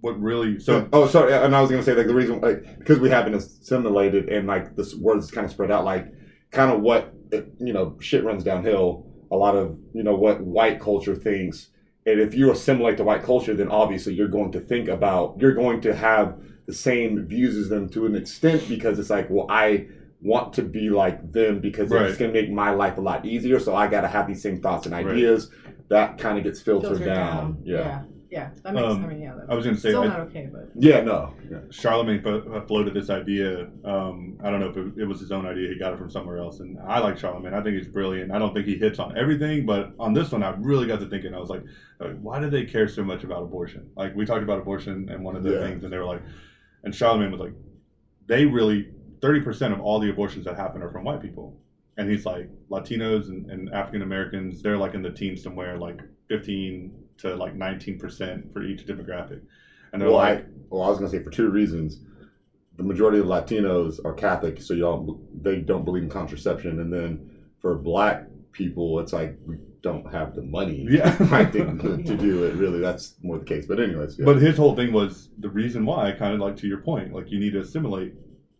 [0.06, 2.78] what really so oh sorry and i was going to say like the reason like
[2.78, 6.06] because we haven't assimilated and like this word is kind of spread out like
[6.52, 7.12] kind of what
[7.58, 11.70] you know shit runs downhill a lot of you know what white culture thinks
[12.06, 15.54] and if you assimilate to white culture then obviously you're going to think about you're
[15.54, 19.46] going to have the same views as them to an extent because it's like well
[19.50, 19.86] i
[20.22, 22.06] want to be like them because Right.
[22.06, 24.42] it's going to make my life a lot easier so i got to have these
[24.42, 25.06] same thoughts and Right.
[25.06, 25.50] ideas
[25.88, 27.58] that kind of gets filtered, Filtered down.
[27.64, 28.02] yeah yeah.
[28.30, 28.50] Yeah.
[28.62, 29.34] That makes Um, I mean, yeah.
[29.34, 31.58] That, I was going to say, still I, not okay, but yeah no yeah.
[31.70, 33.68] Charlemagne fo- uh, floated this idea.
[33.84, 35.68] Um, I don't know if it, it was his own idea.
[35.68, 36.60] He got it from somewhere else.
[36.60, 37.54] And I like Charlemagne.
[37.54, 38.32] I think he's brilliant.
[38.32, 41.06] I don't think he hits on everything, but on this one, I really got to
[41.06, 41.34] thinking.
[41.34, 41.62] I was like,
[42.20, 43.88] why do they care so much about abortion?
[43.96, 45.60] Like we talked about abortion and one of the Yeah.
[45.60, 46.22] things, and they were like,
[46.84, 47.54] and Charlemagne was like,
[48.26, 48.88] they really
[49.20, 51.56] thirty percent of all the abortions that happen are from white people.
[51.96, 56.00] And he's like, Latinos and, and African Americans, they're like in the teens somewhere, like
[56.28, 59.40] fifteen to like nineteen percent for each demographic.
[59.92, 61.98] And they're Well, like, I, well, I was going to say for two reasons.
[62.76, 67.30] The majority of Latinos are Catholic, so y'all they don't believe in contraception, and then
[67.60, 71.16] for Black people, it's like we don't have the money, Yeah.
[71.30, 72.54] I think, to, to do it.
[72.54, 73.64] Really, that's more the case.
[73.66, 74.24] But anyways, yeah.
[74.26, 77.30] But his whole thing was the reason why, kind of like to your point, like
[77.30, 78.12] you need to assimilate.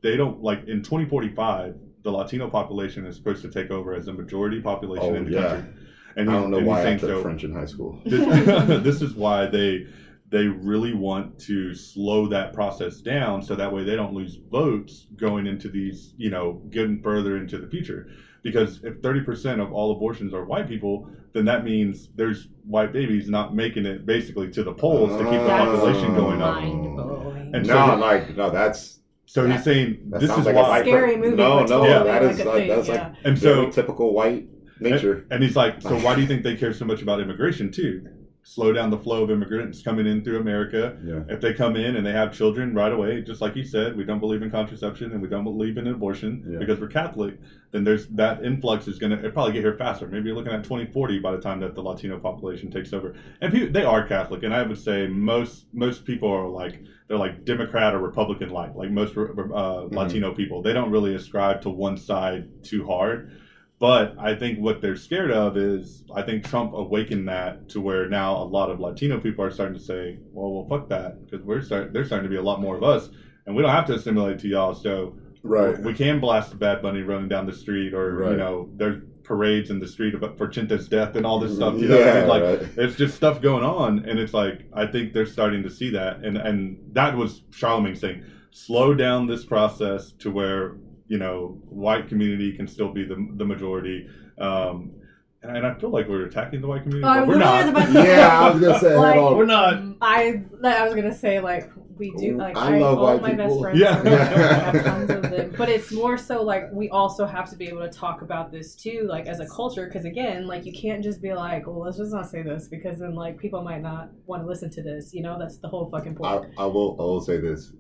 [0.03, 4.13] They don't like in 2045, the Latino population is supposed to take over as a
[4.13, 5.49] majority population Oh, in the yeah.
[5.57, 5.73] country.
[6.17, 7.23] And I don't know and he's why I saying took so.
[7.23, 8.01] French in high school.
[8.05, 8.25] This,
[8.83, 9.87] this is why they
[10.29, 15.07] they really want to slow that process down so that way they don't lose votes
[15.17, 18.09] going into these, you know, getting further into the future.
[18.43, 23.29] Because if 30% of all abortions are white people, then that means there's white babies
[23.29, 26.57] not making it basically to the polls to keep the That's population going up.
[26.57, 27.55] mind blowing.
[27.55, 30.59] And no, so- like no, that's So That- he's saying that this is like a
[30.59, 30.69] why.
[30.69, 32.95] white Scary per- movie, No, no, totally that like is a like, thing, that's yeah.
[33.09, 34.49] like And very so typical white
[34.81, 35.25] nature.
[35.31, 38.07] And he's like, so why do you think they care so much about immigration too?
[38.49, 40.97] Slow down the flow of immigrants coming in through America.
[41.05, 41.23] yeah.
[41.29, 44.05] If they come in and they have children right away, just like you said, we
[44.05, 46.59] don't believe in contraception and we don't believe in abortion Yeah.
[46.61, 47.35] because we're Catholic.
[47.73, 50.07] Then there's that influx is gonna probably get here faster.
[50.07, 53.15] Maybe you're looking at 2040 by the time that the Latino population takes over.
[53.41, 57.19] And people, they are Catholic, and I would say most most people are like they're
[57.19, 59.97] like Democrat or Republican like like most uh, Mm-hmm.
[59.97, 60.63] Latino people.
[60.63, 63.33] They don't really ascribe to one side too hard.
[63.79, 68.09] But I think what they're scared of is I think Trump awakened that to where
[68.09, 71.45] now a lot of Latino people are starting to say, well, well, fuck that, because
[71.45, 73.11] we're start there's starting to be a lot more of us,
[73.45, 74.75] and we don't have to assimilate to y'all.
[74.75, 75.79] So Right.
[75.79, 79.71] we can blast a Bad Bunny running down the street, or you know, there's parades
[79.71, 81.61] in the street about for Chente's death and all this mm-hmm.
[81.61, 81.81] stuff.
[81.81, 82.29] You know, yeah, what I mean?
[82.29, 82.79] like right.
[82.79, 86.19] it's just stuff going on, and it's like I think they're starting to see that,
[86.25, 90.77] and and that was Charlemagne saying, slow down this process to where
[91.09, 94.09] you know white community can still be the the majority.
[94.39, 94.93] Um,
[95.43, 97.69] and, and I feel like we're attacking the white community, I but we're not.
[97.69, 99.17] about to say- yeah, I was gonna say Like.
[99.17, 99.83] We're not.
[100.01, 103.33] I I was gonna say like we do like I I, love all white my
[103.33, 104.03] best friends Yeah.
[104.03, 105.55] are have tons of them.
[105.57, 108.75] But it's more so like we also have to be able to talk about this
[108.75, 111.97] too, like as a culture, because again, like you can't just be like, well, let's
[111.97, 115.15] just not say this because then like people might not want to listen to this.
[115.15, 116.53] You know, that's the whole fucking I, point.
[116.59, 116.97] I will.
[116.99, 117.73] I will say this: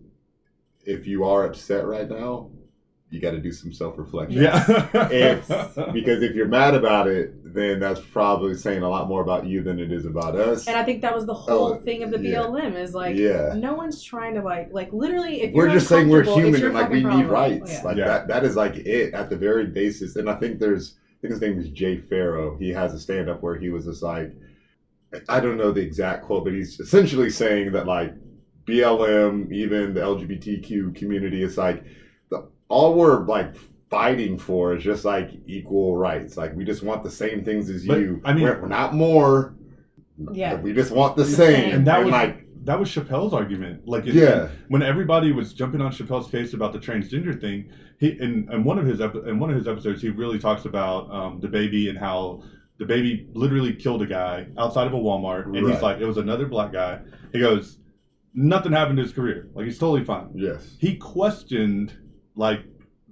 [0.85, 2.51] if you are upset right now,
[3.11, 4.43] you got to do some self reflection.
[4.43, 4.65] Yeah.
[5.11, 5.47] If
[5.93, 9.63] because if you're mad about it, then that's probably saying a lot more about you
[9.63, 10.67] than it is about us.
[10.67, 12.39] And I think that was the oh, whole Oh, thing of the yeah.
[12.39, 13.55] BLM is like, Yeah.
[13.57, 16.75] no one's trying to like, like literally, if we're you're just saying we're human and
[16.75, 17.61] like we fucking need problem.
[17.61, 17.73] rights.
[17.75, 17.83] Yeah.
[17.83, 18.07] Like Yeah.
[18.07, 18.29] that.
[18.29, 20.17] That is like it at the very basis.
[20.17, 20.97] And I think there's.
[20.99, 22.59] I think his name is Jay Pharoah.
[22.59, 24.33] He has a stand up where he was just like,
[25.31, 28.13] I don't know the exact quote, but he's essentially saying that like
[28.67, 31.91] BLM, even the LGBTQ community, is like the,
[32.69, 33.55] all we're like
[33.91, 36.37] fighting for is just like equal rights.
[36.37, 38.21] Like we just want the same things as But, you.
[38.25, 39.55] I mean- we're, we're not more.
[40.33, 40.55] Yeah.
[40.61, 41.55] We just want the The same.
[41.71, 41.75] same.
[41.77, 43.87] and that was like that was Chappelle's argument.
[43.87, 47.71] Like, it- yeah, when everybody was jumping on Chappelle's case about the transgender thing,
[48.01, 50.65] he in, in one of his epi- in one of his episodes, he really talks
[50.65, 52.43] about um, DaBaby and how
[52.81, 56.47] DaBaby literally killed a guy outside of a Walmart, and he's like, it was another
[56.47, 56.99] black guy.
[57.33, 57.79] He goes,
[58.35, 59.49] nothing happened to his career.
[59.55, 60.31] Like he's totally fine.
[60.35, 61.97] yes, He questioned
[62.37, 62.61] like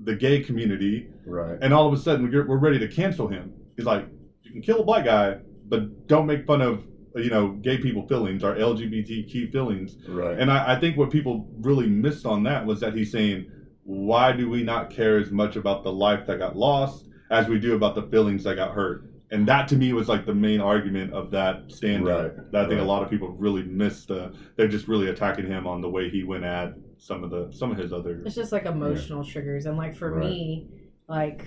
[0.02, 1.58] the gay community, right.
[1.60, 3.52] and all of a sudden we're, we're ready to cancel him.
[3.76, 4.06] He's like,
[4.42, 6.84] you can kill a black guy, but don't make fun of
[7.16, 9.96] you know gay people feelings or LGBTQ feelings.
[10.08, 10.38] Right.
[10.38, 13.50] And I, I think what people really missed on that was that he's saying,
[13.84, 17.58] why do we not care as much about the life that got lost as we
[17.58, 19.10] do about the feelings that got hurt?
[19.30, 22.06] And that to me was like the main argument of that stand.
[22.06, 22.86] Right, That I think right.
[22.86, 24.10] a lot of people really missed.
[24.10, 26.74] Uh, they're just really attacking him on the way he went at
[27.04, 28.22] some of the some of his other.
[28.24, 29.66] It's just like emotional triggers.
[29.66, 30.30] And like for Right.
[30.30, 30.68] me,
[31.06, 31.44] like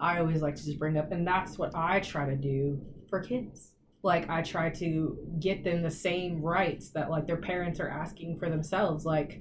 [0.00, 3.20] I always like to just bring up and that's what I try to do for
[3.20, 3.74] kids.
[4.02, 8.38] Like I try to get them the same rights that like their parents are asking
[8.40, 9.04] for themselves.
[9.06, 9.40] Like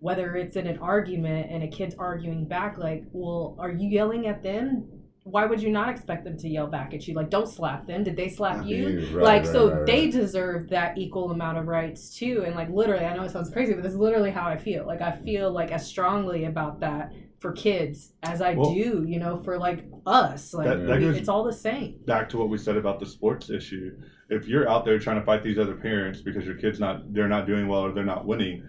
[0.00, 4.26] whether it's in an argument and a kid's arguing back, like, well, are you yelling
[4.26, 4.86] at them?
[5.28, 7.14] Why would you not expect them to yell back at you?
[7.14, 8.04] Like, don't slap them.
[8.04, 9.08] Did they slap you?
[9.12, 12.68] Right, like right, so right, they deserve that equal amount of rights too and like
[12.70, 15.10] literally i know it sounds crazy but this is literally how i feel like i
[15.12, 19.58] feel like as strongly about that for kids as i Well- do you know for
[19.58, 22.58] like us like That- that we- goes- it's all the same back to what we
[22.58, 23.96] said about the sports issue.
[24.28, 27.28] If you're out there trying to fight these other parents because your kid's not they're
[27.28, 28.62] not doing well or they're not winning,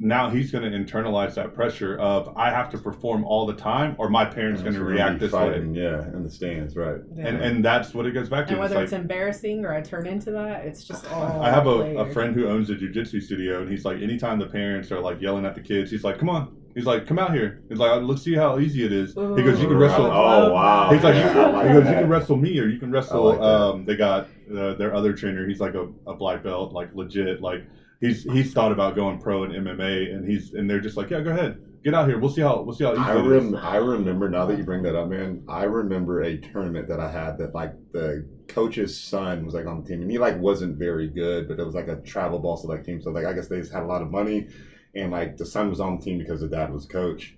[0.00, 3.94] now he's going to internalize that pressure of I have to perform all the time
[3.98, 5.56] or my parents going to react be this way.
[5.72, 7.00] Yeah, in the stands, right.
[7.14, 7.26] Yeah.
[7.28, 8.54] And and that's what it goes back to.
[8.54, 11.50] and It's whether like, it's embarrassing or i turn into that it's just all I
[11.50, 14.90] have a, a friend who owns a jujitsu studio, and he's like, anytime the parents
[14.90, 17.62] are like yelling at the kids, he's like, "Come on!" He's like, "Come out here."
[17.68, 20.90] He's like, "Let's see how easy it is." He goes, "You can wrestle." Oh, wow.
[20.92, 21.90] He's like, Yeah, like he goes, that.
[21.94, 23.24] you can wrestle me or you can wrestle.
[23.26, 25.46] like um, they got uh, their other trainer.
[25.46, 27.40] He's like a, a black belt, like legit.
[27.40, 27.64] Like
[28.00, 31.20] he's he's thought about going pro in MMA, and he's and they're just like, yeah,
[31.20, 32.18] go ahead, get out here.
[32.18, 33.52] We'll see how we'll see how easy I, it is.
[33.52, 35.42] rem- I remember now that you bring that up, man.
[35.48, 39.82] I remember a tournament that I had that like the coach's son was like on
[39.82, 42.56] the team, and he like wasn't very good, but it was like a travel ball
[42.56, 43.00] select team.
[43.00, 44.48] So like I guess they just had a lot of money,
[44.94, 47.34] and like the son was on the team because the dad was coach.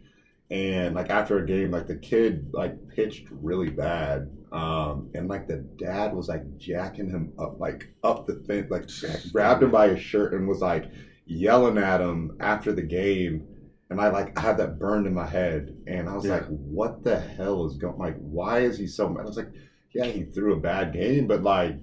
[0.50, 5.46] And like after a game, like the kid like pitched really bad, um, and like
[5.46, 8.88] the dad was like jacking him up, like up the fence, like
[9.32, 10.84] grabbed him by his shirt and was like
[11.26, 13.46] yelling at him after the game
[13.90, 16.32] and I like I had that burned in my head, and I was Yeah.
[16.38, 17.96] like, "What the hell is going?
[17.98, 19.52] Like, why is he so mad?" I was like,
[19.94, 21.76] "Yeah, he threw a bad game, but like,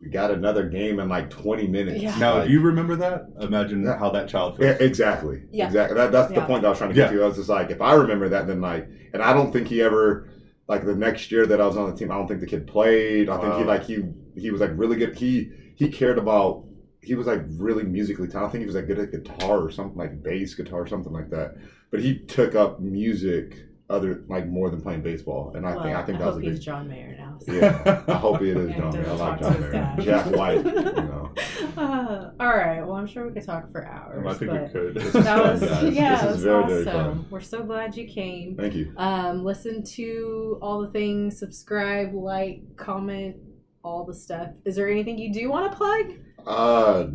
[0.00, 2.16] we got another game in like 20 minutes." Yeah.
[2.18, 3.98] Now, Like, if you remember that, imagine Yeah.
[3.98, 4.80] how that child yeah, feels.
[4.88, 5.66] exactly, Yeah.
[5.66, 5.96] exactly.
[5.98, 6.46] That, that's the Yeah.
[6.46, 7.18] point I was trying to get Yeah.
[7.18, 7.24] to.
[7.24, 9.82] I was just like, if I remember that, then like, and I don't think he
[9.82, 10.28] ever.
[10.70, 12.64] Like the next year that I was on the team, I don't think the kid
[12.68, 13.28] played.
[13.28, 14.04] I think he like he
[14.36, 15.16] he was like really good.
[15.16, 16.64] He he cared about.
[17.02, 18.48] He was like really musically talented.
[18.48, 21.12] I think he was like good at guitar or something like bass guitar or something
[21.12, 21.56] like that.
[21.90, 23.56] But he took up music
[23.90, 26.44] other like more than playing baseball, and I well, think I think that hope was
[26.44, 26.64] a he's big.
[26.64, 27.52] John Mayer now so.
[27.52, 28.92] Yeah, I hope it is And John.
[28.92, 29.08] Mayer.
[29.08, 29.96] I like John Mayer.
[30.00, 31.30] Jack White, you know.
[31.76, 34.68] Uh, all right well i'm sure we could talk for hours I think but we
[34.68, 34.94] could.
[35.24, 35.94] That was guys.
[35.94, 38.92] yeah This it is was very, awesome very we're so glad you came Thank you.
[38.96, 43.36] Um, listen to all the things, subscribe, like, comment,
[43.84, 44.48] all the stuff.
[44.64, 46.12] Is there anything you do want to plug?
[46.46, 47.06] Uh,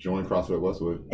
[0.00, 1.04] join CrossFit Westwood.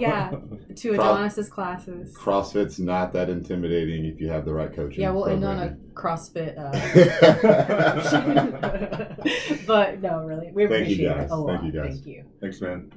[0.00, 0.30] yeah,
[0.76, 2.16] to Adonys's classes.
[2.16, 5.02] CrossFit's not that intimidating if you have the right coaching.
[5.02, 5.76] Yeah, we'll end on a.
[5.92, 6.56] CrossFit.
[6.56, 6.70] Uh,
[9.66, 11.60] but no, really, we appreciate it a lot.
[11.60, 11.94] Thank you, guys.
[11.94, 12.24] Thank you.
[12.40, 12.90] Thanks, man.